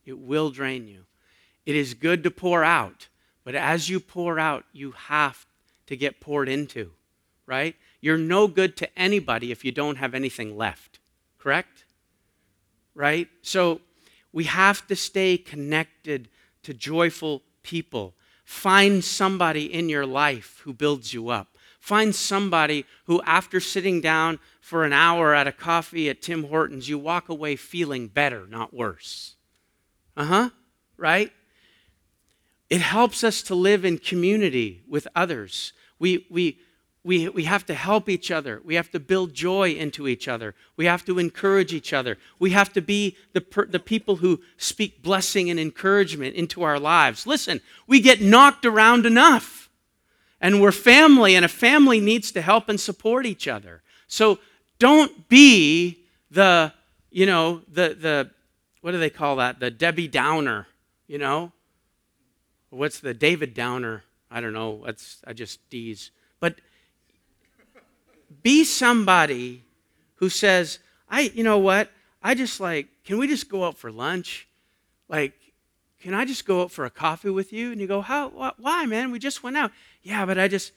It 0.05 0.19
will 0.19 0.49
drain 0.49 0.89
you. 0.89 1.05
It 1.65 1.77
is 1.77 1.93
good 1.93 2.21
to 2.23 2.31
pour 2.31 2.65
out, 2.65 3.07
but 3.49 3.55
as 3.55 3.89
you 3.89 3.99
pour 3.99 4.39
out, 4.39 4.63
you 4.73 4.91
have 4.91 5.47
to 5.87 5.97
get 5.97 6.19
poured 6.21 6.47
into, 6.47 6.91
right? 7.47 7.75
You're 7.99 8.15
no 8.15 8.47
good 8.47 8.77
to 8.77 8.87
anybody 8.95 9.51
if 9.51 9.65
you 9.65 9.71
don't 9.71 9.95
have 9.95 10.13
anything 10.13 10.55
left, 10.55 10.99
correct? 11.39 11.85
Right? 12.93 13.27
So 13.41 13.81
we 14.31 14.43
have 14.43 14.85
to 14.85 14.95
stay 14.95 15.35
connected 15.35 16.29
to 16.61 16.75
joyful 16.75 17.41
people. 17.63 18.13
Find 18.45 19.03
somebody 19.03 19.65
in 19.73 19.89
your 19.89 20.05
life 20.05 20.61
who 20.63 20.71
builds 20.71 21.11
you 21.11 21.29
up. 21.29 21.57
Find 21.79 22.13
somebody 22.13 22.85
who, 23.05 23.19
after 23.23 23.59
sitting 23.59 23.99
down 23.99 24.37
for 24.61 24.85
an 24.85 24.93
hour 24.93 25.33
at 25.33 25.47
a 25.47 25.51
coffee 25.51 26.07
at 26.07 26.21
Tim 26.21 26.43
Hortons, 26.43 26.87
you 26.87 26.99
walk 26.99 27.29
away 27.29 27.55
feeling 27.55 28.09
better, 28.09 28.45
not 28.45 28.75
worse. 28.75 29.37
Uh 30.15 30.25
huh, 30.25 30.49
right? 30.97 31.31
It 32.69 32.81
helps 32.81 33.23
us 33.23 33.41
to 33.43 33.55
live 33.55 33.83
in 33.83 33.97
community 33.97 34.83
with 34.87 35.07
others. 35.15 35.73
We, 35.97 36.27
we, 36.29 36.59
we, 37.03 37.27
we 37.29 37.45
have 37.45 37.65
to 37.65 37.73
help 37.73 38.09
each 38.09 38.29
other. 38.29 38.61
We 38.63 38.75
have 38.75 38.91
to 38.91 38.99
build 38.99 39.33
joy 39.33 39.71
into 39.71 40.07
each 40.07 40.27
other. 40.27 40.53
We 40.77 40.85
have 40.85 41.03
to 41.05 41.17
encourage 41.17 41.73
each 41.73 41.93
other. 41.93 42.17
We 42.37 42.51
have 42.51 42.71
to 42.73 42.81
be 42.81 43.17
the, 43.33 43.41
per, 43.41 43.65
the 43.65 43.79
people 43.79 44.17
who 44.17 44.41
speak 44.57 45.01
blessing 45.01 45.49
and 45.49 45.59
encouragement 45.59 46.35
into 46.35 46.61
our 46.61 46.79
lives. 46.79 47.25
Listen, 47.25 47.61
we 47.87 47.99
get 48.01 48.21
knocked 48.21 48.65
around 48.65 49.05
enough. 49.05 49.69
And 50.41 50.61
we're 50.61 50.71
family, 50.71 51.35
and 51.35 51.43
a 51.43 51.49
family 51.49 51.99
needs 51.99 52.31
to 52.31 52.41
help 52.41 52.69
and 52.69 52.79
support 52.79 53.25
each 53.25 53.47
other. 53.47 53.81
So 54.07 54.39
don't 54.77 55.27
be 55.27 56.05
the, 56.31 56.71
you 57.11 57.25
know, 57.25 57.61
the, 57.67 57.97
the 57.99 58.31
what 58.81 58.91
do 58.91 58.99
they 58.99 59.09
call 59.09 59.35
that? 59.37 59.59
The 59.59 59.69
Debbie 59.69 60.07
Downer, 60.07 60.67
you 61.07 61.17
know? 61.17 61.51
What's 62.69 62.99
the 62.99 63.13
David 63.13 63.53
Downer? 63.53 64.03
I 64.29 64.41
don't 64.41 64.53
know. 64.53 64.83
That's 64.85 65.21
I 65.25 65.33
just 65.33 65.59
tease. 65.69 66.11
But 66.39 66.55
be 68.43 68.63
somebody 68.63 69.63
who 70.15 70.29
says, 70.29 70.79
I, 71.09 71.21
you 71.33 71.43
know 71.43 71.57
what? 71.57 71.89
I 72.21 72.35
just 72.35 72.59
like, 72.59 72.87
can 73.03 73.17
we 73.17 73.27
just 73.27 73.49
go 73.49 73.63
out 73.63 73.77
for 73.77 73.91
lunch? 73.91 74.47
Like, 75.07 75.33
can 76.01 76.13
I 76.13 76.25
just 76.25 76.45
go 76.45 76.61
out 76.61 76.71
for 76.71 76.85
a 76.85 76.89
coffee 76.89 77.29
with 77.29 77.51
you? 77.51 77.71
And 77.71 77.81
you 77.81 77.87
go, 77.87 78.01
how, 78.01 78.29
wh- 78.29 78.59
why, 78.59 78.85
man? 78.85 79.11
We 79.11 79.19
just 79.19 79.43
went 79.43 79.57
out. 79.57 79.71
Yeah, 80.03 80.25
but 80.25 80.37
I 80.37 80.47
just, 80.47 80.71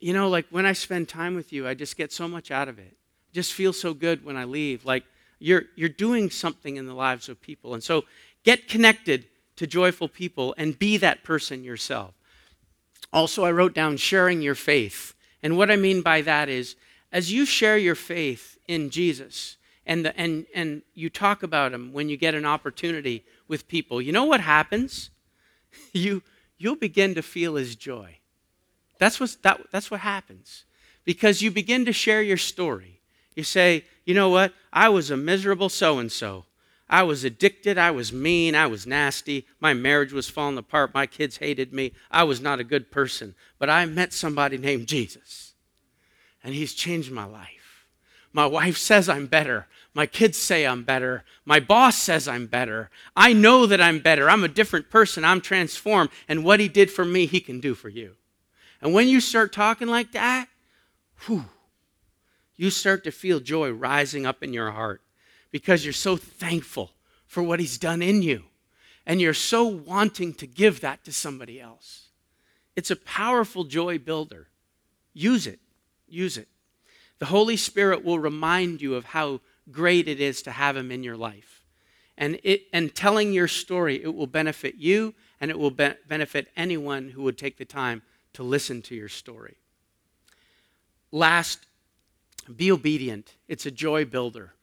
you 0.00 0.12
know, 0.12 0.28
like 0.28 0.46
when 0.50 0.66
I 0.66 0.72
spend 0.72 1.08
time 1.08 1.34
with 1.34 1.52
you, 1.52 1.68
I 1.68 1.74
just 1.74 1.96
get 1.96 2.12
so 2.12 2.26
much 2.26 2.50
out 2.50 2.68
of 2.68 2.78
it. 2.78 2.96
Just 3.32 3.52
feel 3.52 3.72
so 3.72 3.92
good 3.94 4.24
when 4.24 4.36
I 4.36 4.44
leave. 4.44 4.84
Like 4.84 5.04
you're, 5.38 5.64
you're 5.76 5.88
doing 5.88 6.30
something 6.30 6.76
in 6.76 6.86
the 6.86 6.94
lives 6.94 7.28
of 7.28 7.40
people. 7.40 7.74
And 7.74 7.82
so 7.82 8.04
get 8.44 8.68
connected 8.68 9.26
to 9.56 9.66
joyful 9.66 10.08
people 10.08 10.54
and 10.58 10.78
be 10.78 10.96
that 10.96 11.22
person 11.22 11.64
yourself. 11.64 12.14
Also, 13.12 13.44
I 13.44 13.52
wrote 13.52 13.74
down 13.74 13.96
sharing 13.96 14.42
your 14.42 14.54
faith. 14.54 15.14
And 15.42 15.56
what 15.56 15.70
I 15.70 15.76
mean 15.76 16.02
by 16.02 16.20
that 16.22 16.48
is, 16.48 16.74
as 17.12 17.32
you 17.32 17.46
share 17.46 17.78
your 17.78 17.94
faith 17.94 18.58
in 18.66 18.90
Jesus 18.90 19.56
and, 19.86 20.04
the, 20.04 20.18
and, 20.18 20.46
and 20.54 20.82
you 20.94 21.08
talk 21.08 21.42
about 21.42 21.72
him 21.72 21.92
when 21.92 22.08
you 22.08 22.16
get 22.16 22.34
an 22.34 22.44
opportunity 22.44 23.24
with 23.46 23.68
people, 23.68 24.02
you 24.02 24.10
know 24.12 24.24
what 24.24 24.40
happens? 24.40 25.10
You, 25.92 26.22
you'll 26.56 26.76
begin 26.76 27.16
to 27.16 27.22
feel 27.22 27.56
his 27.56 27.74
joy. 27.74 28.18
That's, 28.98 29.18
what's, 29.18 29.34
that, 29.36 29.60
that's 29.72 29.90
what 29.90 30.00
happens. 30.00 30.66
Because 31.04 31.42
you 31.42 31.50
begin 31.50 31.84
to 31.86 31.92
share 31.92 32.22
your 32.22 32.36
story. 32.36 33.00
You 33.34 33.42
say, 33.42 33.84
you 34.04 34.14
know 34.14 34.28
what? 34.28 34.52
I 34.72 34.88
was 34.88 35.10
a 35.10 35.16
miserable 35.16 35.68
so 35.68 35.98
and 35.98 36.12
so. 36.12 36.44
I 36.88 37.02
was 37.02 37.24
addicted. 37.24 37.78
I 37.78 37.90
was 37.90 38.12
mean. 38.12 38.54
I 38.54 38.66
was 38.66 38.86
nasty. 38.86 39.46
My 39.60 39.72
marriage 39.74 40.12
was 40.12 40.28
falling 40.28 40.58
apart. 40.58 40.94
My 40.94 41.06
kids 41.06 41.38
hated 41.38 41.72
me. 41.72 41.92
I 42.10 42.24
was 42.24 42.40
not 42.40 42.60
a 42.60 42.64
good 42.64 42.90
person. 42.90 43.34
But 43.58 43.70
I 43.70 43.86
met 43.86 44.12
somebody 44.12 44.58
named 44.58 44.86
Jesus, 44.86 45.54
and 46.42 46.54
he's 46.54 46.74
changed 46.74 47.10
my 47.10 47.24
life. 47.24 47.86
My 48.32 48.46
wife 48.46 48.76
says 48.76 49.08
I'm 49.08 49.26
better. 49.26 49.66
My 49.94 50.06
kids 50.06 50.36
say 50.36 50.66
I'm 50.66 50.82
better. 50.82 51.24
My 51.44 51.60
boss 51.60 51.96
says 51.96 52.26
I'm 52.26 52.46
better. 52.46 52.90
I 53.16 53.32
know 53.32 53.64
that 53.64 53.80
I'm 53.80 54.00
better. 54.00 54.28
I'm 54.28 54.42
a 54.42 54.48
different 54.48 54.90
person. 54.90 55.24
I'm 55.24 55.40
transformed. 55.40 56.10
And 56.26 56.44
what 56.44 56.58
he 56.58 56.68
did 56.68 56.90
for 56.90 57.04
me, 57.04 57.26
he 57.26 57.40
can 57.40 57.60
do 57.60 57.74
for 57.74 57.88
you. 57.88 58.16
And 58.82 58.92
when 58.92 59.06
you 59.06 59.20
start 59.20 59.52
talking 59.52 59.86
like 59.86 60.10
that, 60.12 60.48
whew, 61.26 61.44
you 62.56 62.70
start 62.70 63.04
to 63.04 63.12
feel 63.12 63.38
joy 63.38 63.70
rising 63.70 64.26
up 64.26 64.42
in 64.42 64.52
your 64.52 64.72
heart 64.72 65.00
because 65.54 65.84
you're 65.84 65.92
so 65.92 66.16
thankful 66.16 66.90
for 67.28 67.40
what 67.40 67.60
he's 67.60 67.78
done 67.78 68.02
in 68.02 68.22
you. 68.22 68.42
And 69.06 69.20
you're 69.20 69.32
so 69.32 69.64
wanting 69.64 70.34
to 70.34 70.48
give 70.48 70.80
that 70.80 71.04
to 71.04 71.12
somebody 71.12 71.60
else. 71.60 72.08
It's 72.74 72.90
a 72.90 72.96
powerful 72.96 73.62
joy 73.62 73.98
builder. 73.98 74.48
Use 75.12 75.46
it. 75.46 75.60
Use 76.08 76.36
it. 76.36 76.48
The 77.20 77.26
Holy 77.26 77.56
Spirit 77.56 78.04
will 78.04 78.18
remind 78.18 78.82
you 78.82 78.96
of 78.96 79.04
how 79.04 79.42
great 79.70 80.08
it 80.08 80.20
is 80.20 80.42
to 80.42 80.50
have 80.50 80.76
him 80.76 80.90
in 80.90 81.04
your 81.04 81.16
life. 81.16 81.62
And, 82.18 82.40
it, 82.42 82.62
and 82.72 82.92
telling 82.92 83.32
your 83.32 83.46
story, 83.46 84.02
it 84.02 84.12
will 84.12 84.26
benefit 84.26 84.74
you 84.74 85.14
and 85.40 85.52
it 85.52 85.58
will 85.60 85.70
be- 85.70 85.94
benefit 86.08 86.48
anyone 86.56 87.10
who 87.10 87.22
would 87.22 87.38
take 87.38 87.58
the 87.58 87.64
time 87.64 88.02
to 88.32 88.42
listen 88.42 88.82
to 88.82 88.96
your 88.96 89.08
story. 89.08 89.58
Last, 91.12 91.60
be 92.56 92.72
obedient. 92.72 93.34
It's 93.46 93.66
a 93.66 93.70
joy 93.70 94.04
builder. 94.04 94.54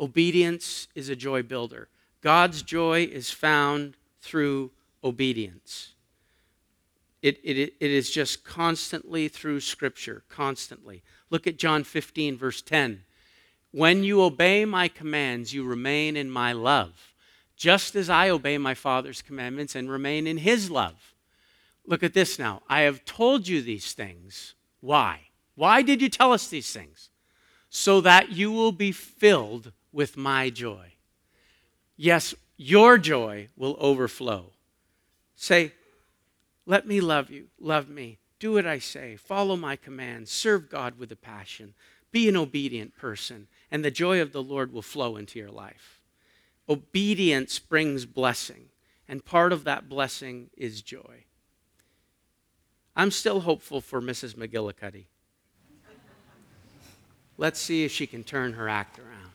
Obedience 0.00 0.88
is 0.94 1.10
a 1.10 1.16
joy 1.16 1.42
builder. 1.42 1.88
God's 2.22 2.62
joy 2.62 3.04
is 3.04 3.30
found 3.30 3.96
through 4.22 4.70
obedience. 5.04 5.94
It, 7.22 7.38
it, 7.44 7.74
it 7.78 7.90
is 7.90 8.10
just 8.10 8.42
constantly 8.42 9.28
through 9.28 9.60
Scripture, 9.60 10.24
constantly. 10.30 11.02
Look 11.28 11.46
at 11.46 11.58
John 11.58 11.84
15, 11.84 12.38
verse 12.38 12.62
10. 12.62 13.02
When 13.72 14.02
you 14.02 14.22
obey 14.22 14.64
my 14.64 14.88
commands, 14.88 15.52
you 15.52 15.64
remain 15.64 16.16
in 16.16 16.30
my 16.30 16.52
love, 16.52 17.14
just 17.56 17.94
as 17.94 18.08
I 18.08 18.30
obey 18.30 18.56
my 18.56 18.74
Father's 18.74 19.20
commandments 19.20 19.74
and 19.74 19.90
remain 19.90 20.26
in 20.26 20.38
his 20.38 20.70
love. 20.70 21.14
Look 21.86 22.02
at 22.02 22.14
this 22.14 22.38
now. 22.38 22.62
I 22.68 22.80
have 22.80 23.04
told 23.04 23.48
you 23.48 23.60
these 23.60 23.92
things. 23.92 24.54
Why? 24.80 25.28
Why 25.56 25.82
did 25.82 26.00
you 26.00 26.08
tell 26.08 26.32
us 26.32 26.48
these 26.48 26.72
things? 26.72 27.10
So 27.68 28.00
that 28.00 28.32
you 28.32 28.50
will 28.50 28.72
be 28.72 28.92
filled 28.92 29.72
with 29.92 30.16
my 30.16 30.50
joy. 30.50 30.94
Yes, 31.96 32.34
your 32.56 32.98
joy 32.98 33.48
will 33.56 33.76
overflow. 33.78 34.52
Say, 35.36 35.72
Let 36.66 36.86
me 36.86 37.00
love 37.00 37.30
you. 37.30 37.48
Love 37.58 37.88
me. 37.88 38.18
Do 38.38 38.52
what 38.52 38.66
I 38.66 38.78
say. 38.78 39.16
Follow 39.16 39.56
my 39.56 39.76
commands. 39.76 40.30
Serve 40.30 40.70
God 40.70 40.98
with 40.98 41.12
a 41.12 41.16
passion. 41.16 41.74
Be 42.10 42.28
an 42.28 42.36
obedient 42.36 42.96
person 42.96 43.48
and 43.70 43.84
the 43.84 43.90
joy 43.90 44.20
of 44.20 44.32
the 44.32 44.42
Lord 44.42 44.72
will 44.72 44.82
flow 44.82 45.16
into 45.16 45.38
your 45.38 45.50
life. 45.50 46.00
Obedience 46.68 47.58
brings 47.58 48.04
blessing, 48.04 48.66
and 49.08 49.24
part 49.24 49.52
of 49.52 49.64
that 49.64 49.88
blessing 49.88 50.50
is 50.56 50.82
joy. 50.82 51.24
I'm 52.96 53.10
still 53.10 53.40
hopeful 53.40 53.80
for 53.80 54.00
Mrs. 54.00 54.34
McGillicuddy. 54.34 55.06
Let's 57.38 57.58
see 57.58 57.84
if 57.84 57.92
she 57.92 58.06
can 58.06 58.24
turn 58.24 58.52
her 58.54 58.68
act 58.68 58.98
around. 58.98 59.30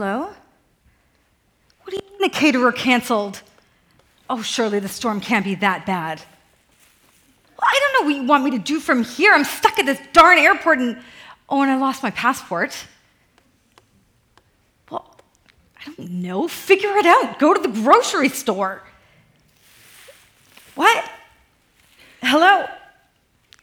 Hello? 0.00 0.28
What 1.82 1.90
do 1.90 1.96
you 1.96 2.02
mean 2.10 2.20
the 2.20 2.28
caterer 2.48 2.72
canceled? 2.72 3.42
Oh, 4.30 4.40
surely 4.40 4.78
the 4.78 4.88
storm 4.88 5.20
can't 5.20 5.44
be 5.44 5.54
that 5.56 5.84
bad. 5.84 6.22
Well, 7.50 7.62
I 7.62 7.80
don't 7.80 7.92
know 8.00 8.08
what 8.08 8.16
you 8.16 8.26
want 8.26 8.44
me 8.44 8.50
to 8.52 8.58
do 8.58 8.80
from 8.80 9.04
here. 9.04 9.34
I'm 9.34 9.44
stuck 9.44 9.78
at 9.78 9.84
this 9.84 10.00
darn 10.14 10.38
airport 10.38 10.78
and. 10.78 10.98
Oh, 11.50 11.62
and 11.62 11.70
I 11.70 11.76
lost 11.76 12.02
my 12.02 12.10
passport. 12.10 12.76
Well, 14.90 15.14
I 15.78 15.84
don't 15.84 16.10
know. 16.10 16.48
Figure 16.48 16.96
it 16.96 17.06
out. 17.06 17.38
Go 17.38 17.52
to 17.52 17.60
the 17.60 17.68
grocery 17.82 18.30
store. 18.30 18.82
What? 20.74 21.10
Hello? 22.22 22.66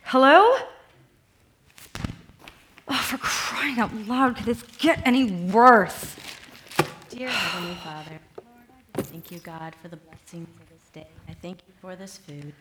Hello? 0.04 0.58
Oh, 2.88 2.94
for 2.94 3.18
crying 3.18 3.80
out 3.80 3.94
loud, 4.08 4.36
could 4.36 4.46
this 4.46 4.62
get 4.78 5.02
any 5.06 5.32
worse? 5.32 6.16
Dear 7.10 7.30
Heavenly 7.30 7.76
Father, 7.76 8.20
thank 9.16 9.32
you, 9.32 9.40
God, 9.40 9.74
for 9.82 9.88
the 9.88 9.96
blessings 9.96 10.50
of 10.60 10.68
this 10.68 10.90
day. 10.92 11.08
I 11.30 11.34
thank 11.36 11.60
you 11.66 11.74
for 11.80 11.96
this 11.96 12.18
food. 12.18 12.54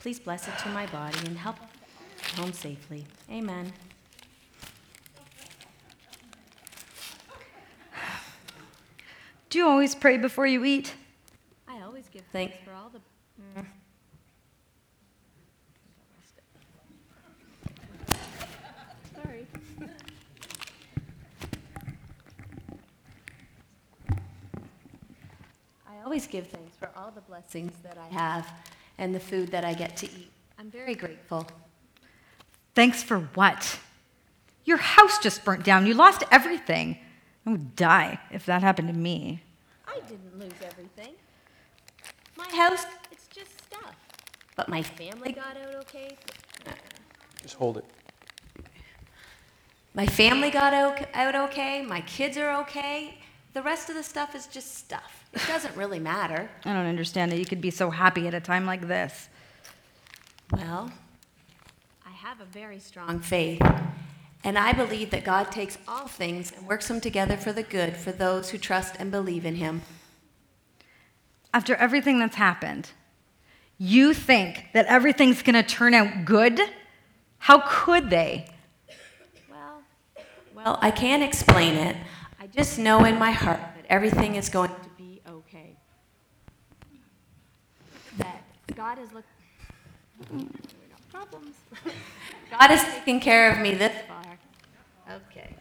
Please 0.00 0.18
bless 0.18 0.48
it 0.48 0.56
to 0.60 0.70
my 0.70 0.86
body 0.86 1.18
and 1.26 1.36
help 1.36 1.56
home 2.34 2.54
safely. 2.54 3.04
Amen. 3.30 3.70
Do 9.50 9.58
you 9.58 9.68
always 9.68 9.94
pray 9.94 10.16
before 10.16 10.46
you 10.46 10.64
eat? 10.64 10.94
I 11.68 11.82
always 11.82 12.08
give 12.08 12.22
thanks 12.32 12.56
for 12.64 12.72
all 12.72 12.90
the. 12.90 13.00
Sorry. 19.14 19.46
I 25.86 26.02
always 26.18 26.26
give 26.26 26.48
thanks 26.48 26.76
for 26.76 26.90
all 26.96 27.12
the 27.12 27.20
blessings 27.20 27.72
that 27.84 27.96
I 27.96 28.12
have 28.12 28.52
and 28.98 29.14
the 29.14 29.20
food 29.20 29.52
that 29.52 29.64
I 29.64 29.72
get 29.72 29.96
to 29.98 30.06
eat. 30.06 30.32
I'm 30.58 30.68
very 30.68 30.96
grateful. 30.96 31.46
Thanks 32.74 33.04
for 33.04 33.20
what? 33.34 33.78
Your 34.64 34.78
house 34.78 35.20
just 35.20 35.44
burnt 35.44 35.62
down. 35.62 35.86
You 35.86 35.94
lost 35.94 36.24
everything. 36.32 36.98
I 37.46 37.50
would 37.50 37.76
die 37.76 38.18
if 38.32 38.46
that 38.46 38.62
happened 38.62 38.88
to 38.88 38.94
me. 38.94 39.44
I 39.86 40.00
didn't 40.08 40.36
lose 40.40 40.60
everything. 40.60 41.14
My 42.36 42.48
house, 42.48 42.84
it's 43.12 43.28
just 43.28 43.56
stuff. 43.62 43.94
But 44.56 44.68
my 44.68 44.82
family 44.82 45.30
got 45.30 45.56
out 45.56 45.76
okay. 45.82 46.16
Just 47.42 47.54
hold 47.54 47.78
it. 47.78 47.84
My 49.94 50.06
family 50.06 50.50
got 50.50 50.74
out 50.74 51.36
okay. 51.36 51.82
My 51.82 52.00
kids 52.00 52.36
are 52.36 52.60
okay. 52.62 53.18
The 53.52 53.62
rest 53.62 53.88
of 53.88 53.94
the 53.94 54.02
stuff 54.02 54.34
is 54.34 54.48
just 54.48 54.74
stuff. 54.74 55.17
It 55.32 55.42
doesn't 55.46 55.76
really 55.76 55.98
matter. 55.98 56.48
I 56.64 56.72
don't 56.72 56.86
understand 56.86 57.32
that 57.32 57.38
you 57.38 57.46
could 57.46 57.60
be 57.60 57.70
so 57.70 57.90
happy 57.90 58.26
at 58.26 58.34
a 58.34 58.40
time 58.40 58.66
like 58.66 58.88
this. 58.88 59.28
Well, 60.52 60.90
I 62.06 62.10
have 62.10 62.40
a 62.40 62.46
very 62.46 62.80
strong 62.80 63.20
faith. 63.20 63.62
And 64.44 64.56
I 64.56 64.72
believe 64.72 65.10
that 65.10 65.24
God 65.24 65.50
takes 65.50 65.78
all 65.86 66.06
things 66.06 66.52
and 66.52 66.66
works 66.66 66.88
them 66.88 67.00
together 67.00 67.36
for 67.36 67.52
the 67.52 67.62
good 67.62 67.96
for 67.96 68.12
those 68.12 68.50
who 68.50 68.58
trust 68.58 68.94
and 68.98 69.10
believe 69.10 69.44
in 69.44 69.56
Him. 69.56 69.82
After 71.52 71.74
everything 71.74 72.18
that's 72.18 72.36
happened, 72.36 72.90
you 73.78 74.14
think 74.14 74.66
that 74.74 74.86
everything's 74.86 75.42
going 75.42 75.54
to 75.54 75.62
turn 75.62 75.94
out 75.94 76.24
good? 76.24 76.60
How 77.38 77.62
could 77.66 78.10
they? 78.10 78.46
Well, 79.50 79.82
well, 80.54 80.78
I 80.80 80.90
can't 80.90 81.22
explain 81.22 81.74
it. 81.74 81.96
I 82.40 82.46
just 82.46 82.78
know 82.78 83.04
in 83.04 83.18
my 83.18 83.30
heart 83.30 83.60
that 83.60 83.86
everything 83.88 84.34
is 84.34 84.48
going 84.48 84.70
to 84.70 84.88
be 84.96 85.20
okay. 85.28 85.76
That 88.18 88.44
God 88.74 88.98
is 88.98 89.08
looking. 89.12 90.50
problems. 91.10 91.56
God 92.50 92.70
has 92.70 92.82
taken 92.94 93.20
care 93.20 93.52
of 93.52 93.58
me 93.58 93.74
this 93.74 93.92
far. 94.06 94.38
Okay. 95.30 95.54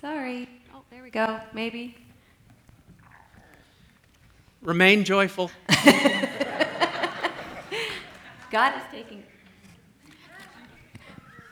Sorry. 0.00 0.48
Oh, 0.74 0.82
there 0.90 1.02
we 1.02 1.10
go. 1.10 1.40
Maybe. 1.52 1.96
Remain 4.62 5.04
joyful. 5.04 5.50
God 8.50 8.74
is 8.76 8.82
taking 8.90 9.22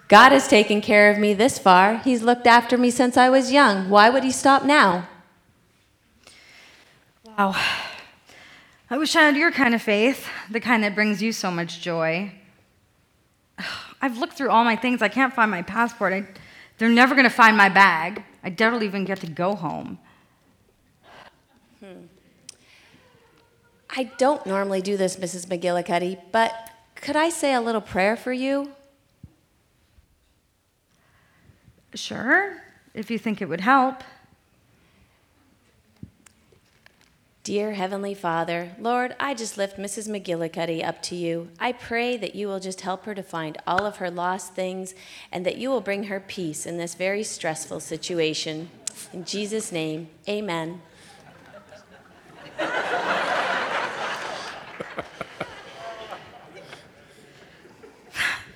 God 0.08 0.32
has 0.32 0.46
taken 0.46 0.80
care 0.80 1.10
of 1.10 1.18
me 1.18 1.34
this 1.34 1.58
far. 1.58 1.98
He's 1.98 2.22
looked 2.22 2.46
after 2.46 2.76
me 2.76 2.90
since 2.90 3.16
I 3.16 3.30
was 3.30 3.50
young. 3.50 3.88
Why 3.88 4.10
would 4.10 4.22
he 4.22 4.30
stop 4.30 4.64
now? 4.64 5.08
Wow. 7.26 7.56
I 8.90 8.98
wish 8.98 9.16
I 9.16 9.22
had 9.22 9.36
your 9.36 9.50
kind 9.50 9.74
of 9.74 9.80
faith, 9.80 10.28
the 10.50 10.60
kind 10.60 10.84
that 10.84 10.94
brings 10.94 11.22
you 11.22 11.32
so 11.32 11.50
much 11.50 11.80
joy. 11.80 12.32
I've 14.02 14.18
looked 14.18 14.34
through 14.34 14.50
all 14.50 14.62
my 14.62 14.76
things. 14.76 15.00
I 15.00 15.08
can't 15.08 15.32
find 15.32 15.50
my 15.50 15.62
passport. 15.62 16.12
I, 16.12 16.26
they're 16.76 16.90
never 16.90 17.14
going 17.14 17.24
to 17.24 17.34
find 17.34 17.56
my 17.56 17.70
bag. 17.70 18.22
I 18.42 18.50
don't 18.50 18.82
even 18.82 19.06
get 19.06 19.20
to 19.20 19.26
go 19.26 19.54
home. 19.54 19.98
Hmm. 21.80 22.06
I 23.96 24.04
don't 24.18 24.44
normally 24.44 24.82
do 24.82 24.98
this, 24.98 25.16
Mrs. 25.16 25.46
McGillicuddy, 25.46 26.20
but 26.30 26.52
could 26.94 27.16
I 27.16 27.30
say 27.30 27.54
a 27.54 27.60
little 27.60 27.80
prayer 27.80 28.16
for 28.16 28.32
you? 28.32 28.72
Sure, 31.94 32.56
if 32.92 33.10
you 33.10 33.18
think 33.18 33.40
it 33.40 33.48
would 33.48 33.60
help. 33.60 34.02
Dear 37.44 37.72
Heavenly 37.72 38.14
Father, 38.14 38.70
Lord, 38.78 39.14
I 39.20 39.34
just 39.34 39.58
lift 39.58 39.76
Mrs. 39.76 40.08
McGillicuddy 40.08 40.82
up 40.82 41.02
to 41.02 41.14
you. 41.14 41.50
I 41.60 41.72
pray 41.72 42.16
that 42.16 42.34
you 42.34 42.48
will 42.48 42.58
just 42.58 42.80
help 42.80 43.04
her 43.04 43.14
to 43.14 43.22
find 43.22 43.58
all 43.66 43.84
of 43.84 43.98
her 43.98 44.10
lost 44.10 44.54
things 44.54 44.94
and 45.30 45.44
that 45.44 45.58
you 45.58 45.68
will 45.68 45.82
bring 45.82 46.04
her 46.04 46.20
peace 46.20 46.64
in 46.64 46.78
this 46.78 46.94
very 46.94 47.22
stressful 47.22 47.80
situation. 47.80 48.70
In 49.12 49.26
Jesus' 49.26 49.70
name, 49.70 50.08
amen. 50.26 50.80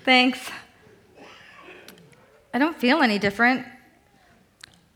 Thanks. 0.02 0.50
I 2.54 2.58
don't 2.58 2.78
feel 2.78 3.02
any 3.02 3.18
different. 3.18 3.66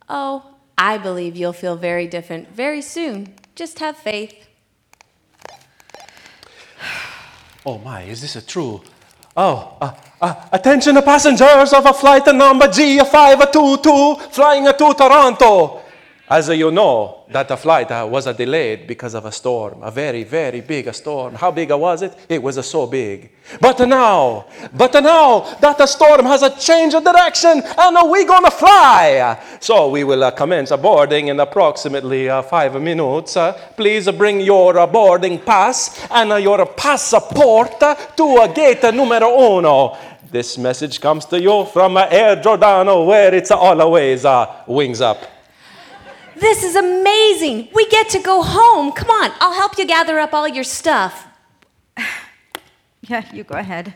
Oh, 0.09 0.55
I 0.79 0.97
believe 0.97 1.37
you'll 1.37 1.53
feel 1.53 1.77
very 1.77 2.07
different 2.07 2.49
very 2.55 2.81
soon. 2.81 3.35
Just 3.55 3.79
have 3.79 3.97
faith. 3.97 4.49
Oh 7.65 7.79
my, 7.79 8.03
is 8.03 8.21
this 8.21 8.35
a 8.35 8.43
true? 8.43 8.83
Oh, 9.37 9.77
uh, 9.81 9.93
uh, 10.21 10.35
attention 10.51 11.01
passengers 11.03 11.73
of 11.73 11.87
a 11.87 11.93
flight 11.93 12.27
number 12.35 12.67
G522 12.67 14.21
flying 14.33 14.65
to 14.65 14.95
Toronto. 14.95 15.82
As 16.33 16.49
you 16.49 16.71
know, 16.71 17.25
that 17.29 17.49
the 17.49 17.59
flight 17.59 17.91
uh, 17.91 18.09
was 18.11 18.25
delayed 18.25 18.87
because 18.87 19.13
of 19.13 19.27
a 19.27 19.31
storm, 19.33 19.83
a 19.83 19.91
very, 19.91 20.25
very 20.25 20.63
big 20.63 20.91
storm. 20.95 21.35
How 21.35 21.51
big 21.51 21.71
was 21.71 22.01
it? 22.01 22.17
It 22.27 22.43
was 22.43 22.57
so 22.67 22.87
big. 22.87 23.31
But 23.61 23.79
now, 23.87 24.47
but 24.73 24.95
now 24.95 25.41
that 25.61 25.77
the 25.77 25.87
storm 25.87 26.25
has 26.25 26.43
a 26.43 26.57
change 26.59 26.95
of 26.95 27.05
direction 27.05 27.63
and 27.77 28.11
we're 28.11 28.27
gonna 28.27 28.51
fly. 28.51 29.39
So 29.61 29.91
we 29.91 30.05
will 30.05 30.25
uh, 30.25 30.31
commence 30.31 30.73
boarding 30.75 31.29
in 31.29 31.39
approximately 31.39 32.31
uh, 32.31 32.41
five 32.41 32.81
minutes. 32.81 33.37
Uh, 33.37 33.53
please 33.77 34.11
bring 34.13 34.41
your 34.41 34.79
uh, 34.79 34.87
boarding 34.87 35.39
pass 35.39 36.01
and 36.11 36.33
uh, 36.33 36.37
your 36.37 36.65
passport 36.65 37.79
to 38.17 38.53
gate 38.55 38.85
numero 38.95 39.59
uno. 39.59 39.99
This 40.31 40.57
message 40.57 40.99
comes 40.99 41.27
to 41.27 41.39
you 41.39 41.67
from 41.67 41.99
Air 41.99 42.37
Giordano, 42.37 43.05
where 43.05 43.35
it's 43.35 43.51
always 43.51 44.25
wings 44.67 45.03
up. 45.03 45.32
This 46.37 46.65
is 46.65 46.77
amazing. 46.77 47.69
We 47.75 47.87
get 47.89 48.09
to 48.11 48.19
go 48.19 48.43
home. 48.43 48.93
Come 48.93 49.11
on, 49.11 49.33
I'll 49.41 49.53
help 49.55 49.79
you 49.79 49.87
gather 49.87 50.19
up 50.19 50.33
all 50.33 50.49
your 50.49 50.65
stuff. 50.65 51.27
Yeah, 53.03 53.25
you 53.35 53.45
go 53.45 53.57
ahead. 53.57 53.95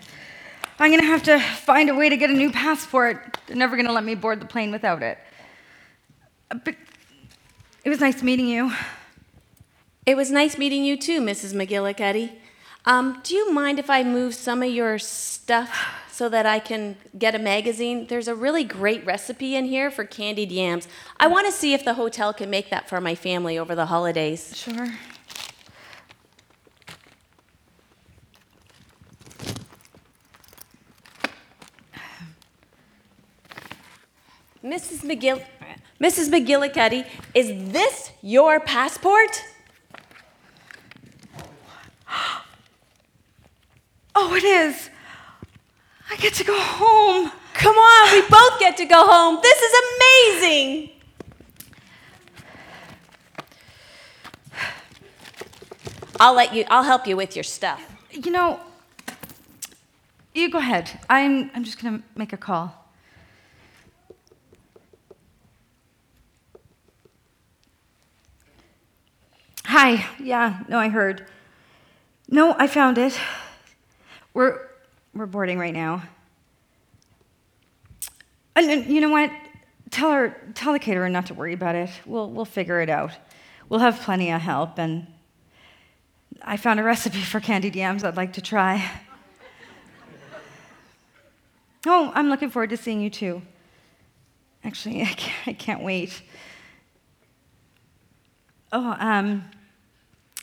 I'm 0.79 0.91
gonna 0.91 1.05
have 1.05 1.23
to 1.25 1.39
find 1.39 1.89
a 1.89 1.95
way 1.95 2.09
to 2.09 2.17
get 2.17 2.29
a 2.29 2.35
new 2.35 2.51
passport. 2.51 3.39
They're 3.47 3.57
never 3.57 3.77
gonna 3.77 3.93
let 3.93 4.05
me 4.05 4.15
board 4.15 4.41
the 4.41 4.47
plane 4.47 4.71
without 4.71 5.03
it. 5.03 5.19
Uh, 6.51 6.57
But 6.63 6.75
it 7.85 7.89
was 7.89 8.01
nice 8.01 8.23
meeting 8.23 8.47
you. 8.49 8.73
It 10.05 10.17
was 10.17 10.31
nice 10.31 10.59
meeting 10.59 10.85
you 10.85 10.97
too, 10.97 11.21
Mrs. 11.21 11.55
McGillicuddy. 11.55 12.33
Um, 12.85 13.21
do 13.23 13.35
you 13.35 13.53
mind 13.53 13.79
if 13.79 13.89
I 13.89 14.03
move 14.05 14.35
some 14.35 14.63
of 14.63 14.71
your 14.71 14.99
stuff 14.99 15.71
so 16.17 16.31
that 16.31 16.47
I 16.47 16.61
can 16.61 16.97
get 17.19 17.35
a 17.35 17.39
magazine? 17.39 18.07
There's 18.07 18.27
a 18.27 18.35
really 18.35 18.65
great 18.65 19.05
recipe 19.05 19.55
in 19.55 19.67
here 19.67 19.91
for 19.91 20.03
candied 20.03 20.51
yams. 20.51 20.89
I 21.21 21.27
want 21.27 21.45
to 21.47 21.53
see 21.53 21.75
if 21.75 21.85
the 21.85 21.93
hotel 21.93 22.33
can 22.33 22.49
make 22.49 22.71
that 22.71 22.89
for 22.89 23.03
my 23.03 23.15
family 23.15 23.59
over 23.59 23.75
the 23.75 23.85
holidays. 23.85 24.57
Sure. 24.57 24.95
Mrs. 34.65 35.03
McGill, 35.05 35.45
Mrs. 36.01 36.31
McGillicuddy, 36.31 37.07
is 37.35 37.73
this 37.73 38.11
your 38.23 38.59
passport? 38.59 39.45
Oh, 44.19 44.35
it 44.35 44.45
is. 44.45 44.89
I 46.11 46.17
get 46.17 46.35
to 46.35 46.45
go 46.45 46.59
home. 46.59 47.33
Come 47.55 47.77
on, 47.77 48.13
we 48.13 48.21
both 48.29 48.61
get 48.61 48.77
to 48.79 48.85
go 48.85 49.07
home. 49.07 49.39
This 49.43 49.59
is 49.59 49.73
amazing. 49.97 50.91
I'll 56.19 56.35
let 56.35 56.55
you 56.55 56.65
I'll 56.69 56.83
help 56.83 57.07
you 57.07 57.17
with 57.17 57.37
your 57.37 57.45
stuff. 57.45 57.81
You 58.11 58.31
know, 58.31 58.61
you 60.35 60.51
go 60.51 60.59
ahead. 60.59 61.01
I'm, 61.09 61.51
I'm 61.55 61.65
just 61.65 61.81
gonna 61.81 62.03
make 62.15 62.33
a 62.33 62.37
call. 62.37 62.87
Hi. 69.65 70.07
Yeah, 70.19 70.63
no, 70.69 70.79
I 70.79 70.89
heard. 70.89 71.27
No, 72.29 72.55
I 72.59 72.67
found 72.67 72.99
it. 72.99 73.19
We're, 74.33 74.66
we're 75.17 75.27
boarding 75.27 75.59
right 75.59 75.75
now. 75.75 76.03
And, 78.55 78.87
you 78.87 79.01
know 79.01 79.11
what? 79.11 79.31
Tell 79.91 80.11
her, 80.11 80.37
tell 80.55 80.73
the 80.73 80.79
caterer 80.79 81.09
not 81.09 81.27
to 81.27 81.35
worry 81.35 81.53
about 81.53 81.75
it. 81.75 81.91
We'll, 82.05 82.31
we'll 82.31 82.45
figure 82.45 82.81
it 82.81 82.89
out. 82.91 83.13
We'll 83.69 83.81
have 83.81 84.01
plenty 84.01 84.31
of 84.31 84.41
help, 84.41 84.79
and 84.79 85.07
I 86.43 86.57
found 86.57 86.81
a 86.81 86.83
recipe 86.83 87.21
for 87.21 87.41
candied 87.41 87.75
yams 87.75 88.05
I'd 88.05 88.17
like 88.17 88.35
to 88.35 88.41
try. 88.41 88.91
Oh, 91.87 92.11
I'm 92.15 92.29
looking 92.29 92.51
forward 92.51 92.71
to 92.71 92.77
seeing 92.77 93.01
you 93.01 93.11
too. 93.11 93.43
Actually, 94.65 95.03
I 95.03 95.07
can't, 95.07 95.49
I 95.49 95.53
can't 95.53 95.83
wait. 95.83 96.23
Oh, 98.73 98.97
um, 98.99 99.45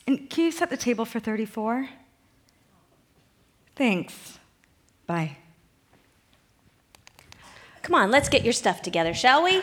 and 0.07 0.29
can 0.29 0.45
you 0.45 0.51
set 0.51 0.69
the 0.69 0.77
table 0.77 1.05
for 1.05 1.19
34? 1.19 1.89
Thanks. 3.75 4.39
Bye. 5.05 5.37
Come 7.81 7.95
on, 7.95 8.11
let's 8.11 8.29
get 8.29 8.43
your 8.43 8.53
stuff 8.53 8.81
together, 8.81 9.13
shall 9.13 9.43
we? 9.43 9.61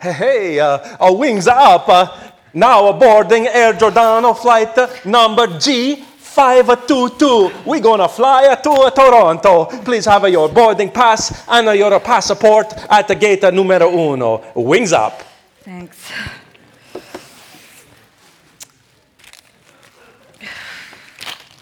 Hey, 0.00 0.12
hey 0.12 0.58
uh, 0.60 0.96
our 0.98 1.14
wings 1.14 1.46
are 1.46 1.74
up. 1.74 1.86
Uh, 1.88 2.30
now 2.54 2.90
boarding 2.92 3.46
Air 3.48 3.74
Giordano 3.74 4.32
flight 4.32 4.78
uh, 4.78 4.88
number 5.04 5.46
G522. 5.46 7.66
We're 7.66 7.80
gonna 7.80 8.08
fly 8.08 8.54
to 8.54 8.70
uh, 8.70 8.90
Toronto. 8.90 9.66
Please 9.84 10.06
have 10.06 10.24
uh, 10.24 10.28
your 10.28 10.48
boarding 10.48 10.90
pass 10.90 11.46
and 11.48 11.68
uh, 11.68 11.72
your 11.72 12.00
passport 12.00 12.72
at 12.88 13.08
the 13.08 13.14
gate 13.14 13.44
uh, 13.44 13.50
numero 13.50 13.90
uno. 13.90 14.42
Wings 14.54 14.94
up. 14.94 15.22
Thanks. 15.60 16.10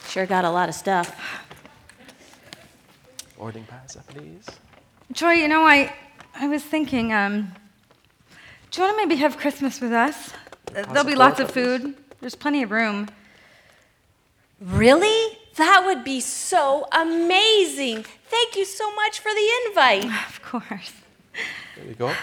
Sure 0.09 0.27
got 0.27 0.45
a 0.45 0.51
lot 0.51 0.69
of 0.69 0.77
stuff. 0.77 1.13
Boarding 3.45 3.65
pass, 3.65 3.95
uh, 3.95 4.01
please. 4.09 4.47
Joy, 5.13 5.33
you 5.33 5.49
know, 5.49 5.67
I, 5.67 5.93
I 6.35 6.49
was 6.49 6.63
thinking, 6.65 7.13
um, 7.13 7.53
do 8.71 8.81
you 8.81 8.87
want 8.87 8.97
to 8.97 9.07
maybe 9.07 9.17
have 9.21 9.37
Christmas 9.37 9.83
with 9.83 9.93
us? 9.93 10.33
There'll 10.73 11.05
be 11.05 11.15
lots 11.15 11.41
of 11.41 11.51
food. 11.51 11.95
There's 12.23 12.35
plenty 12.35 12.63
of 12.63 12.71
room. 12.71 13.11
Really? 14.63 15.37
That 15.57 15.83
would 15.85 16.05
be 16.05 16.21
so 16.21 16.87
amazing. 16.91 18.07
Thank 18.29 18.57
you 18.57 18.65
so 18.65 18.95
much 18.95 19.21
for 19.21 19.29
the 19.31 19.51
invite. 19.67 20.07
Of 20.31 20.41
course. 20.43 20.93
There 21.77 21.87
you 21.87 21.95
go. 21.97 22.09
Uh, 22.09 22.15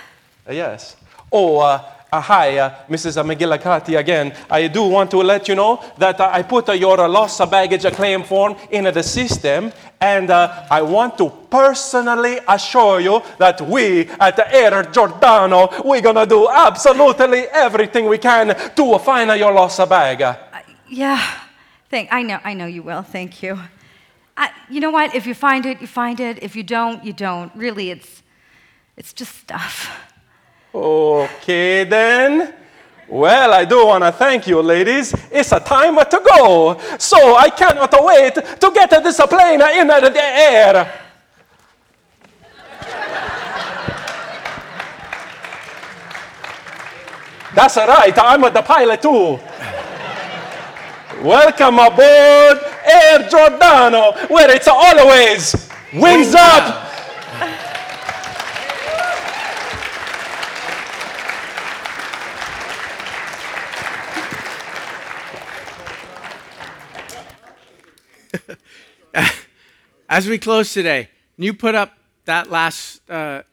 yes. 0.54 0.96
Oh, 1.32 1.60
Uh, 1.60 1.88
hi, 2.20 2.58
uh, 2.58 2.76
Mrs. 2.90 3.24
McGillicuddy 3.24 3.98
again. 3.98 4.34
I 4.50 4.68
do 4.68 4.84
want 4.84 5.10
to 5.12 5.20
let 5.20 5.48
you 5.48 5.56
know 5.56 5.82
that 5.98 6.20
uh, 6.20 6.30
I 6.34 6.42
put 6.44 6.68
uh, 6.68 6.74
your 6.74 7.08
loss 7.08 7.40
of 7.40 7.50
baggage 7.50 7.86
claim 7.94 8.24
form 8.24 8.58
in 8.70 8.84
the 8.84 9.02
system, 9.02 9.72
and 10.02 10.30
uh, 10.30 10.66
I 10.70 10.82
want 10.82 11.18
to 11.20 11.30
personally 11.50 12.40
assure 12.46 13.00
you 13.00 13.22
that 13.38 13.62
we 13.62 14.10
at 14.20 14.38
Air 14.54 14.84
Giordano, 14.92 15.70
we're 15.86 16.02
gonna 16.02 16.26
do 16.26 16.50
absolutely 16.50 17.44
everything 17.48 18.10
we 18.10 18.18
can 18.18 18.58
to 18.76 19.00
find 19.00 19.40
your 19.40 19.54
lost 19.54 19.78
bag. 19.88 20.22
Uh, 20.22 20.36
yeah, 20.90 21.26
thank. 21.90 22.10
I 22.12 22.24
know. 22.24 22.40
I 22.44 22.54
know 22.54 22.66
you 22.66 22.84
will. 22.84 23.04
Thank 23.04 23.42
you. 23.42 23.58
I, 24.36 24.50
you 24.70 24.82
know 24.82 24.92
what? 24.92 25.16
If 25.16 25.26
you 25.26 25.34
find 25.34 25.66
it, 25.66 25.80
you 25.80 25.88
find 25.88 26.20
it. 26.20 26.44
If 26.44 26.58
you 26.58 26.64
don't, 26.64 27.06
you 27.06 27.14
don't. 27.14 27.56
Really, 27.56 27.90
it's 27.90 28.22
it's 28.98 29.14
just 29.14 29.34
stuff. 29.34 30.11
Okay, 30.74 31.84
then. 31.84 32.54
Well, 33.08 33.54
I 33.54 33.66
do 33.66 33.88
want 33.88 34.06
to 34.06 34.12
thank 34.14 34.48
you, 34.48 34.62
ladies. 34.62 35.14
It's 35.30 35.52
a 35.52 35.60
time 35.60 35.98
to 35.98 36.22
go. 36.26 36.80
So 36.98 37.36
I 37.36 37.50
cannot 37.50 37.94
wait 38.06 38.36
to 38.36 38.72
get 38.74 38.90
this 39.04 39.20
plane 39.28 39.62
in 39.62 39.88
the 39.88 40.24
air. 40.24 41.00
That's 47.54 47.76
right, 47.76 48.18
I'm 48.18 48.42
the 48.42 48.62
pilot 48.62 49.02
too. 49.02 49.38
Welcome 51.22 51.80
aboard 51.80 52.60
Air 52.86 53.28
Giordano, 53.30 54.14
where 54.30 54.50
it's 54.56 54.70
always 54.70 55.70
wings 55.94 56.34
up. 56.34 56.91
As 70.12 70.28
we 70.28 70.38
close 70.38 70.74
today, 70.74 71.08
you 71.38 71.54
put 71.54 71.74
up 71.74 71.94
that 72.26 72.52
last, 72.52 73.00
uh, 73.10 73.44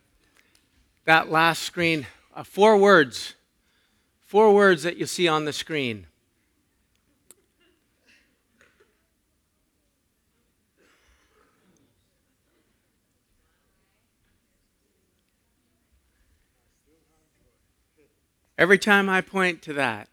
that 1.04 1.30
last 1.30 1.62
screen? 1.62 2.04
Uh, 2.34 2.42
four 2.42 2.76
words. 2.76 3.36
Four 4.26 4.52
words 4.52 4.82
that 4.82 4.96
you 4.96 5.06
see 5.06 5.28
on 5.28 5.44
the 5.44 5.52
screen. 5.52 6.08
Every 18.58 18.78
time 18.78 19.08
I 19.08 19.20
point 19.20 19.62
to 19.62 19.72
that, 19.74 20.08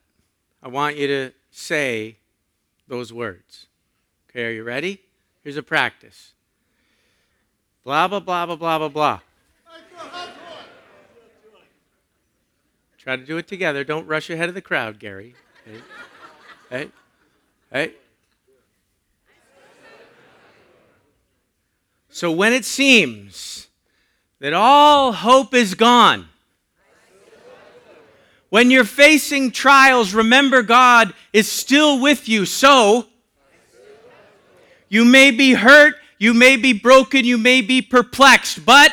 I 0.61 0.67
want 0.67 0.95
you 0.95 1.07
to 1.07 1.31
say 1.49 2.17
those 2.87 3.11
words. 3.11 3.65
Okay, 4.29 4.45
are 4.45 4.51
you 4.51 4.63
ready? 4.63 5.01
Here's 5.41 5.57
a 5.57 5.63
practice. 5.63 6.34
Blah, 7.85 8.07
blah, 8.07 8.19
blah, 8.19 8.45
blah, 8.47 8.55
blah, 8.55 8.77
blah, 8.79 8.89
blah. 8.89 9.19
Try 12.97 13.15
to 13.15 13.23
do 13.23 13.37
it 13.37 13.47
together. 13.47 13.83
Don't 13.83 14.07
rush 14.07 14.31
ahead 14.31 14.49
of 14.49 14.55
the 14.55 14.61
crowd, 14.61 14.97
Gary. 14.97 15.35
Hey, 15.63 15.81
hey, 16.71 16.89
hey. 17.71 17.93
So 22.09 22.31
when 22.31 22.53
it 22.53 22.65
seems 22.65 23.67
that 24.39 24.53
all 24.53 25.11
hope 25.11 25.53
is 25.53 25.75
gone, 25.75 26.29
when 28.49 28.71
you're 28.71 28.83
facing 28.83 29.51
trials, 29.51 30.15
remember 30.15 30.63
God 30.63 31.13
is 31.33 31.51
still 31.51 32.01
with 32.01 32.27
you. 32.27 32.47
So, 32.47 33.05
you 34.89 35.05
may 35.05 35.29
be 35.29 35.53
hurt, 35.53 35.95
you 36.17 36.33
may 36.33 36.55
be 36.55 36.73
broken, 36.73 37.25
you 37.25 37.37
may 37.37 37.61
be 37.61 37.81
perplexed, 37.81 38.65
but 38.65 38.91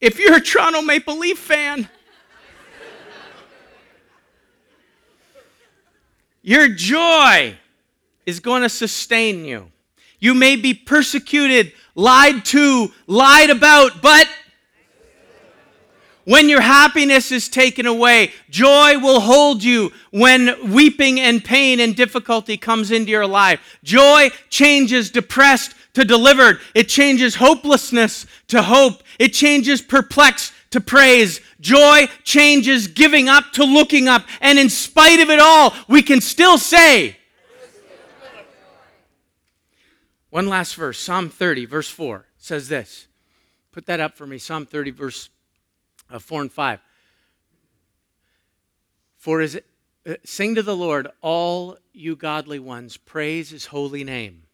if 0.00 0.18
you're 0.18 0.36
a 0.36 0.40
Toronto 0.40 0.82
Maple 0.82 1.18
Leaf 1.18 1.38
fan, 1.38 1.88
your 6.42 6.68
joy 6.68 7.56
is 8.26 8.40
going 8.40 8.62
to 8.62 8.68
sustain 8.68 9.44
you. 9.44 9.70
You 10.18 10.34
may 10.34 10.56
be 10.56 10.74
persecuted, 10.74 11.72
lied 11.94 12.44
to, 12.46 12.92
lied 13.06 13.50
about, 13.50 14.02
but 14.02 14.28
when 16.24 16.48
your 16.48 16.60
happiness 16.60 17.32
is 17.32 17.48
taken 17.48 17.86
away, 17.86 18.32
joy 18.48 18.98
will 18.98 19.20
hold 19.20 19.64
you 19.64 19.92
when 20.10 20.72
weeping 20.72 21.18
and 21.18 21.44
pain 21.44 21.80
and 21.80 21.96
difficulty 21.96 22.56
comes 22.56 22.90
into 22.90 23.10
your 23.10 23.26
life. 23.26 23.78
Joy 23.82 24.30
changes 24.48 25.10
depressed 25.10 25.74
to 25.94 26.04
delivered. 26.04 26.60
It 26.74 26.88
changes 26.88 27.34
hopelessness 27.34 28.26
to 28.48 28.62
hope. 28.62 29.02
It 29.18 29.32
changes 29.32 29.82
perplexed 29.82 30.52
to 30.70 30.80
praise. 30.80 31.40
Joy 31.60 32.08
changes 32.24 32.88
giving 32.88 33.28
up 33.28 33.52
to 33.52 33.64
looking 33.64 34.08
up. 34.08 34.24
And 34.40 34.58
in 34.58 34.70
spite 34.70 35.20
of 35.20 35.30
it 35.30 35.40
all, 35.40 35.74
we 35.88 36.02
can 36.02 36.20
still 36.20 36.58
say, 36.58 37.16
one 40.30 40.48
last 40.48 40.76
verse, 40.76 40.98
Psalm 40.98 41.28
30, 41.28 41.66
verse 41.66 41.90
4 41.90 42.26
says 42.38 42.68
this. 42.68 43.06
Put 43.70 43.84
that 43.86 44.00
up 44.00 44.16
for 44.16 44.26
me, 44.26 44.38
Psalm 44.38 44.64
30, 44.64 44.90
verse 44.90 45.28
uh, 46.12 46.18
4 46.18 46.42
and 46.42 46.52
5. 46.52 46.80
For 49.16 49.40
is 49.40 49.56
it, 49.56 49.66
uh, 50.06 50.14
sing 50.24 50.54
to 50.56 50.62
the 50.62 50.76
Lord, 50.76 51.08
all 51.20 51.78
you 51.92 52.16
godly 52.16 52.58
ones, 52.58 52.96
praise 52.96 53.50
his 53.50 53.66
holy 53.66 54.04
name. 54.04 54.44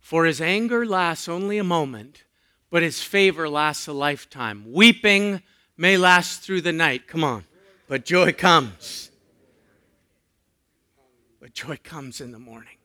For 0.00 0.26
his 0.26 0.40
anger 0.40 0.84
lasts 0.84 1.28
only 1.28 1.56
a 1.56 1.64
moment, 1.64 2.24
but 2.70 2.82
his 2.82 3.02
favor 3.02 3.48
lasts 3.48 3.86
a 3.86 3.92
lifetime. 3.92 4.72
Weeping 4.72 5.42
may 5.76 5.96
last 5.96 6.42
through 6.42 6.60
the 6.60 6.72
night. 6.72 7.06
Come 7.06 7.24
on. 7.24 7.44
But 7.88 8.04
joy 8.04 8.32
comes. 8.32 9.10
But 11.40 11.54
joy 11.54 11.78
comes 11.82 12.20
in 12.20 12.32
the 12.32 12.38
morning. 12.38 12.76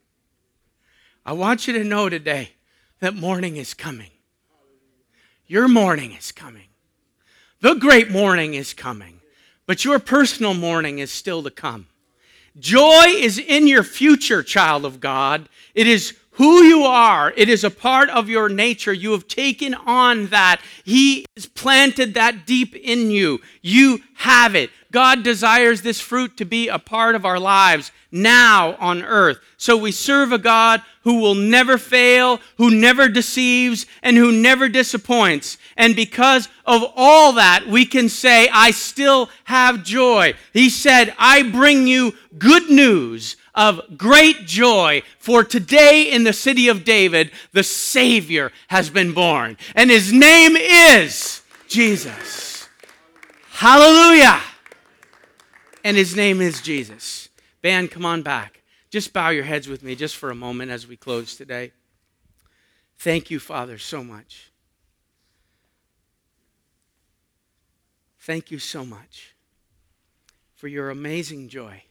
I 1.25 1.33
want 1.33 1.67
you 1.67 1.73
to 1.73 1.83
know 1.83 2.09
today 2.09 2.51
that 2.99 3.15
morning 3.15 3.57
is 3.57 3.73
coming. 3.73 4.11
Your 5.45 5.67
morning 5.67 6.13
is 6.13 6.31
coming. 6.31 6.68
The 7.61 7.73
great 7.73 8.09
morning 8.09 8.53
is 8.53 8.73
coming, 8.73 9.19
but 9.65 9.83
your 9.83 9.99
personal 9.99 10.53
morning 10.53 10.99
is 10.99 11.11
still 11.11 11.43
to 11.43 11.51
come. 11.51 11.87
Joy 12.57 13.07
is 13.07 13.37
in 13.37 13.67
your 13.67 13.83
future, 13.83 14.43
child 14.43 14.85
of 14.85 15.01
God. 15.01 15.49
It 15.75 15.85
is 15.85 16.15
who 16.31 16.63
you 16.63 16.83
are. 16.83 17.33
It 17.35 17.49
is 17.49 17.65
a 17.65 17.69
part 17.69 18.09
of 18.09 18.29
your 18.29 18.47
nature. 18.47 18.93
You 18.93 19.11
have 19.11 19.27
taken 19.27 19.73
on 19.73 20.27
that. 20.27 20.61
He 20.85 21.25
has 21.35 21.47
planted 21.47 22.13
that 22.13 22.45
deep 22.45 22.77
in 22.77 23.11
you. 23.11 23.41
You 23.61 23.99
have 24.15 24.55
it. 24.55 24.69
God 24.91 25.23
desires 25.23 25.81
this 25.81 26.01
fruit 26.01 26.37
to 26.37 26.45
be 26.45 26.67
a 26.67 26.79
part 26.79 27.15
of 27.15 27.25
our 27.25 27.39
lives 27.39 27.91
now 28.11 28.75
on 28.79 29.03
earth. 29.03 29.37
So 29.57 29.77
we 29.77 29.91
serve 29.91 30.31
a 30.31 30.39
God 30.39 30.81
who 31.03 31.19
will 31.19 31.35
never 31.35 31.77
fail, 31.77 32.39
who 32.57 32.71
never 32.71 33.07
deceives, 33.07 33.85
and 34.01 34.17
who 34.17 34.31
never 34.31 34.67
disappoints. 34.67 35.57
And 35.77 35.95
because 35.95 36.49
of 36.65 36.83
all 36.95 37.33
that, 37.33 37.67
we 37.67 37.85
can 37.85 38.09
say, 38.09 38.49
I 38.51 38.71
still 38.71 39.29
have 39.43 39.83
joy. 39.83 40.33
He 40.53 40.69
said, 40.69 41.13
I 41.19 41.43
bring 41.43 41.85
you 41.85 42.15
good 42.37 42.69
news 42.69 43.35
of 43.53 43.97
great 43.97 44.45
joy, 44.45 45.03
for 45.17 45.43
today 45.43 46.11
in 46.11 46.23
the 46.23 46.33
city 46.33 46.69
of 46.69 46.85
David, 46.85 47.29
the 47.51 47.63
Savior 47.63 48.51
has 48.69 48.89
been 48.89 49.13
born. 49.13 49.57
And 49.75 49.89
his 49.89 50.13
name 50.13 50.55
is 50.55 51.41
Jesus. 51.67 52.69
Hallelujah. 53.49 54.39
And 55.83 55.97
his 55.97 56.15
name 56.15 56.41
is 56.41 56.61
Jesus. 56.61 57.29
Band, 57.61 57.91
come 57.91 58.05
on 58.05 58.21
back. 58.21 58.61
Just 58.89 59.13
bow 59.13 59.29
your 59.29 59.43
heads 59.43 59.67
with 59.67 59.83
me 59.83 59.95
just 59.95 60.15
for 60.15 60.31
a 60.31 60.35
moment 60.35 60.71
as 60.71 60.87
we 60.87 60.97
close 60.97 61.35
today. 61.35 61.71
Thank 62.97 63.31
you, 63.31 63.39
Father, 63.39 63.77
so 63.77 64.03
much. 64.03 64.51
Thank 68.19 68.51
you 68.51 68.59
so 68.59 68.85
much 68.85 69.35
for 70.55 70.67
your 70.67 70.89
amazing 70.89 71.47
joy 71.47 71.83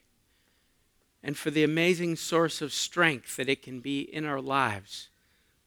and 1.22 1.36
for 1.36 1.50
the 1.50 1.64
amazing 1.64 2.16
source 2.16 2.60
of 2.60 2.72
strength 2.72 3.36
that 3.36 3.48
it 3.48 3.62
can 3.62 3.80
be 3.80 4.00
in 4.00 4.24
our 4.24 4.40
lives 4.40 5.08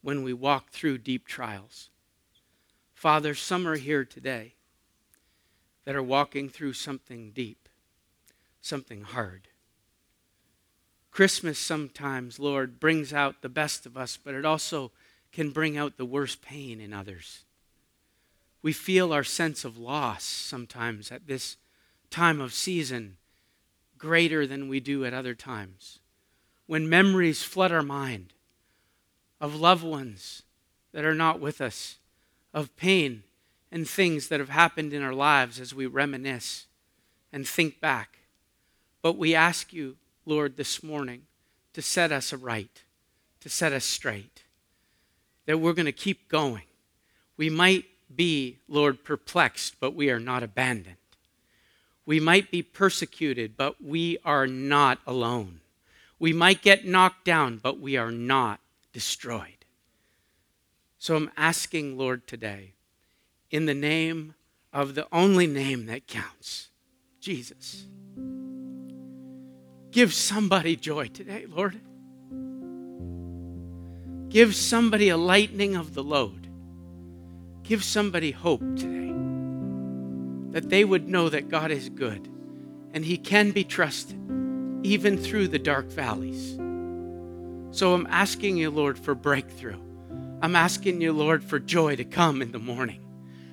when 0.02 0.24
we 0.24 0.34
walk 0.34 0.70
through 0.70 1.00
deep 1.00 1.28
trials. 1.28 1.90
Father, 2.94 3.34
some 3.34 3.68
are 3.68 3.78
here 3.78 4.06
today 4.06 4.54
that 5.86 5.96
are 5.96 6.04
walking 6.04 6.48
through 6.48 6.74
something 6.74 7.32
deep, 7.32 7.61
something 8.62 9.02
hard. 9.02 9.48
Christmas 11.12 11.60
sometimes, 11.60 12.40
Lord, 12.40 12.80
brings 12.80 13.14
out 13.14 13.42
the 13.42 13.50
best 13.50 13.86
of 13.86 13.98
us, 13.98 14.18
but 14.18 14.34
it 14.34 14.46
also 14.46 14.92
can 15.32 15.52
bring 15.52 15.78
out 15.78 15.98
the 15.98 16.06
worst 16.06 16.42
pain 16.42 16.80
in 16.80 16.94
others. 16.94 17.44
We 18.62 18.74
feel 18.74 19.12
our 19.12 19.24
sense 19.24 19.66
of 19.66 19.78
loss 19.78 20.24
sometimes 20.24 21.12
at 21.12 21.28
this 21.28 21.58
time 22.10 22.40
of 22.40 22.54
season 22.54 23.18
greater 23.98 24.48
than 24.48 24.70
we 24.70 24.80
do 24.80 25.04
at 25.06 25.14
other 25.14 25.34
times. 25.34 26.00
When 26.68 26.88
memories 26.88 27.44
flood 27.44 27.72
our 27.72 27.84
mind 27.84 28.34
of 29.40 29.56
loved 29.56 29.84
ones 29.84 30.44
that 30.94 31.06
are 31.06 31.16
not 31.16 31.40
with 31.40 31.60
us, 31.60 31.98
of 32.54 32.76
pain 32.76 33.24
and 33.72 33.88
things 33.88 34.28
that 34.28 34.40
have 34.40 34.50
happened 34.50 34.94
in 34.94 35.02
our 35.02 35.14
lives 35.14 35.60
as 35.60 35.74
we 35.74 35.86
reminisce 35.86 36.68
and 37.32 37.48
think 37.48 37.80
back. 37.80 38.20
But 39.02 39.18
we 39.18 39.34
ask 39.34 39.74
you, 39.74 39.98
Lord, 40.26 40.58
this 40.58 40.84
morning 40.84 41.24
to 41.74 41.82
set 41.82 42.12
us 42.12 42.34
aright, 42.34 42.84
to 43.40 43.50
set 43.50 43.74
us 43.74 43.86
straight, 43.86 44.44
that 45.46 45.60
we're 45.60 45.74
going 45.74 45.86
to 45.86 45.92
keep 45.92 46.30
going. 46.30 46.64
We 47.38 47.50
might 47.50 47.86
be, 48.16 48.58
Lord, 48.68 49.04
perplexed, 49.04 49.80
but 49.80 49.96
we 49.96 50.10
are 50.10 50.20
not 50.20 50.44
abandoned. 50.44 50.98
We 52.06 52.20
might 52.20 52.52
be 52.52 52.62
persecuted, 52.62 53.56
but 53.58 53.84
we 53.84 54.18
are 54.26 54.48
not 54.48 55.00
alone. 55.08 55.62
We 56.20 56.34
might 56.34 56.62
get 56.62 56.86
knocked 56.86 57.26
down, 57.26 57.58
but 57.58 57.80
we 57.80 57.98
are 57.98 58.12
not 58.12 58.60
destroyed. 58.94 59.66
So 61.00 61.16
I'm 61.16 61.32
asking, 61.36 61.98
Lord, 61.98 62.28
today, 62.28 62.74
in 63.50 63.66
the 63.66 63.74
name 63.74 64.36
of 64.72 64.94
the 64.94 65.08
only 65.12 65.48
name 65.48 65.88
that 65.88 66.06
counts, 66.06 66.70
Jesus, 67.20 67.86
give 69.92 70.14
somebody 70.14 70.76
joy 70.76 71.08
today, 71.08 71.46
Lord. 71.48 71.80
Give 74.30 74.56
somebody 74.56 75.10
a 75.10 75.18
lightening 75.18 75.76
of 75.76 75.94
the 75.94 76.04
load. 76.04 76.48
Give 77.64 77.84
somebody 77.84 78.32
hope 78.32 78.62
today 78.78 79.14
that 80.52 80.70
they 80.70 80.84
would 80.84 81.08
know 81.08 81.30
that 81.30 81.50
God 81.50 81.72
is 81.72 81.90
good 81.90 82.28
and 82.94 83.06
He 83.06 83.18
can 83.18 83.52
be 83.52 83.64
trusted 83.64 84.18
even 84.84 85.18
through 85.18 85.48
the 85.48 85.60
dark 85.60 85.88
valleys. 85.88 86.58
So 87.72 87.94
I'm 87.94 88.08
asking 88.08 88.58
you, 88.58 88.70
Lord, 88.70 89.00
for 89.00 89.16
breakthrough. 89.16 89.80
I'm 90.42 90.56
asking 90.56 91.02
you, 91.02 91.14
Lord, 91.14 91.44
for 91.44 91.60
joy 91.60 91.96
to 91.96 92.04
come 92.04 92.42
in 92.42 92.52
the 92.52 92.60
morning. 92.60 93.00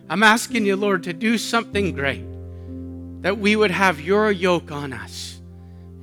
I'm 0.08 0.22
asking 0.22 0.64
you, 0.64 0.74
Lord, 0.74 1.02
to 1.04 1.12
do 1.12 1.36
something 1.38 1.92
great, 1.92 2.24
that 3.22 3.38
we 3.38 3.56
would 3.56 3.70
have 3.70 4.00
your 4.00 4.32
yoke 4.32 4.72
on 4.72 4.92
us, 4.92 5.37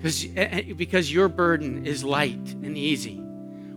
Eh, 0.04 0.30
eh, 0.36 0.74
because 0.74 1.12
your 1.12 1.28
burden 1.28 1.86
is 1.86 2.04
light 2.04 2.54
and 2.64 2.78
easy. 2.78 3.22